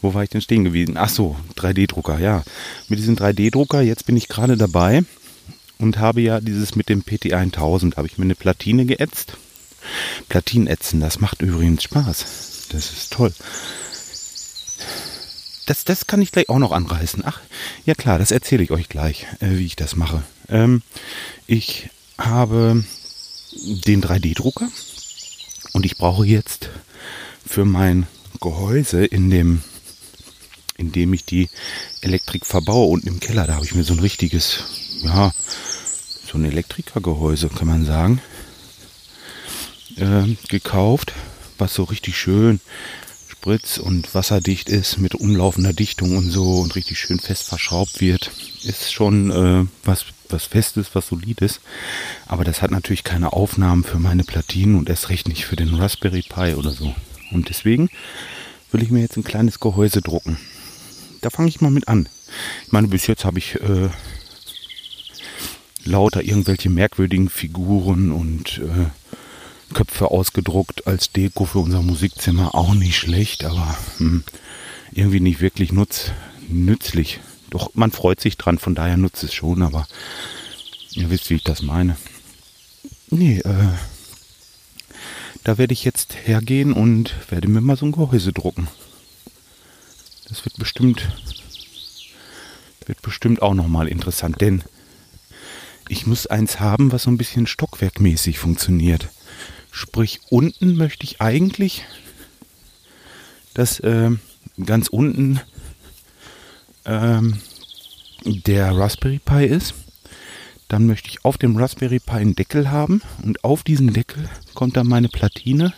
wo 0.02 0.14
war 0.14 0.24
ich 0.24 0.30
denn 0.30 0.42
stehen 0.42 0.64
gewesen? 0.64 0.98
Ach 0.98 1.10
so, 1.10 1.36
3D-Drucker, 1.56 2.20
ja. 2.20 2.44
Mit 2.90 3.00
diesem 3.00 3.16
3D-Drucker, 3.16 3.82
jetzt 3.82 4.06
bin 4.06 4.18
ich 4.18 4.28
gerade 4.28 4.58
dabei 4.58 5.04
und 5.78 6.00
habe 6.00 6.22
ja 6.22 6.42
dieses 6.42 6.76
mit 6.76 6.90
dem 6.90 7.04
PT1000, 7.04 7.98
habe 7.98 8.08
ich 8.08 8.18
mir 8.18 8.26
eine 8.26 8.36
Platine 8.36 8.86
geätzt. 8.86 9.38
Platinenätzen, 10.30 11.00
das 11.00 11.20
macht 11.20 11.42
übrigens 11.42 11.84
Spaß. 11.84 12.68
Das 12.72 12.92
ist 12.92 13.14
toll. 13.14 13.34
Das, 15.68 15.86
das 15.86 16.08
kann 16.08 16.22
ich 16.22 16.32
gleich 16.32 16.50
auch 16.50 16.60
noch 16.60 16.72
anreißen. 16.72 17.24
Ach, 17.26 17.40
ja 17.86 17.94
klar, 17.94 18.18
das 18.18 18.32
erzähle 18.32 18.64
ich 18.64 18.72
euch 18.72 18.90
gleich, 18.90 19.28
äh, 19.40 19.52
wie 19.52 19.66
ich 19.66 19.76
das 19.76 19.96
mache. 19.96 20.24
Ähm, 20.50 20.82
ich 21.48 21.90
habe 22.18 22.84
den 23.86 24.04
3D-Drucker 24.04 24.68
und 25.74 25.86
ich 25.86 25.98
brauche 25.98 26.26
jetzt 26.26 26.70
für 27.46 27.66
mein 27.66 28.08
Gehäuse 28.42 29.06
in 29.06 29.30
dem 29.30 29.62
in 30.78 30.92
dem 30.92 31.14
ich 31.14 31.24
die 31.24 31.48
Elektrik 32.02 32.46
verbaue. 32.46 32.88
Unten 32.88 33.08
im 33.08 33.20
Keller, 33.20 33.48
da 33.48 33.56
habe 33.56 33.66
ich 33.66 33.76
mir 33.76 33.84
so 33.84 33.94
ein 33.94 34.00
richtiges, 34.00 34.64
ja, 35.04 35.32
so 36.26 36.38
ein 36.38 36.46
Elektrikergehäuse, 36.46 37.50
kann 37.50 37.68
man 37.68 37.86
sagen, 37.86 38.20
äh, 39.98 40.36
gekauft, 40.50 41.14
was 41.58 41.74
so 41.74 41.84
richtig 41.84 42.18
schön 42.18 42.60
spritz- 43.28 43.80
und 43.80 44.14
wasserdicht 44.14 44.70
ist, 44.70 45.00
mit 45.00 45.16
umlaufender 45.16 45.74
Dichtung 45.74 46.16
und 46.16 46.30
so 46.30 46.60
und 46.60 46.76
richtig 46.76 47.00
schön 47.00 47.20
fest 47.20 47.44
verschraubt 47.44 48.00
wird. 48.00 48.32
Ist 48.64 48.94
schon 48.94 49.32
äh, 49.32 49.68
was, 49.84 50.06
was 50.30 50.46
Festes, 50.46 50.94
was 50.94 51.08
Solides. 51.08 51.60
Aber 52.28 52.44
das 52.44 52.62
hat 52.62 52.72
natürlich 52.72 53.04
keine 53.04 53.34
Aufnahmen 53.34 53.84
für 53.84 54.00
meine 54.00 54.24
Platinen 54.24 54.76
und 54.76 54.90
erst 54.90 55.10
recht 55.10 55.28
nicht 55.28 55.46
für 55.46 55.56
den 55.56 55.74
Raspberry 55.74 56.22
Pi 56.22 56.54
oder 56.54 56.72
so. 56.72 56.94
Und 57.32 57.50
deswegen 57.50 57.90
will 58.74 58.84
ich 58.84 58.92
mir 58.92 59.02
jetzt 59.02 59.18
ein 59.18 59.24
kleines 59.24 59.60
Gehäuse 59.60 60.02
drucken 60.02 60.38
da 61.22 61.30
fange 61.30 61.50
ich 61.50 61.62
mal 61.62 61.72
mit 61.72 61.88
an. 61.88 62.10
Ich 62.66 62.72
meine, 62.72 62.88
bis 62.88 63.08
jetzt 63.08 63.26
habe 63.26 63.40
ich 63.40 63.56
äh, 63.62 63.90
lauter 65.86 66.24
irgendwelche 66.24 66.70
merkwürdigen 66.70 67.30
Figuren 67.30 68.12
und 68.12 68.60
äh, 68.60 69.74
Köpfe 69.74 70.12
ausgedruckt 70.12 70.88
als 70.88 71.12
Deko 71.12 71.46
für 71.46 71.60
unser 71.60 71.82
Musikzimmer. 71.82 72.56
Auch 72.56 72.74
nicht 72.74 72.98
schlecht, 72.98 73.46
aber 73.46 73.78
hm, 73.98 74.24
irgendwie 74.92 75.20
nicht 75.20 75.40
wirklich 75.40 75.72
nutz, 75.72 76.12
nützlich. 76.50 77.20
Doch 77.50 77.72
man 77.76 77.92
freut 77.92 78.20
sich 78.20 78.38
dran, 78.38 78.58
von 78.58 78.76
daher 78.76 78.98
nutzt 78.98 79.24
es 79.24 79.34
schon, 79.34 79.62
aber 79.62 79.88
ihr 80.94 81.10
wisst, 81.10 81.30
wie 81.30 81.36
ich 81.36 81.44
das 81.44 81.62
meine. 81.62 81.98
Nee, 83.10 83.40
äh, 83.40 83.68
da 85.44 85.58
werde 85.58 85.74
ich 85.74 85.84
jetzt 85.84 86.16
hergehen 86.16 86.74
und 86.74 87.16
werde 87.30 87.48
mir 87.48 87.62
mal 87.62 87.78
so 87.78 87.86
ein 87.86 87.92
Gehäuse 87.92 88.34
drucken. 88.34 88.68
Das 90.28 90.46
wird 90.46 90.58
bestimmt, 90.58 91.10
wird 92.86 93.02
bestimmt 93.02 93.42
auch 93.42 93.54
nochmal 93.54 93.88
interessant, 93.88 94.40
denn 94.40 94.64
ich 95.90 96.08
muss 96.08 96.28
eins 96.28 96.60
haben, 96.60 96.92
was 96.92 97.04
so 97.04 97.12
ein 97.12 97.18
bisschen 97.18 97.48
stockwerkmäßig 97.48 98.40
funktioniert. 98.40 99.10
Sprich, 99.72 100.22
unten 100.30 100.76
möchte 100.76 101.04
ich 101.04 101.20
eigentlich, 101.22 101.84
dass 103.54 103.80
äh, 103.82 104.12
ganz 104.64 104.88
unten 104.88 105.42
ähm, 106.86 107.42
der 108.26 108.72
Raspberry 108.72 109.20
Pi 109.20 109.46
ist. 109.46 109.74
Dann 110.72 110.86
möchte 110.86 111.10
ich 111.10 111.26
auf 111.26 111.38
dem 111.38 111.58
Raspberry 111.58 112.00
Pi 112.00 112.14
einen 112.14 112.34
Deckel 112.34 112.72
haben 112.72 113.02
und 113.24 113.44
auf 113.44 113.62
diesen 113.62 113.92
Deckel 113.92 114.30
kommt 114.54 114.78
dann 114.78 114.88
meine 114.88 115.10
Platine, 115.10 115.74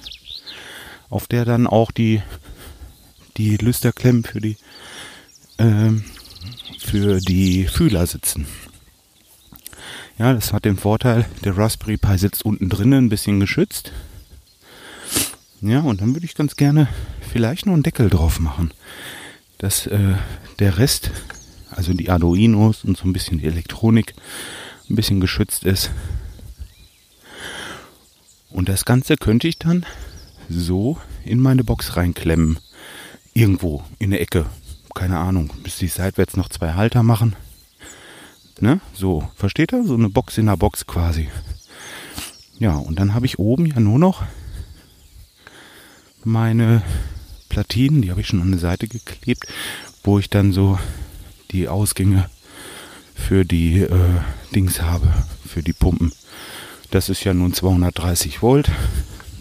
auf 1.09 1.25
der 1.25 1.45
dann 1.45 1.65
auch 1.65 1.89
die 1.89 2.21
die 3.37 3.57
Lüsterklemmen 3.57 4.23
für 4.23 4.39
die, 4.39 4.55
ähm, 5.57 6.03
für 6.77 7.19
die 7.21 7.65
Fühler 7.65 8.05
sitzen. 8.05 8.45
Ja, 10.19 10.31
das 10.31 10.53
hat 10.53 10.63
den 10.63 10.77
Vorteil, 10.77 11.25
der 11.43 11.57
Raspberry 11.57 11.97
Pi 11.97 12.15
sitzt 12.19 12.45
unten 12.45 12.69
drinnen, 12.69 13.05
ein 13.05 13.09
bisschen 13.09 13.39
geschützt. 13.39 13.91
Ja, 15.61 15.79
und 15.79 16.01
dann 16.01 16.13
würde 16.13 16.27
ich 16.27 16.35
ganz 16.35 16.55
gerne 16.55 16.87
vielleicht 17.31 17.65
noch 17.65 17.73
einen 17.73 17.81
Deckel 17.81 18.11
drauf 18.11 18.39
machen, 18.39 18.71
dass 19.57 19.87
äh, 19.87 20.17
der 20.59 20.77
Rest, 20.77 21.09
also 21.71 21.95
die 21.95 22.11
Arduinos 22.11 22.83
und 22.83 22.95
so 22.95 23.05
ein 23.05 23.13
bisschen 23.13 23.39
die 23.39 23.47
Elektronik, 23.47 24.13
ein 24.89 24.95
bisschen 24.95 25.21
geschützt 25.21 25.63
ist. 25.63 25.91
Und 28.49 28.69
das 28.69 28.85
Ganze 28.85 29.15
könnte 29.17 29.47
ich 29.47 29.57
dann 29.57 29.85
so 30.49 30.97
in 31.25 31.39
meine 31.39 31.63
Box 31.63 31.97
reinklemmen. 31.97 32.59
Irgendwo 33.33 33.83
in 33.97 34.11
der 34.11 34.21
Ecke. 34.21 34.45
Keine 34.93 35.17
Ahnung. 35.17 35.51
Müsste 35.63 35.85
ich 35.85 35.93
seitwärts 35.93 36.37
noch 36.37 36.49
zwei 36.49 36.73
Halter 36.73 37.01
machen. 37.01 37.35
Ne? 38.59 38.79
So, 38.93 39.27
versteht 39.35 39.73
ihr? 39.73 39.83
So 39.85 39.95
eine 39.95 40.09
Box 40.09 40.37
in 40.37 40.45
der 40.45 40.57
Box 40.57 40.85
quasi. 40.85 41.29
Ja, 42.59 42.75
und 42.75 42.99
dann 42.99 43.13
habe 43.13 43.25
ich 43.25 43.39
oben 43.39 43.65
ja 43.65 43.79
nur 43.79 43.97
noch 43.97 44.23
meine 46.23 46.83
Platinen, 47.49 48.01
die 48.01 48.11
habe 48.11 48.21
ich 48.21 48.27
schon 48.27 48.41
an 48.41 48.51
der 48.51 48.59
Seite 48.59 48.87
geklebt, 48.87 49.47
wo 50.03 50.19
ich 50.19 50.29
dann 50.29 50.53
so 50.53 50.79
die 51.51 51.67
Ausgänge 51.67 52.29
für 53.15 53.45
die 53.45 53.81
äh, 53.81 54.19
Dings 54.53 54.81
habe, 54.81 55.11
für 55.45 55.63
die 55.63 55.73
Pumpen. 55.73 56.11
Das 56.91 57.09
ist 57.09 57.23
ja 57.23 57.33
nun 57.33 57.53
230 57.53 58.41
Volt. 58.41 58.69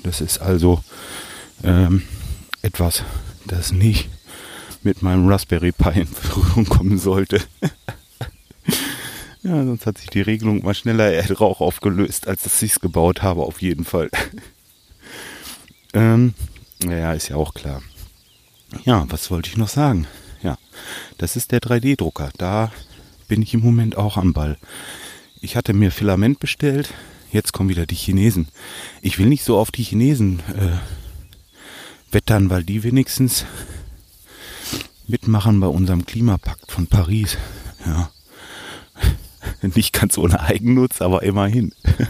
Das 0.03 0.21
ist 0.21 0.39
also 0.39 0.83
ähm, 1.63 2.03
etwas 2.63 3.05
das 3.47 3.73
nicht 3.73 4.09
mit 4.83 5.03
meinem 5.03 5.29
Raspberry 5.29 5.73
Pi 5.73 6.01
in 6.01 6.09
Berührung 6.11 6.65
kommen 6.67 6.99
sollte. 6.99 7.41
ja, 9.43 9.65
sonst 9.65 9.87
hat 9.87 9.99
sich 9.99 10.11
die 10.11 10.23
Regelung 10.23 10.65
mal 10.65 10.75
schneller 10.75 11.13
Erdrauch 11.13 11.61
aufgelöst, 11.61 12.27
als 12.27 12.43
dass 12.43 12.63
ich 12.63 12.73
es 12.73 12.81
gebaut 12.81 13.23
habe, 13.23 13.43
auf 13.43 13.63
jeden 13.63 13.85
Fall. 13.85 14.11
ähm, 15.95 16.35
naja, 16.85 17.13
ist 17.13 17.29
ja 17.29 17.37
auch 17.37 17.55
klar. 17.55 17.83
Ja, 18.85 19.05
was 19.09 19.31
wollte 19.31 19.51
ich 19.51 19.57
noch 19.57 19.69
sagen? 19.69 20.07
Ja, 20.43 20.57
das 21.19 21.37
ist 21.37 21.53
der 21.53 21.61
3D-Drucker. 21.61 22.31
Da 22.39 22.73
bin 23.33 23.41
ich 23.41 23.55
im 23.55 23.61
Moment 23.61 23.97
auch 23.97 24.19
am 24.19 24.35
Ball. 24.35 24.59
Ich 25.41 25.57
hatte 25.57 25.73
mir 25.73 25.91
Filament 25.91 26.39
bestellt. 26.39 26.93
Jetzt 27.31 27.55
kommen 27.55 27.71
wieder 27.71 27.87
die 27.87 27.95
Chinesen. 27.95 28.49
Ich 29.01 29.19
will 29.19 29.25
nicht 29.25 29.43
so 29.43 29.57
auf 29.57 29.71
die 29.71 29.85
Chinesen 29.85 30.41
äh, 30.51 32.15
wettern, 32.15 32.51
weil 32.51 32.63
die 32.63 32.83
wenigstens 32.83 33.47
mitmachen 35.09 35.61
bei 35.61 35.67
unserem 35.67 36.05
Klimapakt 36.05 36.71
von 36.71 36.89
Paris. 36.89 37.39
Ja. 37.87 38.11
Nicht 39.63 39.95
ganz 39.95 40.19
ohne 40.19 40.41
Eigennutz, 40.41 41.01
aber 41.01 41.23
immerhin. 41.23 41.73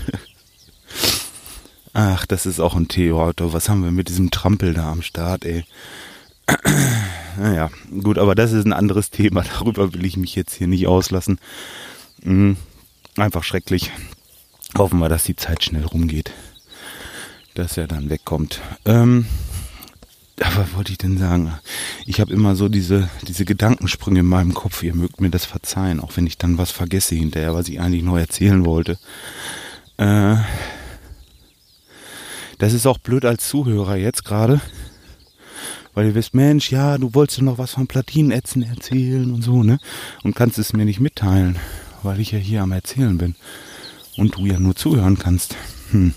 Ach, 1.93 2.27
das 2.27 2.47
ist 2.47 2.59
auch 2.59 2.75
ein 2.75 2.89
Theo-Auto. 2.89 3.53
Was 3.53 3.68
haben 3.68 3.85
wir 3.85 3.93
mit 3.93 4.09
diesem 4.09 4.33
Trampel 4.33 4.75
da 4.75 4.91
am 4.91 5.03
Start, 5.03 5.45
ey? 5.45 5.64
Naja, 7.39 7.70
gut, 8.03 8.18
aber 8.18 8.35
das 8.35 8.53
ist 8.53 8.66
ein 8.66 8.72
anderes 8.72 9.11
Thema. 9.11 9.43
Darüber 9.43 9.93
will 9.93 10.05
ich 10.05 10.16
mich 10.16 10.35
jetzt 10.35 10.55
hier 10.55 10.66
nicht 10.66 10.87
auslassen. 10.87 11.39
Mhm. 12.22 12.57
Einfach 13.16 13.45
schrecklich. 13.45 13.91
Hoffen 14.76 14.99
wir, 14.99 15.09
dass 15.09 15.24
die 15.24 15.37
Zeit 15.37 15.64
schnell 15.64 15.85
rumgeht. 15.85 16.33
Dass 17.55 17.76
er 17.76 17.87
dann 17.87 18.09
wegkommt. 18.09 18.61
Ähm, 18.87 19.26
aber 20.41 20.62
was 20.62 20.74
wollte 20.74 20.93
ich 20.93 20.99
denn 20.99 21.18
sagen? 21.18 21.53
Ich 22.07 22.20
habe 22.20 22.33
immer 22.33 22.55
so 22.57 22.68
diese, 22.68 23.11
diese 23.28 23.45
Gedankensprünge 23.45 24.20
in 24.20 24.26
meinem 24.26 24.55
Kopf. 24.55 24.83
Ihr 24.83 24.95
mögt 24.95 25.20
mir 25.20 25.30
das 25.30 25.45
verzeihen, 25.45 26.01
auch 26.01 26.16
wenn 26.16 26.26
ich 26.26 26.39
dann 26.39 26.59
was 26.59 26.70
vergesse 26.70 27.14
hinterher, 27.14 27.55
was 27.55 27.68
ich 27.68 27.80
eigentlich 27.80 28.03
noch 28.03 28.16
erzählen 28.16 28.64
wollte. 28.64 28.99
Äh, 29.99 30.37
das 32.59 32.72
ist 32.72 32.87
auch 32.87 32.99
blöd 32.99 33.24
als 33.24 33.49
Zuhörer 33.49 33.97
jetzt 33.97 34.24
gerade. 34.24 34.61
Weil 35.95 36.07
ihr 36.07 36.14
wisst, 36.14 36.34
Mensch, 36.34 36.70
ja, 36.70 36.97
du 36.97 37.14
wolltest 37.14 37.43
noch 37.43 37.59
was 37.59 37.72
von 37.72 37.86
Platinenätzen 37.86 38.62
erzählen 38.62 39.30
und 39.32 39.43
so, 39.43 39.62
ne? 39.62 39.78
Und 40.22 40.34
kannst 40.34 40.59
es 40.59 40.72
mir 40.72 40.84
nicht 40.84 41.01
mitteilen, 41.01 41.59
weil 42.03 42.20
ich 42.20 42.32
ja 42.32 42.38
hier 42.38 42.62
am 42.62 42.72
Erzählen 42.72 43.18
bin. 43.18 43.34
Und 44.16 44.36
du 44.36 44.47
ja 44.47 44.59
nur 44.59 44.74
zuhören 44.74 45.18
kannst. 45.18 45.57
Hm. 45.90 46.14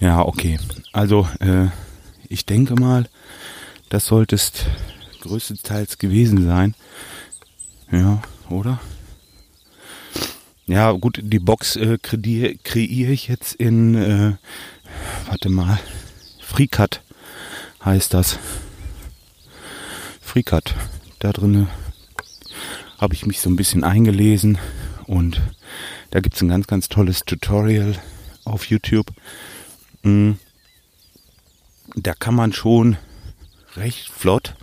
Ja, 0.00 0.22
okay. 0.22 0.58
Also, 0.92 1.28
äh, 1.40 1.68
ich 2.28 2.46
denke 2.46 2.74
mal, 2.74 3.08
das 3.88 4.06
solltest 4.06 4.66
größtenteils 5.20 5.98
gewesen 5.98 6.44
sein. 6.46 6.74
Ja, 7.90 8.22
oder? 8.48 8.80
Ja, 10.66 10.90
gut, 10.92 11.20
die 11.22 11.38
Box 11.38 11.76
äh, 11.76 11.98
kreiere 11.98 13.12
ich 13.12 13.28
jetzt 13.28 13.54
in, 13.54 13.94
äh, 13.94 14.32
warte 15.28 15.48
mal, 15.48 15.78
FreeCut 16.40 17.02
heißt 17.86 18.12
das. 18.12 18.38
FreeCut. 20.20 20.74
Da 21.20 21.32
drin 21.32 21.68
habe 22.98 23.14
ich 23.14 23.24
mich 23.24 23.40
so 23.40 23.48
ein 23.48 23.56
bisschen 23.56 23.82
eingelesen 23.82 24.58
und 25.06 25.40
da 26.10 26.20
gibt 26.20 26.34
es 26.34 26.42
ein 26.42 26.48
ganz, 26.48 26.66
ganz 26.66 26.90
tolles 26.90 27.24
Tutorial 27.24 27.94
auf 28.44 28.66
YouTube. 28.66 29.06
Mhm 30.02 30.38
da 31.96 32.12
kann 32.12 32.34
man 32.34 32.52
schon 32.52 32.96
recht 33.74 34.10
flott 34.10 34.54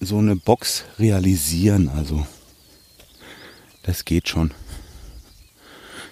so 0.00 0.18
eine 0.18 0.36
Box 0.36 0.84
realisieren. 0.98 1.88
Also 1.88 2.26
das 3.82 4.04
geht 4.04 4.28
schon. 4.28 4.52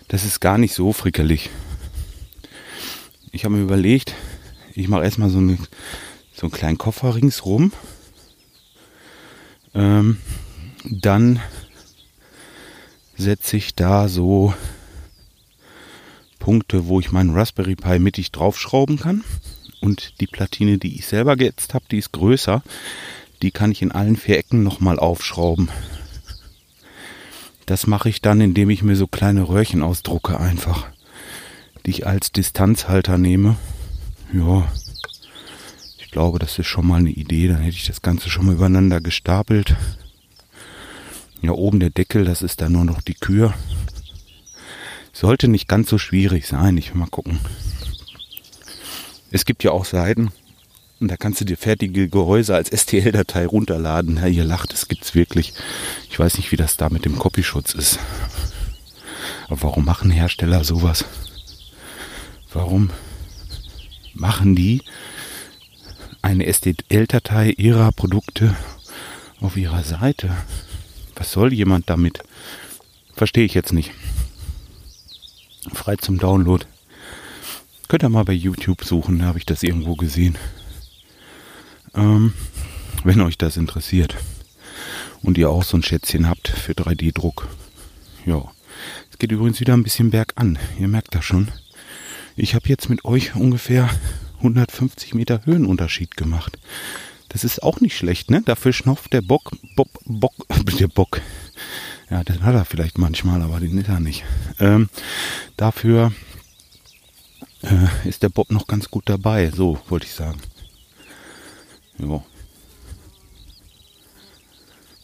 Das 0.09 0.25
ist 0.25 0.41
gar 0.41 0.59
nicht 0.59 0.75
so 0.75 0.93
frickelig. 0.93 1.51
Ich 3.31 3.45
habe 3.45 3.55
mir 3.55 3.63
überlegt, 3.63 4.15
ich 4.77 4.89
mache 4.89 5.05
erstmal 5.05 5.31
so, 5.31 5.39
eine, 5.39 5.59
so 6.35 6.43
einen 6.43 6.53
kleinen 6.53 6.79
Koffer 6.79 7.15
ringsrum. 7.15 7.73
Ähm, 9.75 10.19
dann 10.85 11.41
setze 13.17 13.57
ich 13.57 13.75
da 13.75 14.09
so 14.09 14.55
Punkte, 16.39 16.87
wo 16.87 17.01
ich 17.01 17.11
meinen 17.11 17.35
Raspberry 17.35 17.75
Pi 17.75 17.99
mittig 17.99 18.33
draufschrauben 18.33 18.99
kann. 18.99 19.25
Und 19.81 20.21
die 20.21 20.27
Platine, 20.27 20.79
die 20.79 20.97
ich 20.97 21.07
selber 21.07 21.37
geätzt 21.37 21.75
habe, 21.75 21.85
die 21.91 21.99
ist 21.99 22.13
größer. 22.13 22.63
Die 23.43 23.51
kann 23.51 23.73
ich 23.73 23.83
in 23.83 23.93
allen 23.93 24.17
vier 24.17 24.39
Ecken 24.39 24.63
nochmal 24.63 24.99
aufschrauben. 24.99 25.69
Das 27.67 27.87
mache 27.87 28.09
ich 28.09 28.23
dann, 28.23 28.41
indem 28.41 28.71
ich 28.71 28.83
mir 28.83 28.97
so 28.97 29.07
kleine 29.07 29.49
Röhrchen 29.49 29.83
ausdrucke 29.83 30.39
einfach. 30.39 30.87
Die 31.85 31.91
ich 31.91 32.07
als 32.07 32.33
Distanzhalter 32.33 33.19
nehme. 33.19 33.57
Ja, 34.33 34.71
ich 35.99 36.11
glaube, 36.11 36.39
das 36.39 36.59
ist 36.59 36.67
schon 36.67 36.87
mal 36.87 37.01
eine 37.01 37.11
Idee. 37.11 37.49
Dann 37.49 37.59
hätte 37.59 37.77
ich 37.77 37.87
das 37.87 38.03
Ganze 38.03 38.31
schon 38.31 38.47
mal 38.47 38.55
übereinander 38.55 39.01
gestapelt. 39.01 39.77
Ja, 41.43 41.53
oben 41.53 41.81
der 41.81 41.91
Deckel, 41.91 42.25
das 42.25 42.43
ist 42.43 42.61
dann 42.61 42.73
nur 42.73 42.85
noch 42.85 43.03
die 43.03 43.15
Kür. 43.15 43.55
Sollte 45.13 45.49
nicht 45.49 45.69
ganz 45.69 45.89
so 45.89 45.99
schwierig 45.99 46.47
sein. 46.47 46.77
Ich 46.77 46.91
will 46.91 47.01
mal 47.01 47.09
gucken. 47.09 47.39
Es 49.31 49.45
gibt 49.45 49.65
ja 49.65 49.71
auch 49.71 49.85
Seiten, 49.85 50.31
und 50.99 51.09
da 51.09 51.17
kannst 51.17 51.41
du 51.43 51.45
dir 51.45 51.59
fertige 51.59 52.09
Gehäuse 52.09 52.55
als 52.55 52.71
STL-Datei 52.71 53.47
runterladen. 53.47 54.17
Ja, 54.17 54.27
ihr 54.27 54.45
lacht, 54.45 54.73
das 54.73 54.89
gibt's 54.89 55.15
wirklich. 55.15 55.53
Ich 56.11 56.19
weiß 56.19 56.39
nicht, 56.39 56.53
wie 56.53 56.57
das 56.57 56.79
da 56.79 56.89
mit 56.89 57.05
dem 57.05 57.19
Copyschutz 57.19 57.75
ist. 57.75 57.99
Aber 59.47 59.63
warum 59.63 59.85
machen 59.85 60.11
Hersteller 60.11 60.65
sowas? 60.65 61.05
Warum 62.53 62.91
machen 64.17 64.57
die 64.57 64.83
eine 66.23 66.53
STL-Datei 66.53 67.51
ihrer 67.51 67.93
Produkte 67.93 68.57
auf 69.41 69.57
ihrer 69.57 69.83
Seite? 69.83 70.37
Was 71.15 71.33
soll 71.33 71.53
jemand 71.53 71.89
damit? 71.89 72.23
Verstehe 73.15 73.45
ich 73.45 73.55
jetzt 73.55 73.73
nicht 73.73 73.93
frei 75.73 75.97
zum 75.97 76.19
Download. 76.19 76.65
Könnt 77.89 78.03
ihr 78.03 78.09
mal 78.09 78.25
bei 78.25 78.33
YouTube 78.33 78.85
suchen, 78.85 79.21
da 79.21 79.27
habe 79.27 79.39
ich 79.39 79.47
das 79.47 79.63
irgendwo 79.63 79.95
gesehen. 79.95 80.37
Ähm, 81.95 82.33
wenn 83.05 83.21
euch 83.21 83.39
das 83.39 83.57
interessiert. 83.57 84.17
Und 85.23 85.39
ihr 85.39 85.51
auch 85.51 85.63
so 85.63 85.77
ein 85.77 85.83
Schätzchen 85.83 86.29
habt 86.29 86.49
für 86.49 86.73
3D-Druck. 86.73 87.49
Ja. 88.27 88.45
Es 89.11 89.19
geht 89.19 89.33
übrigens 89.33 89.61
wieder 89.61 89.75
ein 89.75 89.83
bisschen 89.83 90.11
bergan. 90.11 90.59
Ihr 90.79 90.89
merkt 90.89 91.15
das 91.15 91.25
schon. 91.25 91.49
Ich 92.37 92.55
habe 92.55 92.69
jetzt 92.69 92.91
mit 92.91 93.05
euch 93.05 93.35
ungefähr 93.35 93.89
150 94.39 95.15
Meter 95.15 95.41
Höhenunterschied 95.47 96.17
gemacht. 96.17 96.59
Das 97.31 97.45
ist 97.45 97.63
auch 97.63 97.81
nicht 97.81 97.97
schlecht, 97.97 98.31
ne? 98.31 98.43
Dafür 98.45 98.73
schnauft 98.73 99.13
der 99.13 99.23
Bock, 99.23 99.53
Bock, 99.75 99.89
Bock, 100.05 100.35
der 100.79 100.89
Bock, 100.89 101.21
ja, 102.11 102.23
den 102.23 102.45
hat 102.45 102.55
er 102.55 102.65
vielleicht 102.65 102.99
manchmal, 102.99 103.43
aber 103.43 103.59
den 103.59 103.79
ist 103.79 103.89
er 103.89 104.01
nicht. 104.01 104.25
Ähm, 104.61 104.89
dafür 105.57 106.13
äh, 107.63 108.09
ist 108.09 108.23
der 108.23 108.29
Bob 108.29 108.53
noch 108.53 108.67
ganz 108.67 108.91
gut 108.91 109.09
dabei, 109.09 109.51
so 109.51 109.79
wollte 109.89 110.07
ich 110.07 110.13
sagen. 110.13 110.41
Jo. 111.99 112.25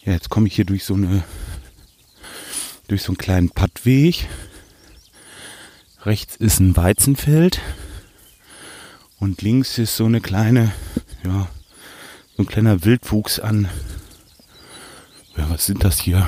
Ja, 0.05 0.13
jetzt 0.13 0.29
komme 0.29 0.47
ich 0.47 0.55
hier 0.55 0.65
durch 0.65 0.83
so 0.83 0.93
eine 0.93 1.23
durch 2.87 3.01
so 3.01 3.11
einen 3.11 3.17
kleinen 3.17 3.49
Pattweg. 3.49 4.27
Rechts 6.05 6.35
ist 6.35 6.59
ein 6.59 6.75
Weizenfeld 6.75 7.61
und 9.19 9.41
links 9.41 9.77
ist 9.77 9.95
so 9.95 10.03
eine 10.03 10.19
kleine, 10.19 10.73
ja, 11.23 11.47
so 12.35 12.43
ein 12.43 12.45
kleiner 12.45 12.83
Wildwuchs 12.83 13.39
an. 13.39 13.69
Ja, 15.37 15.49
was 15.49 15.65
sind 15.65 15.85
das 15.85 16.01
hier? 16.01 16.27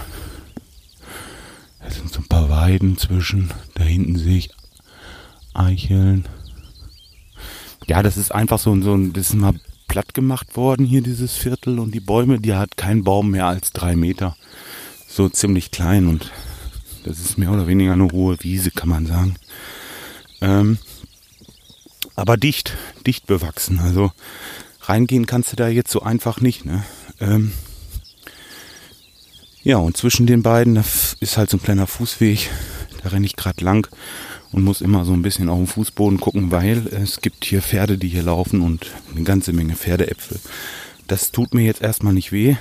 Da 1.83 1.91
sind 1.91 2.09
so 2.09 2.21
ein 2.21 2.27
paar 2.27 2.49
Weiden 2.49 2.97
zwischen. 2.97 3.51
Da 3.73 3.83
hinten 3.83 4.17
sehe 4.17 4.37
ich 4.37 4.49
Eicheln. 5.53 6.25
Ja, 7.85 8.01
das 8.01 8.15
ist 8.15 8.33
einfach 8.33 8.59
so, 8.59 8.81
so 8.81 8.95
ein, 8.95 9.11
das 9.11 9.31
ist 9.31 9.35
mal 9.35 9.59
platt 9.89 10.13
gemacht 10.13 10.55
worden 10.55 10.85
hier, 10.85 11.01
dieses 11.01 11.33
Viertel. 11.33 11.79
Und 11.79 11.93
die 11.93 11.99
Bäume, 11.99 12.39
die 12.39 12.53
hat 12.53 12.77
kein 12.77 13.03
Baum 13.03 13.31
mehr 13.31 13.47
als 13.47 13.73
drei 13.73 13.97
Meter. 13.97 14.37
So 15.05 15.27
ziemlich 15.27 15.69
klein 15.71 16.07
und 16.07 16.31
das 17.05 17.19
ist 17.19 17.37
mehr 17.37 17.51
oder 17.51 17.67
weniger 17.67 17.93
eine 17.93 18.11
hohe 18.11 18.35
Wiese, 18.41 18.71
kann 18.71 18.89
man 18.89 19.05
sagen. 19.05 19.35
Ähm, 20.41 20.79
aber 22.15 22.35
dicht, 22.35 22.75
dicht 23.05 23.27
bewachsen. 23.27 23.79
Also 23.79 24.11
reingehen 24.81 25.27
kannst 25.27 25.51
du 25.51 25.55
da 25.55 25.67
jetzt 25.67 25.91
so 25.91 26.01
einfach 26.01 26.41
nicht. 26.41 26.65
Ne? 26.65 26.83
Ähm, 27.19 27.51
ja, 29.63 29.77
und 29.77 29.95
zwischen 29.97 30.25
den 30.25 30.41
beiden 30.41 30.75
ist 31.19 31.37
halt 31.37 31.49
so 31.49 31.57
ein 31.57 31.63
kleiner 31.63 31.87
Fußweg. 31.87 32.49
Da 33.03 33.09
renne 33.09 33.27
ich 33.27 33.35
gerade 33.35 33.63
lang 33.63 33.87
und 34.51 34.63
muss 34.63 34.81
immer 34.81 35.05
so 35.05 35.13
ein 35.13 35.21
bisschen 35.21 35.47
auf 35.47 35.57
den 35.57 35.67
Fußboden 35.67 36.19
gucken, 36.19 36.49
weil 36.49 36.87
es 36.87 37.21
gibt 37.21 37.45
hier 37.45 37.61
Pferde, 37.61 37.99
die 37.99 38.07
hier 38.07 38.23
laufen 38.23 38.61
und 38.61 38.87
eine 39.13 39.23
ganze 39.23 39.53
Menge 39.53 39.75
Pferdeäpfel. 39.75 40.39
Das 41.07 41.31
tut 41.31 41.53
mir 41.53 41.65
jetzt 41.65 41.83
erstmal 41.83 42.13
nicht 42.13 42.31
weh. 42.31 42.55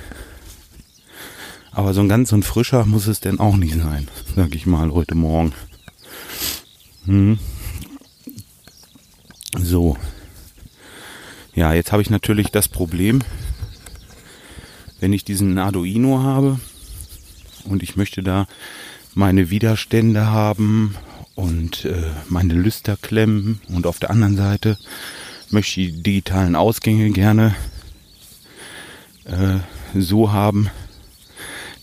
Aber 1.75 1.93
so 1.93 1.99
ein 1.99 2.07
ganz 2.07 2.29
so 2.29 2.41
frischer 2.41 2.85
muss 2.85 3.05
es 3.05 3.19
denn 3.19 3.37
auch 3.37 3.57
nicht 3.57 3.75
sein, 3.75 4.07
sag 4.33 4.55
ich 4.55 4.65
mal, 4.65 4.91
heute 4.91 5.13
Morgen. 5.13 5.51
Hm. 7.03 7.37
So. 9.59 9.97
Ja, 11.53 11.73
jetzt 11.73 11.91
habe 11.91 12.01
ich 12.01 12.09
natürlich 12.09 12.47
das 12.49 12.69
Problem, 12.69 13.23
wenn 15.01 15.11
ich 15.11 15.25
diesen 15.25 15.57
Arduino 15.57 16.23
habe, 16.23 16.61
und 17.65 17.83
ich 17.83 17.97
möchte 17.97 18.23
da 18.23 18.47
meine 19.13 19.49
Widerstände 19.49 20.27
haben 20.27 20.95
und 21.35 21.83
äh, 21.83 22.05
meine 22.29 22.53
Lüster 22.53 22.95
klemmen 22.95 23.59
und 23.67 23.85
auf 23.85 23.99
der 23.99 24.11
anderen 24.11 24.37
Seite 24.37 24.77
möchte 25.49 25.81
ich 25.81 25.87
die 25.87 26.03
digitalen 26.03 26.55
Ausgänge 26.55 27.09
gerne 27.09 27.53
äh, 29.25 29.57
so 29.99 30.31
haben, 30.31 30.69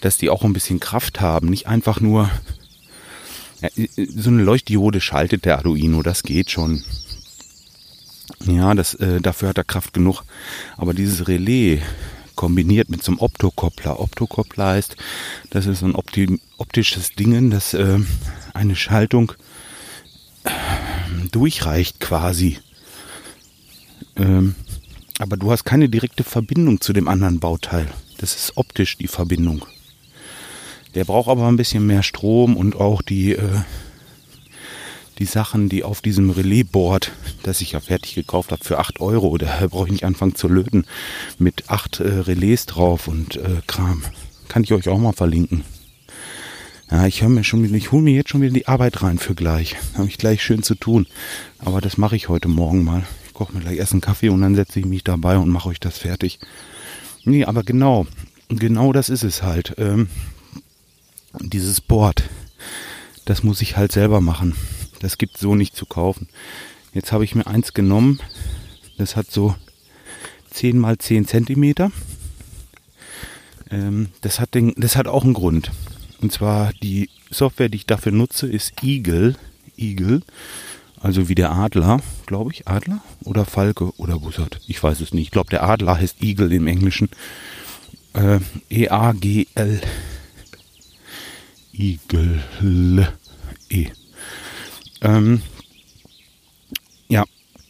dass 0.03 0.19
die 0.19 0.29
auch 0.29 0.45
ein 0.45 0.53
bisschen 0.53 0.81
Kraft 0.81 1.21
haben, 1.21 1.49
nicht 1.49 1.67
einfach 1.67 2.01
nur 2.01 2.31
Ja, 3.63 3.69
so 3.97 4.31
eine 4.31 4.43
Leuchtdiode 4.43 5.01
schaltet 5.01 5.45
der 5.45 5.57
Arduino, 5.57 6.03
das 6.03 6.25
geht 6.25 6.51
schon. 6.51 6.83
Ja, 8.45 8.75
das, 8.75 8.95
äh, 8.95 9.21
dafür 9.21 9.51
hat 9.51 9.59
er 9.59 9.65
Kraft 9.65 9.95
genug. 9.95 10.25
Aber 10.77 10.95
dieses 10.95 11.29
Relais 11.29 11.81
kombiniert 12.35 12.91
mit 12.91 13.05
so 13.05 13.13
einem 13.13 13.21
Optokoppler. 13.21 14.01
Optokoppler 14.01 14.67
heißt, 14.67 14.97
das 15.51 15.67
ist 15.67 15.79
so 15.79 15.87
ein 15.87 15.95
opti 15.95 16.41
optisches 16.59 17.13
Ding, 17.13 17.51
das 17.51 17.73
äh, 17.75 18.01
eine 18.53 18.75
Schaltung 18.75 19.33
äh, 20.43 20.51
durchreicht 21.31 22.01
quasi. 22.01 22.59
Ähm, 24.17 24.57
aber 25.21 25.37
du 25.37 25.53
hast 25.53 25.63
keine 25.65 25.89
direkte 25.89 26.25
Verbindung 26.25 26.81
zu 26.81 26.93
dem 26.93 27.07
anderen 27.07 27.39
Bauteil. 27.39 27.87
Das 28.19 28.35
ist 28.35 28.57
optisch 28.57 28.99
die 28.99 29.09
Verbindung. 29.09 29.65
Der 30.95 31.05
braucht 31.05 31.29
aber 31.29 31.49
ein 31.49 31.57
bisschen 31.57 31.87
mehr 31.87 32.03
Strom 32.03 32.57
und 32.57 32.77
auch 32.77 33.03
die, 33.03 33.33
äh, 33.33 33.61
die 35.19 35.25
Sachen, 35.25 35.69
die 35.69 35.85
auf 35.85 36.03
diesem 36.03 36.31
Relaisboard, 36.31 37.13
das 37.43 37.61
ich 37.61 37.73
ja 37.73 37.81
fertig 37.81 38.15
gekauft 38.15 38.53
habe 38.53 38.65
für 38.65 38.79
8 38.79 39.01
Euro, 39.01 39.39
da 39.39 39.67
brauche 39.69 39.87
ich 39.87 39.93
nicht 39.93 40.05
anfangen 40.05 40.35
zu 40.35 40.49
löten, 40.49 40.85
mit 41.39 41.71
8 41.71 42.01
äh, 42.01 42.09
Relais 42.09 42.67
drauf 42.67 43.09
und 43.09 43.37
äh, 43.37 43.63
Kram. 43.67 44.03
Kann 44.49 44.65
ich 44.65 44.73
euch 44.73 44.89
auch 44.89 44.99
mal 44.99 45.13
verlinken. 45.13 45.65
Ja, 46.91 47.07
ich 47.07 47.23
höre 47.23 47.31
mir 47.31 47.43
schon 47.43 47.75
ich 47.75 47.91
hole 47.91 48.03
mir 48.03 48.15
jetzt 48.15 48.29
schon 48.29 48.43
wieder 48.43 48.53
die 48.53 48.69
Arbeit 48.69 49.03
rein 49.03 49.19
für 49.19 49.35
gleich. 49.35 49.77
Habe 49.95 50.09
ich 50.09 50.19
gleich 50.19 50.43
schön 50.43 50.63
zu 50.63 50.75
tun. 50.75 51.07
Aber 51.59 51.81
das 51.81 51.97
mache 51.97 52.17
ich 52.17 52.29
heute 52.29 52.49
Morgen 52.49 52.85
mal. 52.85 53.05
Ich 53.27 53.33
koche 53.33 53.55
mir 53.55 53.61
gleich 53.61 53.79
erst 53.79 53.93
einen 53.93 54.03
Kaffee 54.03 54.29
und 54.29 54.43
dann 54.43 54.55
setze 54.55 54.79
ich 54.79 54.85
mich 54.85 55.03
dabei 55.03 55.39
und 55.39 55.49
mache 55.49 55.71
euch 55.71 55.81
das 55.81 55.97
fertig. 55.97 56.39
Nee, 57.25 57.47
aber 57.47 57.63
genau, 57.63 58.07
genau 58.51 58.93
das 58.93 59.09
ist 59.09 59.23
es 59.23 59.43
halt. 59.43 59.75
Ähm, 59.79 60.09
dieses 61.41 61.81
Board, 61.81 62.25
das 63.25 63.43
muss 63.43 63.61
ich 63.63 63.77
halt 63.77 63.93
selber 63.93 64.21
machen. 64.21 64.55
Das 65.01 65.19
gibt 65.19 65.39
so 65.39 65.55
nicht 65.55 65.77
zu 65.77 65.87
kaufen. 65.87 66.29
Jetzt 66.93 67.13
habe 67.13 67.25
ich 67.25 67.35
mir 67.35 67.47
eins 67.47 67.73
genommen. 67.73 68.21
Das 68.99 69.17
hat 69.17 69.31
so 69.31 69.55
10 70.51 70.79
mal 70.79 70.99
10 70.99 71.27
Zentimeter. 71.27 71.91
Ähm, 73.71 74.09
das, 74.21 74.39
hat 74.39 74.55
den, 74.55 74.75
das 74.77 74.97
hat 74.97 75.09
auch 75.09 75.25
einen 75.25 75.35
Grund. 75.35 75.71
Und 76.21 76.33
zwar 76.33 76.73
die 76.83 77.11
Software, 77.31 77.69
die 77.69 77.79
ich 77.79 77.87
dafür 77.87 78.13
nutze, 78.13 78.47
ist 78.47 78.83
Eagle. 78.83 79.37
Eagle. 79.77 80.23
Also 81.01 81.29
wie 81.29 81.35
der 81.35 81.51
Adler, 81.51 82.01
glaube 82.27 82.53
ich. 82.53 82.69
Adler 82.69 83.01
oder 83.25 83.45
Falke 83.45 83.93
oder 83.99 84.21
Bussard. 84.21 84.61
Ich 84.69 84.81
weiß 84.81 85.01
es 85.01 85.13
nicht. 85.13 85.25
Ich 85.25 85.31
glaube, 85.33 85.51
der 85.51 85.65
Adler 85.65 85.99
heißt 85.99 86.23
Eagle 86.23 86.53
im 86.53 86.69
Englischen. 86.69 87.09
Äh, 88.13 88.39
E-A-G-L. 88.71 89.81
Igel. 91.73 92.43
E. 93.69 93.87
Ähm, 95.01 95.43
ja, 97.09 97.25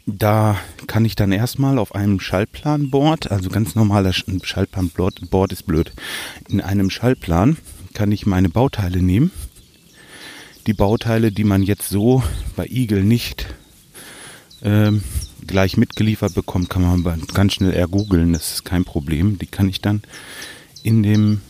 da 0.07 0.59
kann 0.87 1.05
ich 1.05 1.15
dann 1.15 1.33
erstmal 1.33 1.79
auf 1.79 1.95
einem 1.95 2.21
Schaltplanboard, 2.21 3.31
also 3.31 3.49
ganz 3.51 3.75
normaler 3.75 4.13
Schaltplanboard 4.13 5.53
ist 5.53 5.67
blöd, 5.67 5.93
in 6.49 6.61
einem 6.61 6.91
Schaltplan 6.91 7.57
kann 7.95 8.13
ich 8.13 8.27
meine 8.27 8.49
Bauteile 8.49 9.01
nehmen. 9.03 9.31
Die 10.67 10.75
Bauteile, 10.75 11.33
die 11.33 11.45
man 11.45 11.63
jetzt 11.63 11.89
so 11.89 12.23
bei 12.57 12.67
Igel 12.67 13.03
nicht 13.03 13.47
ähm, 14.63 15.03
gleich 15.47 15.77
mitgeliefert 15.77 16.35
bekommt, 16.35 16.71
kann 16.71 16.83
man 16.83 17.27
ganz 17.35 17.55
schnell 17.55 17.73
ergoogeln, 17.73 18.33
das 18.33 18.55
ist 18.55 18.65
kein 18.65 18.85
Problem. 18.85 19.39
Die 19.39 19.47
kann 19.47 19.69
ich 19.69 19.81
dann 19.81 20.03
in 20.83 21.03
dem 21.03 21.41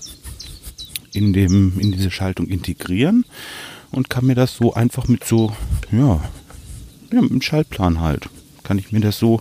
in, 1.12 1.32
dem, 1.32 1.78
in 1.78 1.92
diese 1.92 2.10
Schaltung 2.10 2.46
integrieren 2.46 3.24
und 3.90 4.10
kann 4.10 4.26
mir 4.26 4.34
das 4.34 4.56
so 4.56 4.74
einfach 4.74 5.08
mit 5.08 5.24
so, 5.24 5.54
ja, 5.90 6.22
mit 7.10 7.30
einem 7.30 7.42
Schaltplan 7.42 8.00
halt, 8.00 8.28
kann 8.62 8.78
ich 8.78 8.92
mir 8.92 9.00
das 9.00 9.18
so 9.18 9.40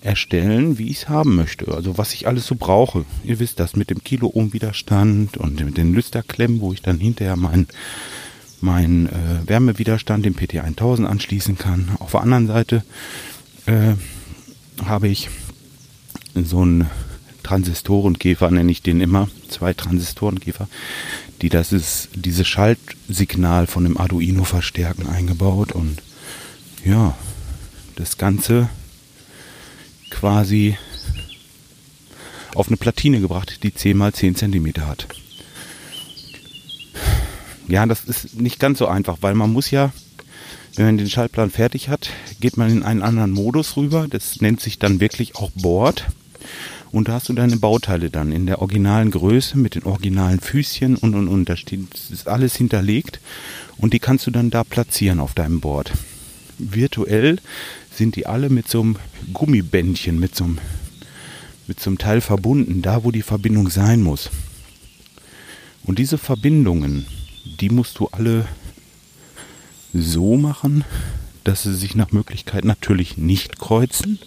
erstellen, 0.00 0.78
wie 0.78 0.90
ich 0.90 0.98
es 0.98 1.08
haben 1.08 1.34
möchte. 1.34 1.68
Also 1.68 1.98
was 1.98 2.14
ich 2.14 2.26
alles 2.26 2.46
so 2.46 2.54
brauche. 2.54 3.04
Ihr 3.24 3.38
wisst 3.40 3.58
das 3.60 3.76
mit 3.76 3.90
dem 3.90 4.04
Kilo 4.04 4.30
Ohmwiderstand 4.32 5.36
und 5.36 5.64
mit 5.64 5.76
den 5.76 5.94
Lüsterklemmen, 5.94 6.60
wo 6.60 6.72
ich 6.72 6.82
dann 6.82 6.98
hinterher 6.98 7.36
meinen 7.36 7.66
mein, 8.60 9.06
äh, 9.06 9.46
Wärmewiderstand, 9.48 10.24
den 10.24 10.34
PT1000 10.34 11.04
anschließen 11.04 11.58
kann. 11.58 11.90
Auf 11.98 12.12
der 12.12 12.22
anderen 12.22 12.46
Seite 12.46 12.84
äh, 13.66 13.94
habe 14.84 15.08
ich 15.08 15.28
so 16.34 16.64
ein 16.64 16.86
Transistorenkäfer 17.46 18.50
nenne 18.50 18.72
ich 18.72 18.82
den 18.82 19.00
immer, 19.00 19.28
zwei 19.48 19.72
Transistorenkäfer, 19.72 20.66
die 21.42 21.48
das 21.48 21.72
ist, 21.72 22.08
dieses 22.16 22.48
Schaltsignal 22.48 23.68
von 23.68 23.84
dem 23.84 23.96
Arduino 23.96 24.42
verstärken 24.42 25.06
eingebaut 25.06 25.70
und 25.70 26.02
ja, 26.84 27.16
das 27.94 28.18
Ganze 28.18 28.68
quasi 30.10 30.76
auf 32.56 32.66
eine 32.66 32.76
Platine 32.76 33.20
gebracht, 33.20 33.62
die 33.62 33.72
10 33.72 33.96
mal 33.96 34.12
10 34.12 34.34
cm 34.34 34.72
hat. 34.80 35.06
Ja, 37.68 37.86
das 37.86 38.04
ist 38.04 38.40
nicht 38.40 38.58
ganz 38.58 38.78
so 38.78 38.88
einfach, 38.88 39.18
weil 39.20 39.34
man 39.34 39.52
muss 39.52 39.70
ja, 39.70 39.92
wenn 40.74 40.86
man 40.86 40.98
den 40.98 41.08
Schaltplan 41.08 41.50
fertig 41.50 41.90
hat, 41.90 42.10
geht 42.40 42.56
man 42.56 42.70
in 42.70 42.82
einen 42.82 43.02
anderen 43.02 43.30
Modus 43.30 43.76
rüber. 43.76 44.08
Das 44.08 44.40
nennt 44.40 44.60
sich 44.60 44.80
dann 44.80 44.98
wirklich 44.98 45.36
auch 45.36 45.50
Board. 45.52 46.06
Und 46.92 47.08
da 47.08 47.14
hast 47.14 47.28
du 47.28 47.32
deine 47.32 47.56
Bauteile 47.56 48.10
dann 48.10 48.32
in 48.32 48.46
der 48.46 48.60
originalen 48.60 49.10
Größe 49.10 49.58
mit 49.58 49.74
den 49.74 49.84
originalen 49.84 50.40
Füßchen 50.40 50.96
und 50.96 51.14
und 51.14 51.28
und. 51.28 51.48
Da 51.48 51.56
steht, 51.56 51.80
ist 52.10 52.28
alles 52.28 52.56
hinterlegt 52.56 53.20
und 53.78 53.92
die 53.92 53.98
kannst 53.98 54.26
du 54.26 54.30
dann 54.30 54.50
da 54.50 54.64
platzieren 54.64 55.20
auf 55.20 55.34
deinem 55.34 55.60
Board. 55.60 55.92
Virtuell 56.58 57.38
sind 57.92 58.16
die 58.16 58.26
alle 58.26 58.50
mit 58.50 58.68
so 58.68 58.82
einem 58.82 58.96
Gummibändchen, 59.32 60.18
mit 60.18 60.34
so 60.34 60.44
einem, 60.44 60.58
mit 61.66 61.80
so 61.80 61.90
einem 61.90 61.98
Teil 61.98 62.20
verbunden, 62.20 62.82
da 62.82 63.04
wo 63.04 63.10
die 63.10 63.22
Verbindung 63.22 63.68
sein 63.68 64.02
muss. 64.02 64.30
Und 65.84 65.98
diese 65.98 66.18
Verbindungen, 66.18 67.06
die 67.60 67.70
musst 67.70 67.98
du 67.98 68.08
alle 68.08 68.46
so 69.92 70.36
machen, 70.36 70.84
dass 71.44 71.62
sie 71.62 71.74
sich 71.74 71.94
nach 71.94 72.12
Möglichkeit 72.12 72.64
natürlich 72.64 73.16
nicht 73.16 73.58
kreuzen. 73.58 74.18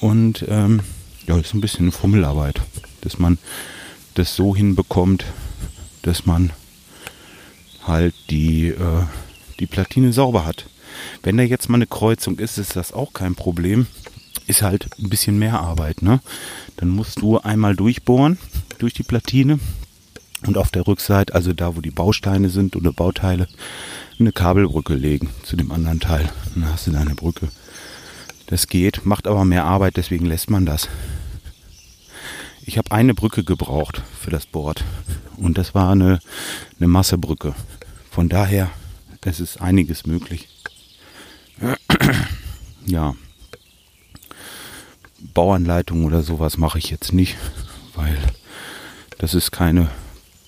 Und 0.00 0.44
ähm, 0.48 0.80
ja, 1.28 1.38
ist 1.38 1.54
ein 1.54 1.60
bisschen 1.60 1.92
Fummelarbeit, 1.92 2.60
dass 3.02 3.18
man 3.18 3.38
das 4.14 4.34
so 4.34 4.56
hinbekommt, 4.56 5.26
dass 6.02 6.24
man 6.24 6.50
halt 7.86 8.14
die, 8.30 8.68
äh, 8.68 9.04
die 9.60 9.66
Platine 9.66 10.12
sauber 10.12 10.46
hat. 10.46 10.66
Wenn 11.22 11.36
da 11.36 11.42
jetzt 11.42 11.68
mal 11.68 11.76
eine 11.76 11.86
Kreuzung 11.86 12.38
ist, 12.38 12.56
ist 12.56 12.76
das 12.76 12.92
auch 12.92 13.12
kein 13.12 13.34
Problem. 13.34 13.86
Ist 14.46 14.62
halt 14.62 14.88
ein 14.98 15.10
bisschen 15.10 15.38
mehr 15.38 15.60
Arbeit, 15.60 16.00
ne? 16.00 16.20
Dann 16.76 16.88
musst 16.88 17.20
du 17.20 17.38
einmal 17.38 17.76
durchbohren 17.76 18.38
durch 18.78 18.94
die 18.94 19.02
Platine 19.02 19.60
und 20.46 20.56
auf 20.56 20.70
der 20.70 20.86
Rückseite, 20.86 21.34
also 21.34 21.52
da 21.52 21.76
wo 21.76 21.82
die 21.82 21.90
Bausteine 21.90 22.48
sind 22.48 22.74
oder 22.74 22.92
Bauteile, 22.92 23.48
eine 24.18 24.32
Kabelbrücke 24.32 24.94
legen 24.94 25.28
zu 25.42 25.56
dem 25.56 25.72
anderen 25.72 26.00
Teil. 26.00 26.30
Dann 26.54 26.72
hast 26.72 26.86
du 26.86 26.90
deine 26.92 27.14
Brücke. 27.14 27.48
Das 28.46 28.66
geht, 28.66 29.04
macht 29.04 29.26
aber 29.26 29.44
mehr 29.44 29.66
Arbeit, 29.66 29.98
deswegen 29.98 30.24
lässt 30.24 30.48
man 30.48 30.64
das. 30.64 30.88
Ich 32.68 32.76
habe 32.76 32.92
eine 32.92 33.14
Brücke 33.14 33.44
gebraucht 33.44 34.02
für 34.20 34.30
das 34.30 34.44
Board 34.44 34.84
und 35.38 35.56
das 35.56 35.74
war 35.74 35.92
eine, 35.92 36.20
eine 36.78 36.86
Massebrücke. 36.86 37.54
Von 38.10 38.28
daher, 38.28 38.70
es 39.22 39.40
ist 39.40 39.62
einiges 39.62 40.06
möglich. 40.06 40.48
Ja. 42.84 43.14
Bauanleitung 45.18 46.04
oder 46.04 46.22
sowas 46.22 46.58
mache 46.58 46.78
ich 46.78 46.90
jetzt 46.90 47.12
nicht, 47.12 47.36
weil 47.94 48.18
das 49.16 49.32
ist 49.32 49.50
keine, 49.50 49.90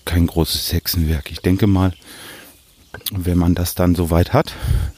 kein 0.05 0.27
großes 0.27 0.73
Hexenwerk. 0.73 1.31
Ich 1.31 1.41
denke 1.41 1.65
mal, 1.65 1.93
wenn 3.11 3.37
man 3.37 3.55
das 3.55 3.73
dann 3.73 3.95
soweit 3.95 4.31
hat, 4.31 4.53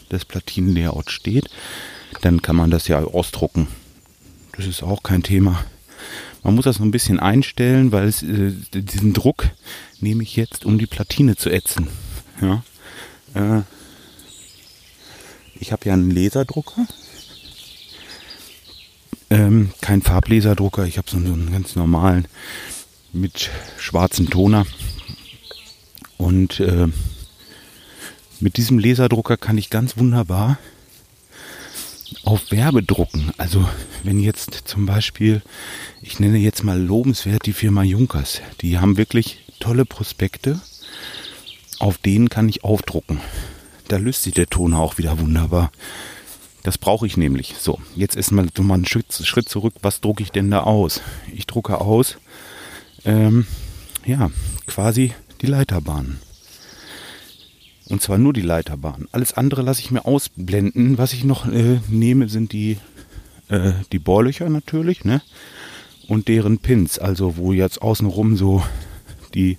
das 0.10 0.26
Platinenlayout 0.26 1.10
steht, 1.10 1.50
dann 2.22 2.42
kann 2.42 2.58
man 2.58 2.70
das 2.70 2.90
ja 2.90 3.02
ausdrucken. 3.02 3.68
Das 4.58 4.66
ist 4.66 4.84
auch 4.84 5.04
kein 5.04 5.24
Thema. 5.24 5.66
Man 6.44 6.56
muss 6.56 6.66
das 6.66 6.76
so 6.78 6.84
ein 6.84 6.92
bisschen 6.92 7.20
einstellen, 7.20 7.92
weil 7.92 8.08
es, 8.08 8.22
äh, 8.22 8.52
diesen 8.74 9.14
Druck 9.14 9.50
nehme 10.02 10.24
ich 10.24 10.36
jetzt, 10.36 10.66
um 10.66 10.78
die 10.78 10.88
Platine 10.88 11.36
zu 11.38 11.50
ätzen. 11.50 11.88
Ja. 12.42 12.64
Äh, 13.34 13.62
ich 15.56 15.72
habe 15.72 15.86
ja 15.86 15.94
einen 15.94 16.12
Laserdrucker. 16.12 16.86
Ähm, 19.30 19.72
kein 19.82 20.02
Farblaserdrucker, 20.02 20.86
ich 20.86 20.98
habe 20.98 21.10
so, 21.10 21.18
so 21.18 21.34
einen 21.34 21.52
ganz 21.52 21.76
normalen 21.76 22.28
mit 23.14 23.50
schwarzem 23.78 24.30
Toner. 24.30 24.66
Und 26.18 26.60
äh, 26.60 26.88
mit 28.42 28.58
diesem 28.58 28.80
Laserdrucker 28.80 29.38
kann 29.38 29.58
ich 29.58 29.70
ganz 29.70 29.98
wunderbar 29.98 30.58
auf 32.24 32.52
Werbedrucken. 32.52 33.32
Also 33.38 33.68
wenn 34.04 34.20
jetzt 34.20 34.64
zum 34.66 34.86
Beispiel, 34.86 35.42
ich 36.02 36.20
nenne 36.20 36.38
jetzt 36.38 36.64
mal 36.64 36.80
lobenswert 36.82 37.46
die 37.46 37.54
Firma 37.54 37.84
Junkers, 37.84 38.42
die 38.62 38.80
haben 38.80 38.98
wirklich 38.98 39.44
tolle 39.60 39.86
Prospekte, 39.86 40.60
auf 41.80 41.98
denen 41.98 42.30
kann 42.30 42.50
ich 42.50 42.64
aufdrucken. 42.64 43.20
da 43.90 43.98
löst 43.98 44.24
sich 44.24 44.34
der 44.34 44.48
Ton 44.48 44.74
auch 44.74 44.98
wieder 44.98 45.20
wunderbar. 45.20 45.72
Das 46.64 46.78
brauche 46.78 47.06
ich 47.06 47.18
nämlich. 47.18 47.56
So, 47.60 47.80
jetzt 47.96 48.16
ist 48.16 48.32
mal, 48.32 48.48
mal 48.62 48.76
einen 48.76 48.86
Schritt, 48.86 49.14
Schritt 49.14 49.50
zurück. 49.50 49.74
Was 49.82 50.00
drucke 50.00 50.24
ich 50.24 50.32
denn 50.32 50.50
da 50.50 50.62
aus? 50.62 51.02
Ich 51.34 51.46
drucke 51.46 51.82
aus, 51.82 52.18
ähm, 53.04 53.46
ja, 54.06 54.32
quasi 54.66 55.14
die 55.42 55.48
Leiterbahnen. 55.48 56.20
Und 57.90 58.02
zwar 58.02 58.18
nur 58.18 58.34
die 58.34 58.42
Leiterbahn. 58.42 59.08
Alles 59.12 59.34
andere 59.34 59.62
lasse 59.62 59.82
ich 59.82 59.92
mir 59.92 60.06
ausblenden. 60.06 60.98
Was 60.98 61.14
ich 61.14 61.24
noch 61.24 61.46
äh, 61.48 61.80
nehme, 61.90 62.30
sind 62.30 62.54
die, 62.54 62.78
äh, 63.50 63.74
die 63.92 64.00
Bohrlöcher 64.00 64.50
natürlich, 64.50 65.04
ne? 65.04 65.22
Und 66.08 66.28
deren 66.28 66.60
Pins, 66.60 67.00
also 67.00 67.38
wo 67.38 67.54
jetzt 67.54 67.82
außenrum 67.82 68.36
so 68.36 68.64
die, 69.34 69.58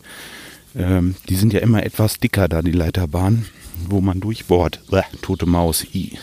ähm, 0.77 1.17
die 1.29 1.37
sind 1.37 1.53
ja 1.53 1.61
immer 1.61 1.85
etwas 1.85 2.19
dicker 2.19 2.49
da, 2.49 2.63
die 2.63 2.73
Leiterbahn, 2.73 3.47
wo 3.89 4.01
man 4.01 4.21
durchbohrt. 4.21 4.81
Bäh, 4.91 5.03
tote 5.23 5.47
Maus. 5.47 5.85
I. 5.95 6.19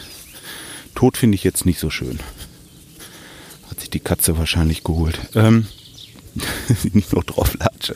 Tot 0.96 1.18
finde 1.18 1.36
ich 1.36 1.44
jetzt 1.44 1.66
nicht 1.66 1.80
so 1.80 1.90
schön. 1.90 2.20
Hat 3.70 3.80
sich 3.80 3.90
die 3.90 4.00
Katze 4.00 4.38
wahrscheinlich 4.38 4.84
geholt. 4.84 5.20
Ähm, 5.36 5.68
nicht 6.94 7.14
noch 7.14 7.24
drauf 7.24 7.54
latsche. 7.56 7.96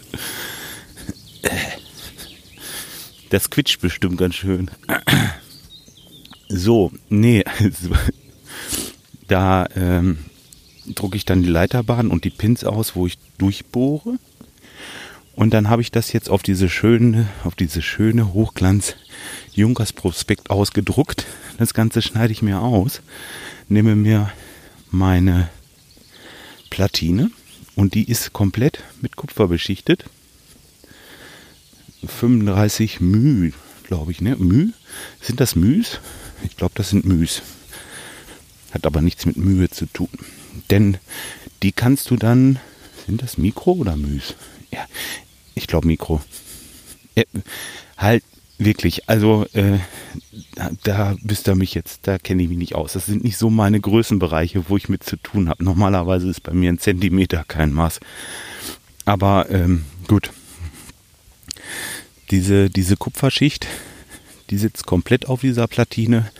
Das 3.36 3.50
quietscht 3.50 3.82
bestimmt 3.82 4.18
ganz 4.18 4.36
schön. 4.36 4.72
So, 6.48 6.94
nee, 7.10 7.44
da 9.28 9.68
ähm, 9.76 10.20
drucke 10.88 11.18
ich 11.18 11.26
dann 11.26 11.44
die 11.44 11.50
Leiterbahn 11.50 12.12
und 12.12 12.24
die 12.24 12.30
Pins 12.30 12.64
aus, 12.64 12.96
wo 12.96 13.08
ich 13.08 13.18
durchbohre. 13.38 14.20
Und 15.34 15.54
dann 15.54 15.70
habe 15.70 15.82
ich 15.82 15.92
das 15.92 16.14
jetzt 16.14 16.30
auf 16.30 16.44
diese 16.44 16.70
schöne, 16.70 17.28
auf 17.44 17.56
diese 17.56 17.82
schöne 17.82 18.32
Hochglanz 18.32 18.96
Junkers 19.52 19.92
Prospekt 19.92 20.50
ausgedruckt. 20.50 21.26
Das 21.58 21.74
Ganze 21.74 22.02
schneide 22.02 22.32
ich 22.32 22.42
mir 22.42 22.62
aus, 22.62 23.02
nehme 23.68 23.98
mir 23.98 24.32
meine 24.92 25.50
Platine 26.70 27.32
und 27.76 27.96
die 27.96 28.10
ist 28.10 28.32
komplett 28.32 28.82
mit 29.02 29.18
Kupfer 29.18 29.50
beschichtet. 29.50 30.06
35 32.08 33.00
μ, 33.02 33.52
glaube 33.84 34.12
ich, 34.12 34.22
ne? 34.22 34.36
μ? 34.36 34.74
Sind 35.22 35.40
das 35.40 35.56
Müs? 35.56 36.00
Ich 36.44 36.58
glaube, 36.58 36.74
das 36.76 36.90
sind 36.90 37.06
Müs. 37.06 37.42
Hat 38.72 38.86
aber 38.86 39.02
nichts 39.02 39.26
mit 39.26 39.38
Mühe 39.38 39.70
zu 39.70 39.86
tun. 39.86 40.10
Denn 40.70 40.98
die 41.64 41.72
kannst 41.72 42.10
du 42.12 42.16
dann, 42.16 42.60
sind 43.06 43.22
das 43.22 43.38
Mikro 43.38 43.74
oder 43.74 43.96
Müs? 43.96 44.36
Ja, 44.72 44.86
ich 45.54 45.68
glaube 45.68 45.88
Mikro. 45.88 46.22
Ja, 47.16 47.24
halt 47.98 48.24
wirklich, 48.58 49.10
also 49.10 49.46
äh, 49.54 49.80
da, 50.56 50.72
da 50.84 51.16
bist 51.22 51.48
du 51.48 51.56
mich 51.56 51.74
jetzt, 51.74 52.08
da 52.08 52.18
kenne 52.18 52.44
ich 52.44 52.50
mich 52.50 52.58
nicht 52.58 52.76
aus. 52.76 52.94
Das 52.94 53.06
sind 53.06 53.24
nicht 53.24 53.38
so 53.38 53.50
meine 53.50 53.80
Größenbereiche, 53.80 54.70
wo 54.70 54.78
ich 54.78 54.90
mit 54.90 55.04
zu 55.04 55.18
tun 55.18 55.50
habe. 55.50 55.64
Normalerweise 55.64 56.30
ist 56.30 56.44
bei 56.44 56.54
mir 56.54 56.72
ein 56.72 56.80
Zentimeter 56.80 57.44
kein 57.48 57.74
Maß. 57.74 58.00
Aber 59.06 59.50
ähm, 59.50 59.86
gut, 60.08 60.32
diese, 62.32 62.70
diese 62.70 62.98
Kupferschicht, 62.98 63.68
die 64.50 64.58
sitzt 64.58 64.86
komplett 64.86 65.28
auf 65.28 65.42
dieser 65.42 65.68
Platine. 65.68 66.32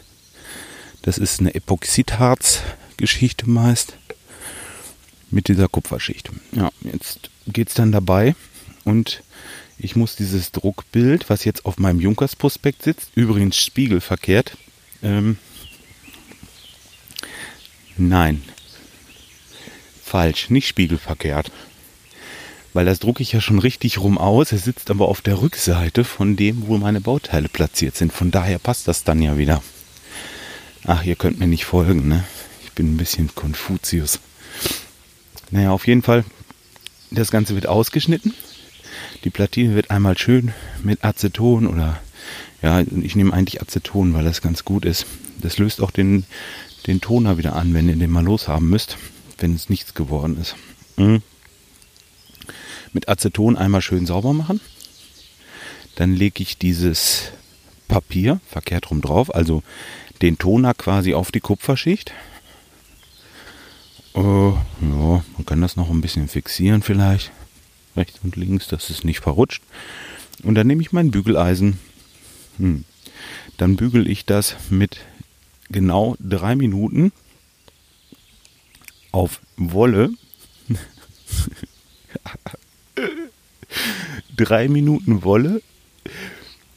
Das 1.02 1.18
ist 1.18 1.40
eine 1.40 1.54
Epoxidharz-Geschichte 1.54 3.50
meist 3.50 3.94
mit 5.30 5.48
dieser 5.48 5.68
Kupferschicht. 5.68 6.30
Ja, 6.54 6.72
jetzt 6.82 7.30
geht 7.48 7.70
es 7.70 7.74
dann 7.76 7.92
dabei 7.92 8.36
und 8.84 9.24
ich 9.78 9.96
muss 9.96 10.16
dieses 10.16 10.52
Druckbild, 10.52 11.30
was 11.30 11.44
jetzt 11.44 11.66
auf 11.66 11.78
meinem 11.78 12.00
Junkers-Prospekt 12.00 12.84
sitzt, 12.84 13.12
übrigens 13.16 13.58
spiegelverkehrt, 13.58 14.58
ähm, 15.04 15.38
nein, 17.98 18.42
falsch, 20.04 20.50
nicht 20.50 20.68
spiegelverkehrt 20.68 21.52
weil 22.76 22.86
das 22.86 23.00
drucke 23.00 23.24
ich 23.24 23.32
ja 23.32 23.40
schon 23.40 23.60
richtig 23.60 24.00
rum 24.00 24.18
aus. 24.18 24.52
Er 24.52 24.58
sitzt 24.58 24.92
aber 24.92 25.08
auf 25.08 25.22
der 25.22 25.42
Rückseite 25.42 26.04
von 26.04 26.36
dem, 26.36 26.68
wo 26.68 26.78
meine 26.78 27.00
Bauteile 27.00 27.48
platziert 27.48 27.96
sind. 27.96 28.12
Von 28.12 28.32
daher 28.32 28.60
passt 28.60 28.90
das 28.90 29.06
dann 29.06 29.22
ja 29.22 29.38
wieder. 29.38 29.64
Ach, 30.86 31.02
ihr 31.06 31.16
könnt 31.16 31.40
mir 31.40 31.48
nicht 31.48 31.64
folgen, 31.64 32.10
ne? 32.10 32.26
Ich 32.66 32.74
bin 32.74 32.94
ein 32.94 32.98
bisschen 32.98 33.34
Konfuzius. 33.34 34.20
Naja, 35.52 35.72
auf 35.72 35.88
jeden 35.88 36.02
Fall, 36.02 36.26
das 37.12 37.32
Ganze 37.32 37.56
wird 37.56 37.66
ausgeschnitten. 37.66 38.34
Die 39.24 39.30
Platine 39.30 39.74
wird 39.74 39.90
einmal 39.90 40.18
schön 40.18 40.52
mit 40.84 41.06
Aceton 41.06 41.68
oder, 41.68 42.02
ja, 42.62 42.82
ich 42.82 43.16
nehme 43.16 43.32
eigentlich 43.32 43.62
Aceton, 43.62 44.14
weil 44.14 44.26
das 44.26 44.42
ganz 44.42 44.66
gut 44.66 44.84
ist. 44.84 45.06
Das 45.40 45.58
löst 45.60 45.80
auch 45.80 45.92
den, 45.92 46.26
den 46.88 47.00
Toner 47.00 47.38
wieder 47.38 47.56
an, 47.56 47.74
wenn 47.74 47.88
ihr 47.88 47.96
den 47.96 48.12
mal 48.12 48.26
loshaben 48.26 48.70
müsst, 48.70 48.98
wenn 49.38 49.56
es 49.56 49.70
nichts 49.70 49.94
geworden 49.94 50.38
ist. 50.42 50.58
Mhm 50.98 51.22
mit 52.96 53.10
Aceton 53.10 53.58
einmal 53.58 53.82
schön 53.82 54.08
sauber 54.08 54.34
machen. 54.34 54.62
Dann 55.96 56.16
lege 56.16 56.42
ich 56.42 56.58
dieses 56.58 57.32
Papier 57.88 58.40
verkehrt 58.48 58.90
rum 58.90 59.02
drauf, 59.02 59.36
also 59.36 59.62
den 60.22 60.38
Toner 60.38 60.74
quasi 60.74 61.14
auf 61.14 61.30
die 61.30 61.42
Kupferschicht. 61.42 62.14
Äh, 64.16 64.20
ja, 64.22 64.62
man 64.80 65.46
kann 65.46 65.62
das 65.62 65.76
noch 65.76 65.90
ein 65.90 66.02
bisschen 66.02 66.30
fixieren 66.30 66.82
vielleicht. 66.82 67.32
Rechts 67.98 68.20
und 68.24 68.38
links, 68.38 68.68
dass 68.70 68.90
es 68.90 69.04
nicht 69.04 69.20
verrutscht. 69.20 69.62
Und 70.44 70.56
dann 70.56 70.68
nehme 70.68 70.82
ich 70.82 70.94
mein 70.94 71.12
Bügeleisen. 71.12 71.80
Hm. 72.58 72.86
Dann 73.58 73.76
bügel 73.76 74.08
ich 74.08 74.26
das 74.26 74.56
mit 74.70 75.00
genau 75.70 76.16
drei 76.20 76.56
Minuten 76.56 77.12
auf 79.12 79.42
Wolle. 79.58 80.12
drei 84.36 84.68
Minuten 84.68 85.24
Wolle. 85.24 85.62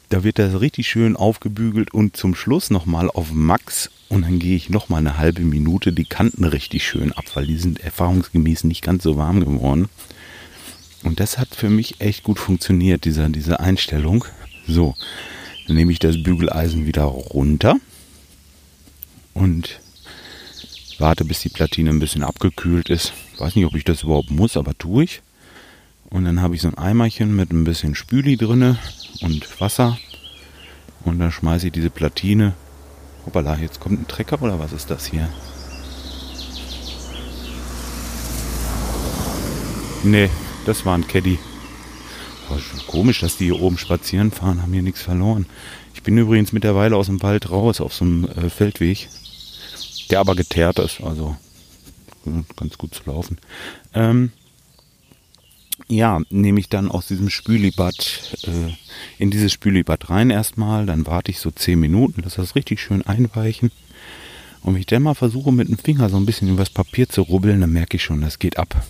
Da 0.08 0.24
wird 0.24 0.38
das 0.38 0.60
richtig 0.60 0.88
schön 0.88 1.16
aufgebügelt 1.16 1.92
und 1.92 2.16
zum 2.16 2.34
Schluss 2.34 2.70
nochmal 2.70 3.10
auf 3.10 3.32
Max 3.32 3.90
und 4.08 4.22
dann 4.22 4.38
gehe 4.38 4.56
ich 4.56 4.70
nochmal 4.70 5.00
eine 5.00 5.18
halbe 5.18 5.42
Minute 5.42 5.92
die 5.92 6.06
Kanten 6.06 6.44
richtig 6.44 6.86
schön 6.86 7.12
ab, 7.12 7.24
weil 7.34 7.46
die 7.46 7.58
sind 7.58 7.80
erfahrungsgemäß 7.80 8.64
nicht 8.64 8.82
ganz 8.82 9.02
so 9.02 9.18
warm 9.18 9.40
geworden. 9.40 9.88
Und 11.04 11.20
das 11.20 11.38
hat 11.38 11.54
für 11.54 11.68
mich 11.68 12.00
echt 12.00 12.22
gut 12.22 12.38
funktioniert, 12.38 13.04
diese, 13.04 13.28
diese 13.28 13.60
Einstellung. 13.60 14.24
So, 14.66 14.94
dann 15.66 15.76
nehme 15.76 15.92
ich 15.92 15.98
das 15.98 16.22
Bügeleisen 16.22 16.86
wieder 16.86 17.04
runter 17.04 17.76
und 19.34 19.80
warte, 20.98 21.24
bis 21.24 21.40
die 21.40 21.50
Platine 21.50 21.90
ein 21.90 22.00
bisschen 22.00 22.24
abgekühlt 22.24 22.88
ist. 22.88 23.12
Weiß 23.36 23.54
nicht, 23.54 23.66
ob 23.66 23.74
ich 23.74 23.84
das 23.84 24.02
überhaupt 24.02 24.30
muss, 24.30 24.56
aber 24.56 24.76
tue 24.76 25.04
ich. 25.04 25.22
Und 26.10 26.24
dann 26.24 26.40
habe 26.40 26.54
ich 26.54 26.62
so 26.62 26.68
ein 26.68 26.78
Eimerchen 26.78 27.36
mit 27.36 27.52
ein 27.52 27.64
bisschen 27.64 27.94
Spüli 27.94 28.36
drinne 28.36 28.78
und 29.20 29.60
Wasser. 29.60 29.98
Und 31.04 31.18
dann 31.18 31.30
schmeiße 31.30 31.66
ich 31.66 31.72
diese 31.72 31.90
Platine. 31.90 32.54
Hoppala, 33.26 33.56
jetzt 33.58 33.80
kommt 33.80 34.00
ein 34.00 34.08
Trecker 34.08 34.40
oder 34.42 34.58
was 34.58 34.72
ist 34.72 34.90
das 34.90 35.06
hier? 35.06 35.28
Nee, 40.02 40.30
das 40.64 40.86
war 40.86 40.96
ein 40.96 41.06
Caddy. 41.06 41.38
Oh, 42.50 42.56
komisch, 42.86 43.20
dass 43.20 43.36
die 43.36 43.46
hier 43.46 43.60
oben 43.60 43.76
spazieren 43.76 44.30
fahren, 44.30 44.62
haben 44.62 44.72
hier 44.72 44.82
nichts 44.82 45.02
verloren. 45.02 45.46
Ich 45.94 46.02
bin 46.02 46.16
übrigens 46.16 46.52
mittlerweile 46.52 46.96
aus 46.96 47.06
dem 47.06 47.22
Wald 47.22 47.50
raus 47.50 47.80
auf 47.80 47.92
so 47.92 48.04
einem 48.04 48.24
äh, 48.24 48.48
Feldweg, 48.48 49.08
der 50.10 50.20
aber 50.20 50.34
geteert 50.34 50.78
ist, 50.78 51.02
also 51.02 51.36
ganz 52.56 52.78
gut 52.78 52.94
zu 52.94 53.02
laufen. 53.06 53.38
Ähm, 53.92 54.32
ja, 55.88 56.20
nehme 56.30 56.60
ich 56.60 56.68
dann 56.68 56.90
aus 56.90 57.06
diesem 57.06 57.30
Spülibad 57.30 58.38
äh, 58.44 58.74
in 59.18 59.30
dieses 59.30 59.52
Spülibad 59.52 60.10
rein 60.10 60.30
erstmal, 60.30 60.86
dann 60.86 61.06
warte 61.06 61.30
ich 61.30 61.38
so 61.38 61.50
10 61.50 61.80
Minuten, 61.80 62.22
lasse 62.22 62.40
das 62.40 62.54
richtig 62.54 62.80
schön 62.80 63.06
einweichen. 63.06 63.70
Und 64.62 64.74
wenn 64.74 64.80
ich 64.80 64.86
dann 64.86 65.02
mal 65.02 65.14
versuche 65.14 65.52
mit 65.52 65.68
dem 65.68 65.78
Finger 65.78 66.10
so 66.10 66.16
ein 66.16 66.26
bisschen 66.26 66.48
übers 66.48 66.70
Papier 66.70 67.08
zu 67.08 67.22
rubbeln, 67.22 67.60
dann 67.60 67.72
merke 67.72 67.96
ich 67.96 68.02
schon, 68.02 68.20
das 68.20 68.38
geht 68.38 68.58
ab. 68.58 68.84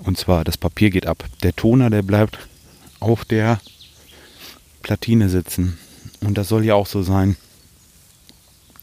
Und 0.00 0.18
zwar, 0.18 0.44
das 0.44 0.58
Papier 0.58 0.90
geht 0.90 1.06
ab. 1.06 1.24
Der 1.42 1.54
Toner, 1.54 1.88
der 1.88 2.02
bleibt 2.02 2.38
auf 3.00 3.24
der 3.24 3.60
Platine 4.82 5.28
sitzen. 5.28 5.78
Und 6.20 6.36
das 6.36 6.48
soll 6.48 6.64
ja 6.64 6.74
auch 6.74 6.86
so 6.86 7.02
sein. 7.02 7.36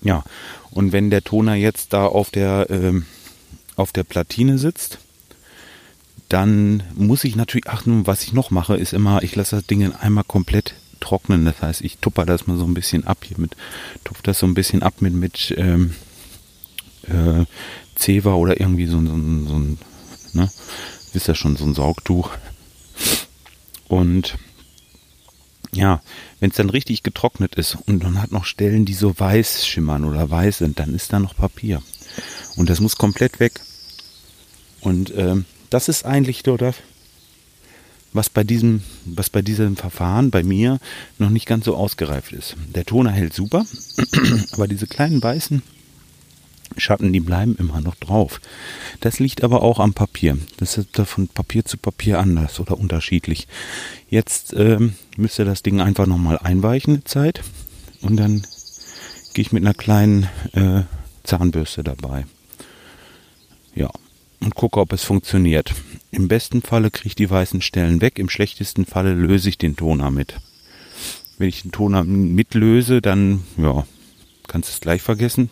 Ja, 0.02 0.24
und 0.72 0.94
wenn 0.94 1.10
der 1.10 1.24
Toner 1.24 1.56
jetzt 1.56 1.94
da 1.94 2.06
auf 2.06 2.32
der, 2.32 2.68
ähm, 2.70 3.06
auf 3.76 3.92
der 3.92 4.04
Platine 4.04 4.58
sitzt, 4.58 4.98
dann 6.32 6.84
muss 6.96 7.26
ich 7.26 7.36
natürlich 7.36 7.68
achten, 7.68 8.08
was 8.08 8.24
ich 8.24 8.32
noch 8.32 8.52
mache, 8.52 8.78
ist 8.78 8.94
immer, 8.94 9.22
ich 9.22 9.36
lasse 9.36 9.58
das 9.58 9.68
Ding 9.68 9.94
einmal 9.94 10.24
komplett 10.24 10.76
trocknen. 11.02 11.44
Das 11.44 11.62
heißt, 11.62 11.82
ich 11.82 11.98
tupper 11.98 12.26
das 12.26 12.48
mal 12.48 12.58
so 12.58 12.64
ein 12.64 12.74
bisschen 12.74 13.06
ab 13.06 13.26
hier 13.26 13.38
mit, 13.38 13.58
tupfe 14.06 14.24
das 14.24 14.40
so 14.40 14.46
ein 14.46 14.54
bisschen 14.54 14.82
ab 14.82 14.96
mit, 15.02 15.14
mit 15.14 15.54
ähm, 15.58 15.94
äh, 17.04 17.46
Zewa 17.96 18.36
oder 18.36 18.62
irgendwie 18.62 18.86
so, 18.86 19.00
so, 19.00 19.08
so 19.08 19.14
ein, 19.14 19.78
ne, 20.32 20.50
wisst 21.12 21.28
ihr 21.28 21.36
schon, 21.36 21.58
so 21.58 21.66
ein 21.66 21.74
Saugtuch. 21.74 22.30
Und 23.90 24.38
ja, 25.74 26.02
wenn 26.40 26.52
es 26.52 26.56
dann 26.56 26.70
richtig 26.70 27.04
getrocknet 27.04 27.56
ist 27.56 27.78
und 27.88 28.04
man 28.04 28.22
hat 28.22 28.32
noch 28.32 28.46
Stellen, 28.46 28.86
die 28.86 28.94
so 28.94 29.20
weiß 29.20 29.68
schimmern 29.68 30.06
oder 30.06 30.30
weiß 30.30 30.60
sind, 30.60 30.80
dann 30.80 30.94
ist 30.94 31.12
da 31.12 31.20
noch 31.20 31.36
Papier. 31.36 31.82
Und 32.56 32.70
das 32.70 32.80
muss 32.80 32.96
komplett 32.96 33.42
weg. 33.42 33.60
Und 34.80 35.14
ähm, 35.16 35.46
das 35.72 35.88
ist 35.90 36.06
eigentlich 36.06 36.44
so 36.46 36.58
das, 36.58 36.76
was 38.14 38.30
bei 38.30 38.44
diesem, 38.44 38.84
was 39.06 39.30
bei 39.30 39.42
diesem 39.42 39.78
Verfahren 39.78 40.30
bei 40.30 40.44
mir 40.44 40.80
noch 41.18 41.30
nicht 41.30 41.48
ganz 41.48 41.66
so 41.66 41.76
ausgereift 41.76 42.34
ist. 42.34 42.56
Der 42.76 42.86
Toner 42.86 43.12
hält 43.12 43.34
super, 43.34 43.66
aber 44.52 44.68
diese 44.68 44.86
kleinen 44.86 45.24
weißen 45.24 45.64
Schatten, 46.78 47.12
die 47.12 47.20
bleiben 47.20 47.56
immer 47.58 47.82
noch 47.82 47.96
drauf. 47.96 48.40
Das 49.00 49.20
liegt 49.20 49.44
aber 49.44 49.62
auch 49.64 49.80
am 49.80 49.94
Papier. 49.94 50.38
Das 50.58 50.78
ist 50.78 50.96
von 51.06 51.28
Papier 51.28 51.66
zu 51.66 51.78
Papier 51.78 52.20
anders 52.20 52.60
oder 52.60 52.78
unterschiedlich. 52.78 53.48
Jetzt 54.10 54.54
ähm, 54.54 54.96
müsste 55.18 55.46
das 55.46 55.64
Ding 55.64 55.82
einfach 55.82 56.06
nochmal 56.06 56.38
einweichen 56.38 56.96
eine 56.96 57.04
Zeit 57.04 57.42
und 58.02 58.18
dann 58.18 58.46
gehe 59.34 59.44
ich 59.44 59.52
mit 59.52 59.64
einer 59.64 59.74
kleinen 59.74 60.28
äh, 60.54 60.84
Zahnbürste 61.24 61.84
dabei. 61.84 62.26
Ja, 63.74 63.90
und 64.42 64.56
gucke, 64.56 64.80
ob 64.80 64.92
es 64.94 65.04
funktioniert. 65.04 65.74
Im 66.12 66.28
besten 66.28 66.62
Falle 66.62 66.92
kriege 66.92 67.08
ich 67.08 67.16
die 67.16 67.30
weißen 67.30 67.62
Stellen 67.62 68.02
weg, 68.02 68.20
im 68.20 68.30
schlechtesten 68.30 68.86
Falle 68.86 69.14
löse 69.14 69.50
ich 69.50 69.58
den 69.58 69.76
Toner 69.76 70.12
mit. 70.12 70.36
Wenn 71.38 71.48
ich 71.48 71.62
den 71.62 71.72
Toner 71.72 72.04
mitlöse, 72.04 73.02
dann 73.02 73.44
ja, 73.58 73.86
kannst 74.48 74.70
du 74.70 74.74
es 74.74 74.82
gleich 74.82 75.02
vergessen. 75.02 75.50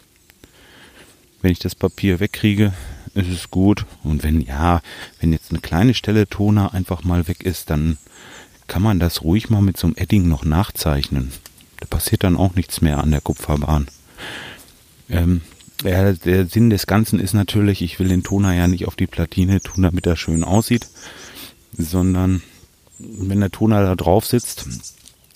Wenn 1.42 1.52
ich 1.52 1.60
das 1.60 1.76
Papier 1.76 2.20
wegkriege, 2.20 2.74
ist 3.14 3.30
es 3.30 3.50
gut. 3.50 3.86
Und 4.04 4.24
wenn 4.24 4.42
ja, 4.42 4.82
wenn 5.20 5.32
jetzt 5.32 5.52
eine 5.52 5.62
kleine 5.62 5.94
Stelle 5.94 6.28
Toner 6.28 6.74
einfach 6.74 7.04
mal 7.04 7.28
weg 7.28 7.44
ist, 7.44 7.70
dann 7.70 7.98
kann 8.68 8.82
man 8.82 9.00
das 9.00 9.24
ruhig 9.24 9.50
mal 9.50 9.62
mit 9.62 9.78
so 9.78 9.88
einem 9.88 9.96
Edding 9.96 10.28
noch 10.28 10.46
nachzeichnen. 10.46 11.32
Da 11.80 11.86
passiert 11.86 12.24
dann 12.24 12.38
auch 12.38 12.56
nichts 12.56 12.82
mehr 12.82 13.00
an 13.00 13.12
der 13.12 13.22
Kupferbahn. 13.22 13.88
Ähm, 15.10 15.42
ja, 15.84 16.12
der 16.14 16.46
Sinn 16.48 16.70
des 16.70 16.88
Ganzen 16.88 17.20
ist 17.20 17.34
natürlich, 17.34 17.82
ich 17.82 18.00
will 18.00 18.10
den 18.10 18.24
Toner 18.24 18.54
ja 18.54 18.68
nicht 18.68 18.88
auf 18.88 18.96
die 18.96 19.08
Platine 19.08 19.62
tun, 19.62 19.84
damit 19.84 20.06
er 20.06 20.16
schön 20.16 20.44
aussieht, 20.44 20.88
sondern 21.78 22.42
wenn 22.98 23.40
der 23.40 23.52
Toner 23.52 23.82
da 23.84 23.96
drauf 23.96 24.26
sitzt 24.26 24.66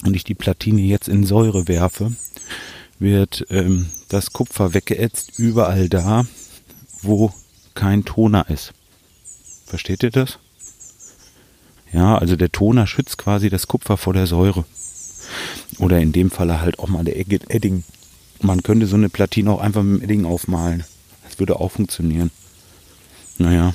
und 0.03 0.15
ich 0.15 0.23
die 0.23 0.35
Platine 0.35 0.81
jetzt 0.81 1.07
in 1.07 1.25
Säure 1.25 1.67
werfe, 1.67 2.11
wird 2.99 3.45
ähm, 3.49 3.87
das 4.09 4.33
Kupfer 4.33 4.73
weggeätzt 4.73 5.39
überall 5.39 5.89
da, 5.89 6.25
wo 7.01 7.33
kein 7.73 8.05
Toner 8.05 8.49
ist. 8.49 8.73
Versteht 9.65 10.03
ihr 10.03 10.11
das? 10.11 10.39
Ja, 11.91 12.17
also 12.17 12.35
der 12.35 12.51
Toner 12.51 12.87
schützt 12.87 13.17
quasi 13.17 13.49
das 13.49 13.67
Kupfer 13.67 13.97
vor 13.97 14.13
der 14.13 14.27
Säure. 14.27 14.65
Oder 15.79 15.99
in 15.99 16.11
dem 16.11 16.31
Falle 16.31 16.61
halt 16.61 16.79
auch 16.79 16.87
mal 16.87 17.03
der 17.03 17.17
Edding. 17.17 17.83
Man 18.43 18.61
könnte 18.61 18.85
so 18.87 18.95
eine 18.95 19.09
Platine 19.09 19.51
auch 19.51 19.61
einfach 19.61 19.83
mit 19.83 20.01
dem 20.01 20.03
Edding 20.03 20.25
aufmalen. 20.25 20.83
Das 21.23 21.39
würde 21.39 21.59
auch 21.59 21.71
funktionieren. 21.71 22.29
Naja, 23.39 23.73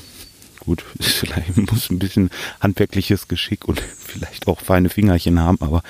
gut, 0.61 0.85
vielleicht 1.01 1.57
muss 1.57 1.91
ein 1.91 1.99
bisschen 1.99 2.31
handwerkliches 2.61 3.27
Geschick 3.27 3.67
und 3.67 3.81
vielleicht 3.99 4.47
auch 4.47 4.61
feine 4.61 4.89
Fingerchen 4.89 5.41
haben, 5.41 5.59
aber 5.61 5.83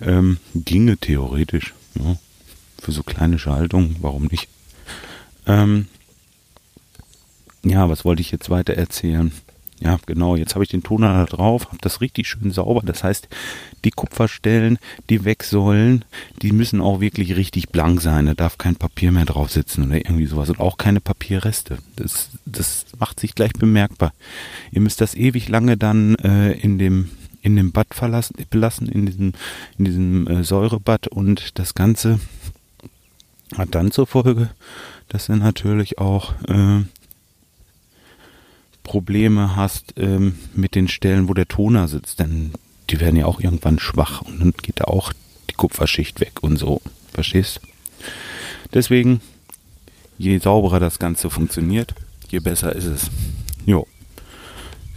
ähm, 0.00 0.38
ginge 0.54 0.96
theoretisch. 0.96 1.74
Ja 1.94 2.16
für 2.82 2.92
so 2.92 3.02
kleine 3.02 3.38
Schaltungen, 3.38 3.96
warum 4.00 4.24
nicht? 4.24 4.48
Ähm, 5.46 5.86
ja, 7.64 7.88
was 7.88 8.04
wollte 8.04 8.22
ich 8.22 8.32
jetzt 8.32 8.50
weiter 8.50 8.74
erzählen? 8.74 9.32
Ja, 9.82 9.98
genau, 10.06 10.36
jetzt 10.36 10.54
habe 10.54 10.62
ich 10.62 10.70
den 10.70 10.84
Toner 10.84 11.12
da 11.12 11.24
drauf, 11.24 11.66
habe 11.66 11.78
das 11.80 12.00
richtig 12.00 12.28
schön 12.28 12.52
sauber. 12.52 12.82
Das 12.84 13.02
heißt, 13.02 13.28
die 13.84 13.90
Kupferstellen, 13.90 14.78
die 15.10 15.24
weg 15.24 15.42
sollen, 15.42 16.04
die 16.40 16.52
müssen 16.52 16.80
auch 16.80 17.00
wirklich 17.00 17.34
richtig 17.34 17.70
blank 17.70 18.00
sein. 18.00 18.26
Da 18.26 18.34
darf 18.34 18.58
kein 18.58 18.76
Papier 18.76 19.10
mehr 19.10 19.24
drauf 19.24 19.50
sitzen 19.50 19.86
oder 19.86 19.96
irgendwie 19.96 20.26
sowas. 20.26 20.50
Und 20.50 20.60
auch 20.60 20.76
keine 20.76 21.00
Papierreste. 21.00 21.78
Das, 21.96 22.30
das 22.46 22.86
macht 23.00 23.18
sich 23.18 23.34
gleich 23.34 23.52
bemerkbar. 23.54 24.12
Ihr 24.70 24.82
müsst 24.82 25.00
das 25.00 25.16
ewig 25.16 25.48
lange 25.48 25.76
dann 25.76 26.14
äh, 26.16 26.52
in 26.52 26.78
dem 26.78 27.10
in 27.44 27.56
dem 27.56 27.72
Bad 27.72 27.92
verlassen, 27.92 28.36
belassen, 28.50 28.86
in 28.86 29.04
diesem, 29.04 29.32
in 29.76 29.84
diesem 29.84 30.28
äh, 30.28 30.44
Säurebad 30.44 31.08
und 31.08 31.58
das 31.58 31.74
Ganze 31.74 32.20
hat 33.56 33.74
dann 33.74 33.90
zur 33.90 34.06
Folge, 34.06 34.50
dass 35.08 35.26
du 35.26 35.34
natürlich 35.34 35.98
auch 35.98 36.34
äh, 36.46 36.82
Probleme 38.82 39.56
hast 39.56 39.94
ähm, 39.96 40.38
mit 40.54 40.74
den 40.74 40.88
Stellen, 40.88 41.28
wo 41.28 41.34
der 41.34 41.48
Toner 41.48 41.88
sitzt, 41.88 42.18
denn 42.18 42.52
die 42.90 43.00
werden 43.00 43.16
ja 43.16 43.26
auch 43.26 43.40
irgendwann 43.40 43.78
schwach 43.78 44.22
und 44.22 44.40
dann 44.40 44.52
geht 44.60 44.80
da 44.80 44.84
auch 44.84 45.12
die 45.50 45.54
Kupferschicht 45.54 46.20
weg 46.20 46.42
und 46.42 46.56
so. 46.56 46.80
Verstehst? 47.12 47.60
Deswegen, 48.74 49.20
je 50.18 50.38
sauberer 50.38 50.80
das 50.80 50.98
Ganze 50.98 51.30
funktioniert, 51.30 51.94
je 52.28 52.40
besser 52.40 52.74
ist 52.74 52.86
es. 52.86 53.10
Jo. 53.66 53.86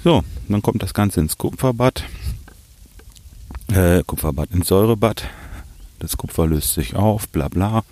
So, 0.03 0.23
dann 0.47 0.61
kommt 0.61 0.81
das 0.81 0.93
Ganze 0.93 1.19
ins 1.19 1.37
Kupferbad. 1.37 2.03
Äh, 3.67 4.03
Kupferbad 4.05 4.51
ins 4.51 4.67
Säurebad. 4.67 5.25
Das 5.99 6.17
Kupfer 6.17 6.47
löst 6.47 6.73
sich 6.73 6.95
auf, 6.95 7.27
bla 7.29 7.47
bla 7.47 7.83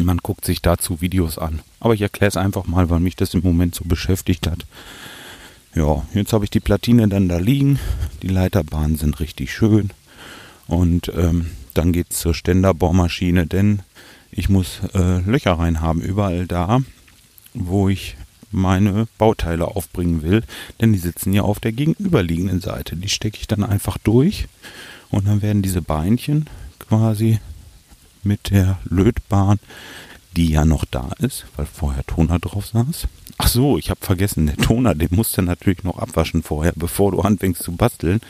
man 0.03 0.19
guckt 0.19 0.45
sich 0.45 0.63
dazu 0.63 1.01
Videos 1.01 1.39
an. 1.39 1.61
Aber 1.81 1.95
ich 1.95 2.03
erkläre 2.03 2.29
es 2.29 2.37
einfach 2.37 2.67
mal, 2.67 2.91
weil 2.91 3.01
mich 3.01 3.17
das 3.17 3.35
im 3.35 3.43
Moment 3.43 3.75
so 3.75 3.85
beschäftigt 3.85 4.47
hat. 4.47 4.67
Ja, 5.75 6.05
jetzt 6.15 6.33
habe 6.33 6.45
ich 6.45 6.51
die 6.51 6.61
Platine 6.61 7.09
dann 7.09 7.29
da 7.29 7.39
liegen. 7.39 7.79
Die 8.23 8.29
Leiterbahnen 8.29 8.97
sind 8.97 9.21
richtig 9.21 9.53
schön. 9.53 9.91
Und 10.67 11.13
ähm, 11.17 11.51
dann 11.75 11.93
geht 11.93 12.11
es 12.11 12.21
zur 12.21 12.35
Ständerbohrmaschine, 12.35 13.47
denn 13.47 13.81
ich 14.31 14.49
muss 14.49 14.81
äh, 14.95 15.21
Löcher 15.21 15.53
rein 15.53 15.81
haben, 15.81 16.01
überall 16.01 16.47
da, 16.47 16.81
wo 17.53 17.89
ich 17.89 18.17
meine 18.51 19.07
Bauteile 19.19 19.67
aufbringen 19.67 20.23
will. 20.23 20.43
Denn 20.81 20.93
die 20.93 20.99
sitzen 20.99 21.33
ja 21.33 21.43
auf 21.43 21.61
der 21.61 21.73
gegenüberliegenden 21.73 22.61
Seite. 22.61 22.97
Die 22.97 23.09
stecke 23.09 23.39
ich 23.41 23.47
dann 23.47 23.65
einfach 23.65 23.99
durch. 23.99 24.47
Und 25.11 25.27
dann 25.27 25.43
werden 25.43 25.63
diese 25.63 25.83
Beinchen 25.83 26.47
quasi 26.79 27.39
mit 28.25 28.51
der 28.51 28.79
Lötbahn, 28.85 29.59
die 30.37 30.49
ja 30.51 30.65
noch 30.65 30.85
da 30.85 31.11
ist, 31.19 31.47
weil 31.57 31.67
vorher 31.67 32.05
Toner 32.05 32.39
drauf 32.39 32.67
saß. 32.67 33.07
Ach 33.39 33.49
so, 33.49 33.79
ich 33.79 33.91
habe 33.91 34.01
vergessen, 34.05 34.47
der 34.47 34.57
Toner, 34.57 34.95
den 34.95 35.09
musst 35.11 35.37
du 35.37 35.43
natürlich 35.43 35.83
noch 35.85 35.99
abwaschen 35.99 36.43
vorher, 36.43 36.73
bevor 36.77 37.13
du 37.13 37.21
anfängst 37.21 37.63
zu 37.63 37.73
basteln. 37.73 38.21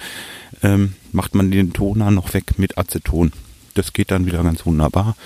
Ähm, 0.63 0.95
macht 1.13 1.35
man 1.35 1.51
den 1.51 1.73
Toner 1.73 2.11
noch 2.11 2.33
weg 2.35 2.59
mit 2.59 2.79
Aceton. 2.79 3.33
Das 3.75 3.93
geht 3.93 4.11
dann 4.11 4.27
wieder 4.27 4.43
ganz 4.43 4.65
wunderbar. 4.65 5.17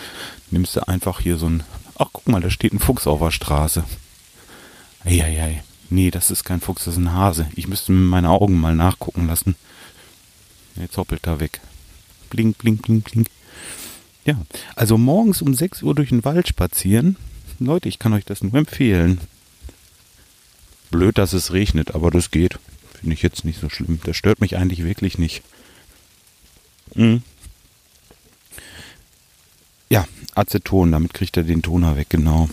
Nimmst 0.50 0.76
du 0.76 0.88
einfach 0.88 1.20
hier 1.20 1.36
so 1.36 1.46
ein. 1.46 1.62
Ach, 1.98 2.08
guck 2.12 2.28
mal, 2.28 2.40
da 2.40 2.50
steht 2.50 2.72
ein 2.72 2.78
Fuchs 2.78 3.06
auf 3.06 3.20
der 3.20 3.30
Straße. 3.30 3.84
Eieiei. 5.04 5.62
Nee, 5.90 6.10
das 6.10 6.30
ist 6.30 6.44
kein 6.44 6.60
Fuchs, 6.60 6.84
das 6.84 6.94
ist 6.94 7.00
ein 7.00 7.12
Hase. 7.12 7.48
Ich 7.54 7.68
müsste 7.68 7.92
mit 7.92 8.08
meinen 8.08 8.26
Augen 8.26 8.58
mal 8.60 8.74
nachgucken 8.74 9.26
lassen. 9.26 9.56
Jetzt 10.76 10.96
hoppelt 10.96 11.26
er 11.26 11.40
weg. 11.40 11.60
Blink, 12.30 12.58
blink, 12.58 12.82
blink, 12.82 13.04
blink. 13.04 13.28
Ja, 14.28 14.36
also 14.76 14.98
morgens 14.98 15.40
um 15.40 15.54
6 15.54 15.82
Uhr 15.82 15.94
durch 15.94 16.10
den 16.10 16.22
Wald 16.22 16.48
spazieren. 16.48 17.16
Leute, 17.60 17.88
ich 17.88 17.98
kann 17.98 18.12
euch 18.12 18.26
das 18.26 18.42
nur 18.42 18.52
empfehlen. 18.56 19.22
Blöd, 20.90 21.16
dass 21.16 21.32
es 21.32 21.54
regnet, 21.54 21.94
aber 21.94 22.10
das 22.10 22.30
geht. 22.30 22.58
Finde 23.00 23.14
ich 23.14 23.22
jetzt 23.22 23.46
nicht 23.46 23.58
so 23.58 23.70
schlimm. 23.70 24.00
Das 24.04 24.18
stört 24.18 24.42
mich 24.42 24.58
eigentlich 24.58 24.84
wirklich 24.84 25.16
nicht. 25.16 25.42
Mhm. 26.94 27.22
Ja, 29.88 30.06
Aceton, 30.34 30.92
damit 30.92 31.14
kriegt 31.14 31.38
er 31.38 31.44
den 31.44 31.62
Toner 31.62 31.96
weg, 31.96 32.10
genau. 32.10 32.50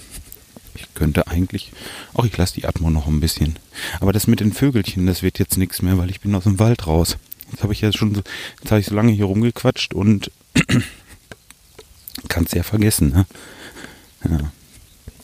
Ich 0.75 0.93
könnte 0.93 1.27
eigentlich, 1.27 1.73
auch 2.13 2.23
ich 2.23 2.37
lasse 2.37 2.53
die 2.53 2.65
Atmo 2.65 2.89
noch 2.89 3.07
ein 3.07 3.19
bisschen. 3.19 3.59
Aber 3.99 4.13
das 4.13 4.27
mit 4.27 4.39
den 4.39 4.53
Vögelchen, 4.53 5.07
das 5.07 5.23
wird 5.23 5.39
jetzt 5.39 5.57
nichts 5.57 5.81
mehr, 5.81 5.97
weil 5.97 6.09
ich 6.09 6.21
bin 6.21 6.35
aus 6.35 6.45
dem 6.45 6.57
Wald 6.57 6.87
raus. 6.87 7.17
Jetzt 7.51 7.63
habe 7.63 7.73
ich 7.73 7.81
ja 7.81 7.91
schon 7.91 8.15
so, 8.15 8.21
jetzt 8.61 8.71
habe 8.71 8.79
ich 8.79 8.85
so 8.85 8.95
lange 8.95 9.11
hier 9.11 9.25
rumgequatscht 9.25 9.93
und 9.93 10.31
kannst 12.27 12.53
ja 12.53 12.63
vergessen, 12.63 13.09
ne? 13.09 13.25
Ja. 14.29 14.51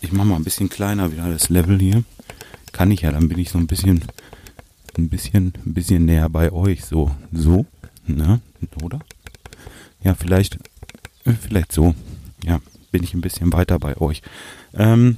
Ich 0.01 0.11
mache 0.11 0.27
mal 0.27 0.35
ein 0.35 0.43
bisschen 0.43 0.69
kleiner 0.69 1.11
wieder 1.11 1.29
das 1.29 1.49
Level 1.49 1.79
hier. 1.79 2.03
Kann 2.71 2.91
ich 2.91 3.01
ja, 3.01 3.11
dann 3.11 3.29
bin 3.29 3.37
ich 3.37 3.49
so 3.49 3.57
ein 3.57 3.67
bisschen, 3.67 4.03
ein 4.97 5.09
bisschen, 5.09 5.53
ein 5.65 5.73
bisschen 5.73 6.05
näher 6.05 6.29
bei 6.29 6.51
euch. 6.51 6.85
So, 6.85 7.11
so, 7.31 7.65
ne? 8.07 8.41
Oder? 8.81 8.99
Ja, 10.03 10.15
vielleicht, 10.15 10.57
äh, 11.25 11.33
vielleicht 11.33 11.71
so. 11.71 11.93
Ja, 12.43 12.59
bin 12.91 13.03
ich 13.03 13.13
ein 13.13 13.21
bisschen 13.21 13.53
weiter 13.53 13.77
bei 13.79 13.97
euch. 13.97 14.21
Ähm, 14.73 15.17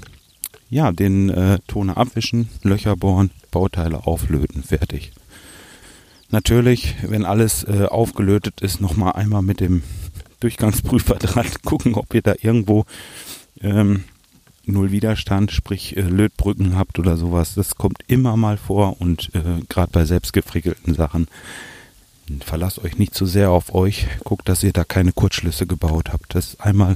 ja, 0.70 0.92
den 0.92 1.30
äh, 1.30 1.60
Toner 1.68 1.98
abwischen, 1.98 2.50
Löcher 2.64 2.96
bohren, 2.96 3.32
Bauteile 3.52 4.06
auflöten, 4.06 4.64
fertig. 4.64 5.14
Natürlich, 6.30 6.96
wenn 7.04 7.26
alles 7.26 7.64
äh, 7.64 7.86
aufgelötet 7.86 8.62
ist, 8.62 8.82
nochmal 8.82 9.14
einmal 9.14 9.44
mit 9.44 9.60
dem 9.60 9.84
Durchgangsprüfer 10.44 11.16
dran 11.16 11.48
gucken, 11.66 11.96
ob 11.96 12.14
ihr 12.14 12.22
da 12.22 12.36
irgendwo 12.42 12.86
ähm, 13.62 14.04
Null 14.66 14.92
Widerstand, 14.92 15.52
sprich 15.52 15.98
äh, 15.98 16.02
Lötbrücken 16.02 16.78
habt 16.78 17.00
oder 17.00 17.18
sowas. 17.18 17.56
Das 17.56 17.76
kommt 17.76 18.00
immer 18.08 18.38
mal 18.38 18.58
vor 18.58 19.00
und 19.02 19.32
äh, 19.34 19.62
gerade 19.70 19.92
bei 19.92 20.06
selbstgefrickelten 20.06 20.94
Sachen 20.94 21.28
verlasst 22.42 22.80
euch 22.84 22.98
nicht 22.98 23.14
zu 23.14 23.26
sehr 23.26 23.52
auf 23.52 23.74
euch. 23.74 24.08
Guckt, 24.24 24.48
dass 24.48 24.64
ihr 24.64 24.74
da 24.74 24.84
keine 24.84 25.12
Kurzschlüsse 25.12 25.68
gebaut 25.68 26.12
habt. 26.12 26.36
Das 26.36 26.60
einmal 26.60 26.96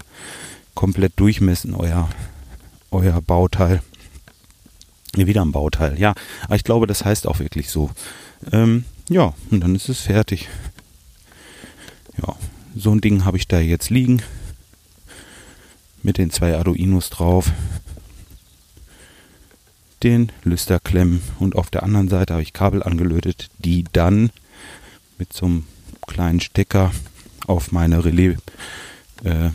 komplett 0.76 1.14
durchmessen, 1.18 1.74
euer, 1.74 2.10
euer 2.92 3.22
Bauteil. 3.22 3.82
Wieder 5.16 5.44
ein 5.44 5.52
Bauteil, 5.52 6.00
ja. 6.00 6.14
Aber 6.44 6.56
ich 6.56 6.64
glaube, 6.64 6.86
das 6.86 7.04
heißt 7.04 7.28
auch 7.28 7.40
wirklich 7.40 7.70
so. 7.70 7.90
Ähm, 8.52 8.86
ja, 9.10 9.34
und 9.52 9.62
dann 9.62 9.76
ist 9.76 9.90
es 9.90 10.02
fertig. 10.02 10.48
Ja, 12.22 12.36
so 12.78 12.92
ein 12.92 13.02
Ding 13.02 13.26
habe 13.26 13.38
ich 13.38 13.48
da 13.48 13.60
jetzt 13.60 13.90
liegen. 13.90 14.22
Mit 16.04 16.18
den 16.18 16.32
zwei 16.32 16.56
Arduinos 16.56 17.10
drauf. 17.10 17.52
Den 20.04 20.32
Lüsterklemmen 20.44 21.22
und 21.40 21.56
auf 21.56 21.70
der 21.72 21.84
anderen 21.84 22.08
Seite 22.08 22.34
habe 22.34 22.44
ich 22.44 22.54
Kabel 22.54 22.84
angelötet, 22.84 23.50
die 23.58 23.84
dann 23.92 24.30
mit 25.18 25.34
so 25.34 25.48
einem 25.48 25.66
kleinen 26.06 26.40
Stecker 26.40 26.92
auf 27.48 27.72
meine 27.72 28.06
Relais 28.06 28.38
äh, 29.24 29.50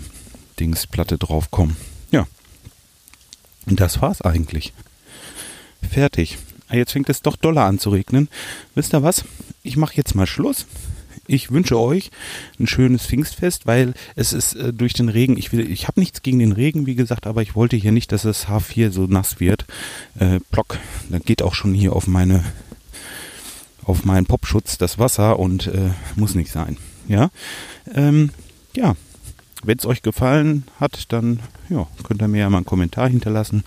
draufkommen. 1.18 1.76
Ja. 2.10 2.26
Und 3.66 3.80
das 3.80 4.00
war's 4.00 4.22
eigentlich. 4.22 4.72
Fertig. 5.88 6.38
Ah, 6.68 6.76
jetzt 6.76 6.92
fängt 6.92 7.08
es 7.08 7.22
doch 7.22 7.36
doller 7.36 7.64
an 7.64 7.78
zu 7.78 7.90
regnen. 7.90 8.28
Wisst 8.74 8.94
ihr 8.94 9.02
was? 9.02 9.24
Ich 9.62 9.76
mache 9.76 9.96
jetzt 9.96 10.14
mal 10.14 10.26
Schluss. 10.26 10.66
Ich 11.26 11.50
wünsche 11.50 11.78
euch 11.78 12.10
ein 12.58 12.66
schönes 12.66 13.06
Pfingstfest, 13.06 13.66
weil 13.66 13.94
es 14.16 14.32
ist 14.32 14.54
äh, 14.54 14.72
durch 14.72 14.92
den 14.92 15.08
Regen, 15.08 15.36
ich, 15.36 15.52
will, 15.52 15.70
ich 15.70 15.88
habe 15.88 16.00
nichts 16.00 16.22
gegen 16.22 16.38
den 16.38 16.52
Regen, 16.52 16.86
wie 16.86 16.94
gesagt, 16.94 17.26
aber 17.26 17.42
ich 17.42 17.54
wollte 17.54 17.76
hier 17.76 17.92
nicht, 17.92 18.12
dass 18.12 18.22
das 18.22 18.48
H4 18.48 18.90
so 18.90 19.06
nass 19.06 19.40
wird. 19.40 19.66
Äh, 20.18 20.40
Block, 20.50 20.78
da 21.10 21.18
geht 21.18 21.42
auch 21.42 21.54
schon 21.54 21.74
hier 21.74 21.94
auf 21.94 22.06
meine 22.06 22.44
auf 23.84 24.04
meinen 24.04 24.26
Popschutz 24.26 24.78
das 24.78 24.98
Wasser 24.98 25.40
und 25.40 25.66
äh, 25.66 25.90
muss 26.14 26.34
nicht 26.34 26.52
sein. 26.52 26.76
Ja, 27.08 27.30
ähm, 27.94 28.30
ja. 28.74 28.94
Wenn 29.64 29.78
es 29.78 29.86
euch 29.86 30.02
gefallen 30.02 30.64
hat, 30.80 31.12
dann 31.12 31.38
ja, 31.68 31.86
könnt 32.02 32.20
ihr 32.20 32.26
mir 32.26 32.40
ja 32.40 32.50
mal 32.50 32.58
einen 32.58 32.66
Kommentar 32.66 33.08
hinterlassen. 33.08 33.62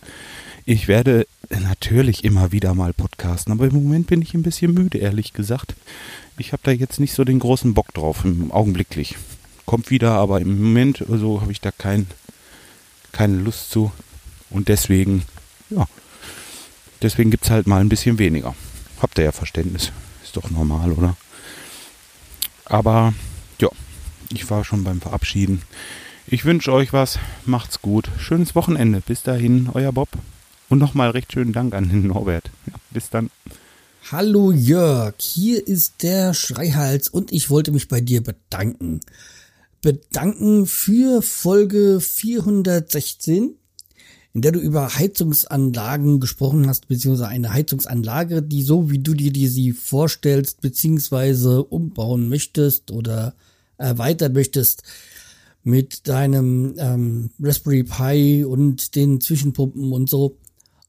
Ich 0.66 0.90
werde 0.90 1.26
natürlich 1.50 2.26
immer 2.26 2.52
wieder 2.52 2.74
mal 2.74 2.92
podcasten, 2.92 3.54
aber 3.54 3.68
im 3.68 3.76
Moment 3.76 4.08
bin 4.08 4.22
ich 4.22 4.34
ein 4.34 4.44
bisschen 4.44 4.74
müde, 4.74 4.98
ehrlich 4.98 5.32
gesagt. 5.32 5.76
Ich 6.38 6.52
habe 6.52 6.64
da 6.64 6.72
jetzt 6.72 7.00
nicht 7.00 7.14
so 7.14 7.24
den 7.24 7.40
großen 7.40 7.74
Bock 7.74 7.94
drauf, 7.94 8.26
augenblicklich. 8.50 9.16
Kommt 9.66 9.90
wieder, 9.90 10.12
aber 10.12 10.42
im 10.42 10.62
Moment 10.62 10.98
so 10.98 11.14
also, 11.14 11.42
habe 11.42 11.52
ich 11.52 11.62
da 11.62 11.72
kein, 11.72 12.08
keine 13.12 13.38
Lust 13.38 13.72
zu. 13.72 13.92
Und 14.50 14.68
deswegen, 14.68 15.24
ja, 15.70 15.88
deswegen 17.02 17.32
gibt 17.32 17.46
es 17.46 17.52
halt 17.52 17.68
mal 17.68 17.82
ein 17.82 17.90
bisschen 17.90 18.20
weniger. 18.20 18.54
Habt 19.02 19.18
ihr 19.18 19.24
ja 19.24 19.32
Verständnis. 19.32 19.92
Ist 20.24 20.36
doch 20.36 20.50
normal, 20.50 20.92
oder? 20.92 21.16
Aber 22.66 23.14
ja, 23.60 23.70
ich 24.30 24.50
war 24.50 24.64
schon 24.64 24.84
beim 24.84 25.02
Verabschieden. 25.02 25.62
Ich 26.28 26.44
wünsche 26.44 26.74
euch 26.74 26.92
was. 26.92 27.20
Macht's 27.46 27.82
gut. 27.82 28.10
Schönes 28.18 28.56
Wochenende. 28.56 29.02
Bis 29.02 29.24
dahin, 29.24 29.70
euer 29.74 29.92
Bob. 29.92 30.10
Und 30.70 30.80
nochmal 30.80 31.12
recht 31.12 31.32
schönen 31.32 31.54
Dank 31.54 31.76
an 31.76 31.90
den 31.90 32.08
Norbert. 32.08 32.50
Ja, 32.66 32.74
bis 32.90 33.10
dann. 33.10 33.30
Hallo 34.12 34.52
Jörg, 34.52 35.16
hier 35.20 35.68
ist 35.68 36.04
der 36.04 36.36
Schreihals 36.36 37.10
und 37.10 37.34
ich 37.34 37.50
wollte 37.50 37.72
mich 37.72 37.88
bei 37.88 38.02
dir 38.02 38.22
bedanken. 38.22 39.00
Bedanken 39.82 40.68
für 40.68 41.24
Folge 41.24 42.00
416 42.00 43.56
in 44.36 44.42
der 44.42 44.52
du 44.52 44.60
über 44.60 44.94
Heizungsanlagen 44.96 46.20
gesprochen 46.20 46.68
hast, 46.68 46.88
beziehungsweise 46.88 47.30
eine 47.30 47.52
Heizungsanlage, 47.52 48.44
die 48.44 48.62
so 48.62 48.92
wie 48.92 49.00
du 49.00 49.16
dir 49.16 49.34
die 49.34 49.48
sie 49.48 49.72
vorstellst, 49.72 50.62
beziehungsweise 50.62 51.64
umbauen 51.64 52.30
möchtest 52.30 52.92
oder 52.92 53.34
erweitern 53.80 54.34
möchtest 54.34 54.84
mit 55.64 56.08
deinem 56.08 56.76
ähm, 56.78 57.32
Raspberry 57.42 57.84
Pi 57.84 58.46
und 58.46 58.96
den 58.96 59.20
Zwischenpumpen 59.20 59.92
und 59.92 60.12
so. 60.12 60.38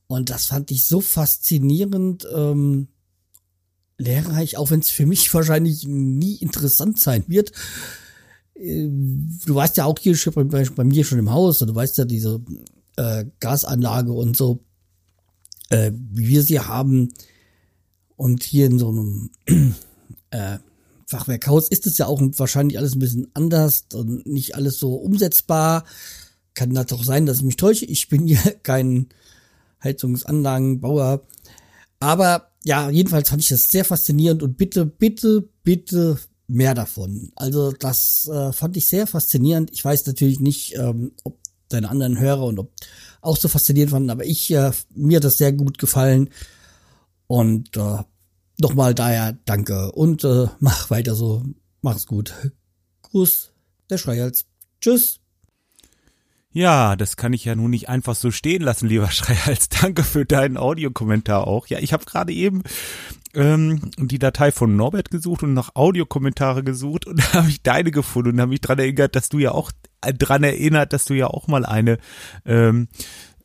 Und 0.06 0.28
das 0.28 0.46
fand 0.46 0.70
ich 0.70 0.84
so 0.84 1.00
faszinierend, 1.00 2.28
ähm, 2.34 2.88
lehrreich, 3.98 4.56
auch 4.56 4.70
wenn 4.70 4.80
es 4.80 4.90
für 4.90 5.06
mich 5.06 5.32
wahrscheinlich 5.34 5.86
nie 5.86 6.36
interessant 6.36 6.98
sein 6.98 7.24
wird. 7.26 7.52
Äh, 8.54 8.88
du 8.88 9.54
weißt 9.54 9.76
ja 9.76 9.84
auch 9.84 9.98
hier 9.98 10.16
bei, 10.32 10.64
bei 10.64 10.84
mir 10.84 11.04
schon 11.04 11.18
im 11.18 11.30
Haus, 11.30 11.58
du 11.58 11.74
weißt 11.74 11.98
ja 11.98 12.04
diese 12.04 12.40
äh, 12.96 13.26
Gasanlage 13.40 14.12
und 14.12 14.36
so, 14.36 14.64
äh, 15.70 15.92
wie 15.94 16.28
wir 16.28 16.42
sie 16.42 16.60
haben. 16.60 17.12
Und 18.16 18.42
hier 18.42 18.66
in 18.66 18.78
so 18.78 18.88
einem 18.88 19.30
äh, 20.30 20.58
Fachwerkhaus 21.06 21.68
ist 21.68 21.86
es 21.86 21.98
ja 21.98 22.06
auch 22.06 22.20
wahrscheinlich 22.20 22.78
alles 22.78 22.94
ein 22.94 22.98
bisschen 22.98 23.28
anders 23.34 23.86
und 23.92 24.26
nicht 24.26 24.54
alles 24.54 24.78
so 24.78 24.94
umsetzbar. 24.94 25.84
Kann 26.54 26.74
das 26.74 26.92
auch 26.92 27.04
sein, 27.04 27.26
dass 27.26 27.38
ich 27.38 27.44
mich 27.44 27.56
täusche. 27.56 27.84
Ich 27.84 28.08
bin 28.08 28.26
ja 28.26 28.40
kein 28.62 29.08
Heizungsanlagenbauer. 29.84 31.26
Aber 32.00 32.50
ja, 32.66 32.90
jedenfalls 32.90 33.28
fand 33.28 33.42
ich 33.42 33.48
das 33.48 33.62
sehr 33.62 33.84
faszinierend 33.84 34.42
und 34.42 34.56
bitte, 34.56 34.84
bitte, 34.84 35.48
bitte 35.62 36.18
mehr 36.48 36.74
davon. 36.74 37.30
Also 37.36 37.70
das 37.70 38.28
äh, 38.28 38.52
fand 38.52 38.76
ich 38.76 38.88
sehr 38.88 39.06
faszinierend. 39.06 39.70
Ich 39.72 39.84
weiß 39.84 40.04
natürlich 40.06 40.40
nicht, 40.40 40.76
ähm, 40.76 41.12
ob 41.22 41.38
deine 41.68 41.88
anderen 41.88 42.18
Hörer 42.18 42.44
und 42.44 42.58
ob 42.58 42.72
auch 43.20 43.36
so 43.36 43.46
faszinierend 43.46 43.92
fanden, 43.92 44.10
aber 44.10 44.24
ich, 44.24 44.50
äh, 44.50 44.72
mir 44.94 45.16
hat 45.16 45.24
das 45.24 45.38
sehr 45.38 45.52
gut 45.52 45.78
gefallen 45.78 46.30
und 47.28 47.76
äh, 47.76 47.98
nochmal 48.58 48.94
daher 48.94 49.38
danke 49.44 49.92
und 49.92 50.24
äh, 50.24 50.48
mach 50.58 50.90
weiter 50.90 51.14
so, 51.14 51.42
mach's 51.82 52.06
gut. 52.06 52.34
Gruß, 53.02 53.52
der 53.90 53.98
Schreihals. 53.98 54.46
Tschüss. 54.80 55.20
Ja, 56.56 56.96
das 56.96 57.18
kann 57.18 57.34
ich 57.34 57.44
ja 57.44 57.54
nun 57.54 57.70
nicht 57.70 57.90
einfach 57.90 58.14
so 58.14 58.30
stehen 58.30 58.62
lassen, 58.62 58.88
lieber 58.88 59.10
Schreihals. 59.10 59.68
Danke 59.68 60.02
für 60.02 60.24
deinen 60.24 60.56
Audiokommentar 60.56 61.46
auch. 61.46 61.66
Ja, 61.66 61.80
ich 61.80 61.92
habe 61.92 62.06
gerade 62.06 62.32
eben 62.32 62.62
ähm, 63.34 63.90
die 63.98 64.18
Datei 64.18 64.50
von 64.52 64.74
Norbert 64.74 65.10
gesucht 65.10 65.42
und 65.42 65.52
nach 65.52 65.74
Audiokommentare 65.74 66.64
gesucht 66.64 67.06
und 67.06 67.18
da 67.34 67.40
habe 67.40 67.50
ich 67.50 67.62
deine 67.62 67.90
gefunden 67.90 68.30
und 68.30 68.40
habe 68.40 68.48
mich 68.48 68.62
dran 68.62 68.78
erinnert, 68.78 69.16
dass 69.16 69.28
du 69.28 69.38
ja 69.38 69.50
auch 69.50 69.70
äh, 70.00 70.14
erinnert, 70.18 70.94
dass 70.94 71.04
du 71.04 71.12
ja 71.12 71.26
auch 71.26 71.46
mal 71.46 71.66
eine 71.66 71.98
ähm, 72.46 72.88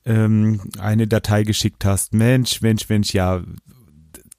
ähm, 0.05 0.61
eine 0.79 1.05
Datei 1.05 1.43
geschickt 1.43 1.83
hast. 1.83 2.13
Mensch, 2.13 2.61
Mensch, 2.61 2.87
Mensch, 2.87 3.13
ja, 3.13 3.41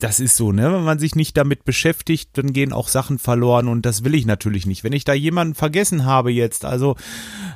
das 0.02 0.18
ist 0.18 0.36
so, 0.36 0.50
ne? 0.50 0.72
Wenn 0.72 0.82
man 0.82 0.98
sich 0.98 1.14
nicht 1.14 1.36
damit 1.36 1.64
beschäftigt, 1.64 2.30
dann 2.32 2.52
gehen 2.52 2.72
auch 2.72 2.88
Sachen 2.88 3.18
verloren 3.18 3.68
und 3.68 3.86
das 3.86 4.02
will 4.02 4.16
ich 4.16 4.26
natürlich 4.26 4.66
nicht. 4.66 4.82
Wenn 4.82 4.92
ich 4.92 5.04
da 5.04 5.12
jemanden 5.12 5.54
vergessen 5.54 6.04
habe 6.04 6.32
jetzt, 6.32 6.64
also 6.64 6.96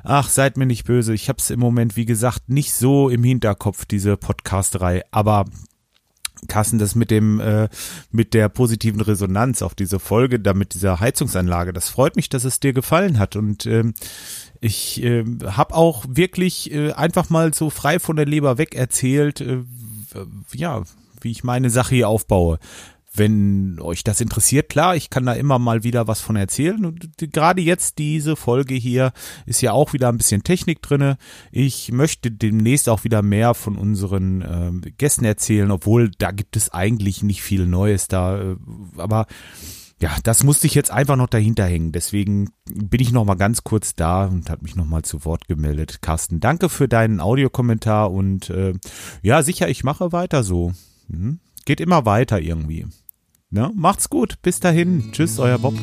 ach, 0.05 0.29
seid 0.29 0.57
mir 0.57 0.67
nicht 0.67 0.85
böse. 0.85 1.13
Ich 1.13 1.29
habe 1.29 1.39
es 1.39 1.51
im 1.51 1.59
Moment, 1.59 1.97
wie 1.97 2.05
gesagt, 2.05 2.49
nicht 2.49 2.73
so 2.73 3.09
im 3.09 3.25
Hinterkopf 3.25 3.85
diese 3.85 4.17
Podcasterei, 4.17 5.03
aber 5.11 5.47
Kassen, 6.47 6.79
das 6.79 6.95
mit 6.95 7.11
dem 7.11 7.41
äh, 7.41 7.69
mit 8.13 8.33
der 8.33 8.49
positiven 8.49 9.01
Resonanz 9.01 9.63
auf 9.63 9.75
diese 9.75 9.99
Folge, 9.99 10.39
da 10.39 10.55
mit 10.55 10.75
dieser 10.75 11.01
Heizungsanlage, 11.01 11.73
das 11.73 11.89
freut 11.89 12.15
mich, 12.15 12.29
dass 12.29 12.45
es 12.45 12.61
dir 12.61 12.73
gefallen 12.73 13.19
hat 13.19 13.35
und 13.35 13.67
ähm, 13.67 13.95
ich 14.61 15.03
äh, 15.03 15.25
habe 15.45 15.75
auch 15.75 16.05
wirklich 16.09 16.71
äh, 16.71 16.93
einfach 16.93 17.29
mal 17.29 17.53
so 17.55 17.71
frei 17.71 17.99
von 17.99 18.15
der 18.15 18.27
Leber 18.27 18.59
weg 18.59 18.77
erzählt, 18.77 19.41
äh, 19.41 19.65
ja, 20.53 20.83
wie 21.27 21.33
ich 21.33 21.45
meine 21.45 21.71
Sache 21.71 21.97
hier 21.97 22.09
aufbaue. 22.09 22.59
wenn 23.19 23.81
euch 23.81 24.05
das 24.05 24.21
interessiert, 24.21 24.69
klar, 24.69 24.95
ich 24.95 25.09
kann 25.11 25.25
da 25.25 25.33
immer 25.33 25.59
mal 25.59 25.85
wieder 25.85 26.07
was 26.07 26.21
von 26.21 26.37
erzählen. 26.37 26.85
Und 26.85 27.17
gerade 27.19 27.63
jetzt 27.63 27.99
diese 27.99 28.37
Folge 28.37 28.75
hier 28.75 29.13
ist 29.47 29.63
ja 29.63 29.73
auch 29.73 29.93
wieder 29.93 30.09
ein 30.09 30.19
bisschen 30.19 30.45
Technik 30.45 30.83
drinne. 30.83 31.17
Ich 31.51 31.93
möchte 31.93 32.31
demnächst 32.31 32.89
auch 32.89 33.05
wieder 33.05 33.23
mehr 33.23 33.55
von 33.55 33.77
unseren 33.77 34.43
äh, 34.43 34.91
Gästen 34.99 35.25
erzählen, 35.25 35.71
obwohl 35.71 36.11
da 36.19 36.31
gibt 36.31 36.57
es 36.57 36.69
eigentlich 36.75 37.23
nicht 37.23 37.43
viel 37.43 37.67
Neues 37.67 38.09
da. 38.09 38.39
Äh, 38.39 38.57
aber 38.99 39.27
ja, 39.99 40.11
das 40.25 40.45
musste 40.45 40.67
ich 40.67 40.75
jetzt 40.75 40.91
einfach 40.91 41.17
noch 41.17 41.29
dahinter 41.29 41.65
hängen. 41.65 41.93
Deswegen 41.93 42.51
bin 42.67 43.01
ich 43.01 43.13
noch 43.13 43.25
mal 43.25 43.37
ganz 43.37 43.65
kurz 43.65 43.95
da 43.95 44.27
und 44.27 44.51
habe 44.51 44.63
mich 44.63 44.77
noch 44.77 44.85
mal 44.85 45.03
zu 45.03 45.25
Wort 45.25 45.49
gemeldet. 45.49 46.03
Carsten, 46.03 46.39
danke 46.41 46.69
für 46.69 46.87
deinen 46.87 47.21
Audiokommentar 47.21 48.13
und 48.13 48.51
äh, 48.51 48.75
ja, 49.23 49.43
sicher, 49.43 49.71
ich 49.71 49.85
mache 49.85 50.13
weiter 50.13 50.43
so. 50.43 50.73
Hm? 51.09 51.41
Geht 51.65 51.81
immer 51.81 52.07
weiter 52.07 52.41
irgendwie. 52.41 52.87
Ne? 53.51 53.71
Macht's 53.75 54.11
gut. 54.11 54.41
Bis 54.43 54.61
dahin. 54.61 55.13
Tschüss, 55.13 55.39
euer 55.39 55.59
Bob. 55.59 55.75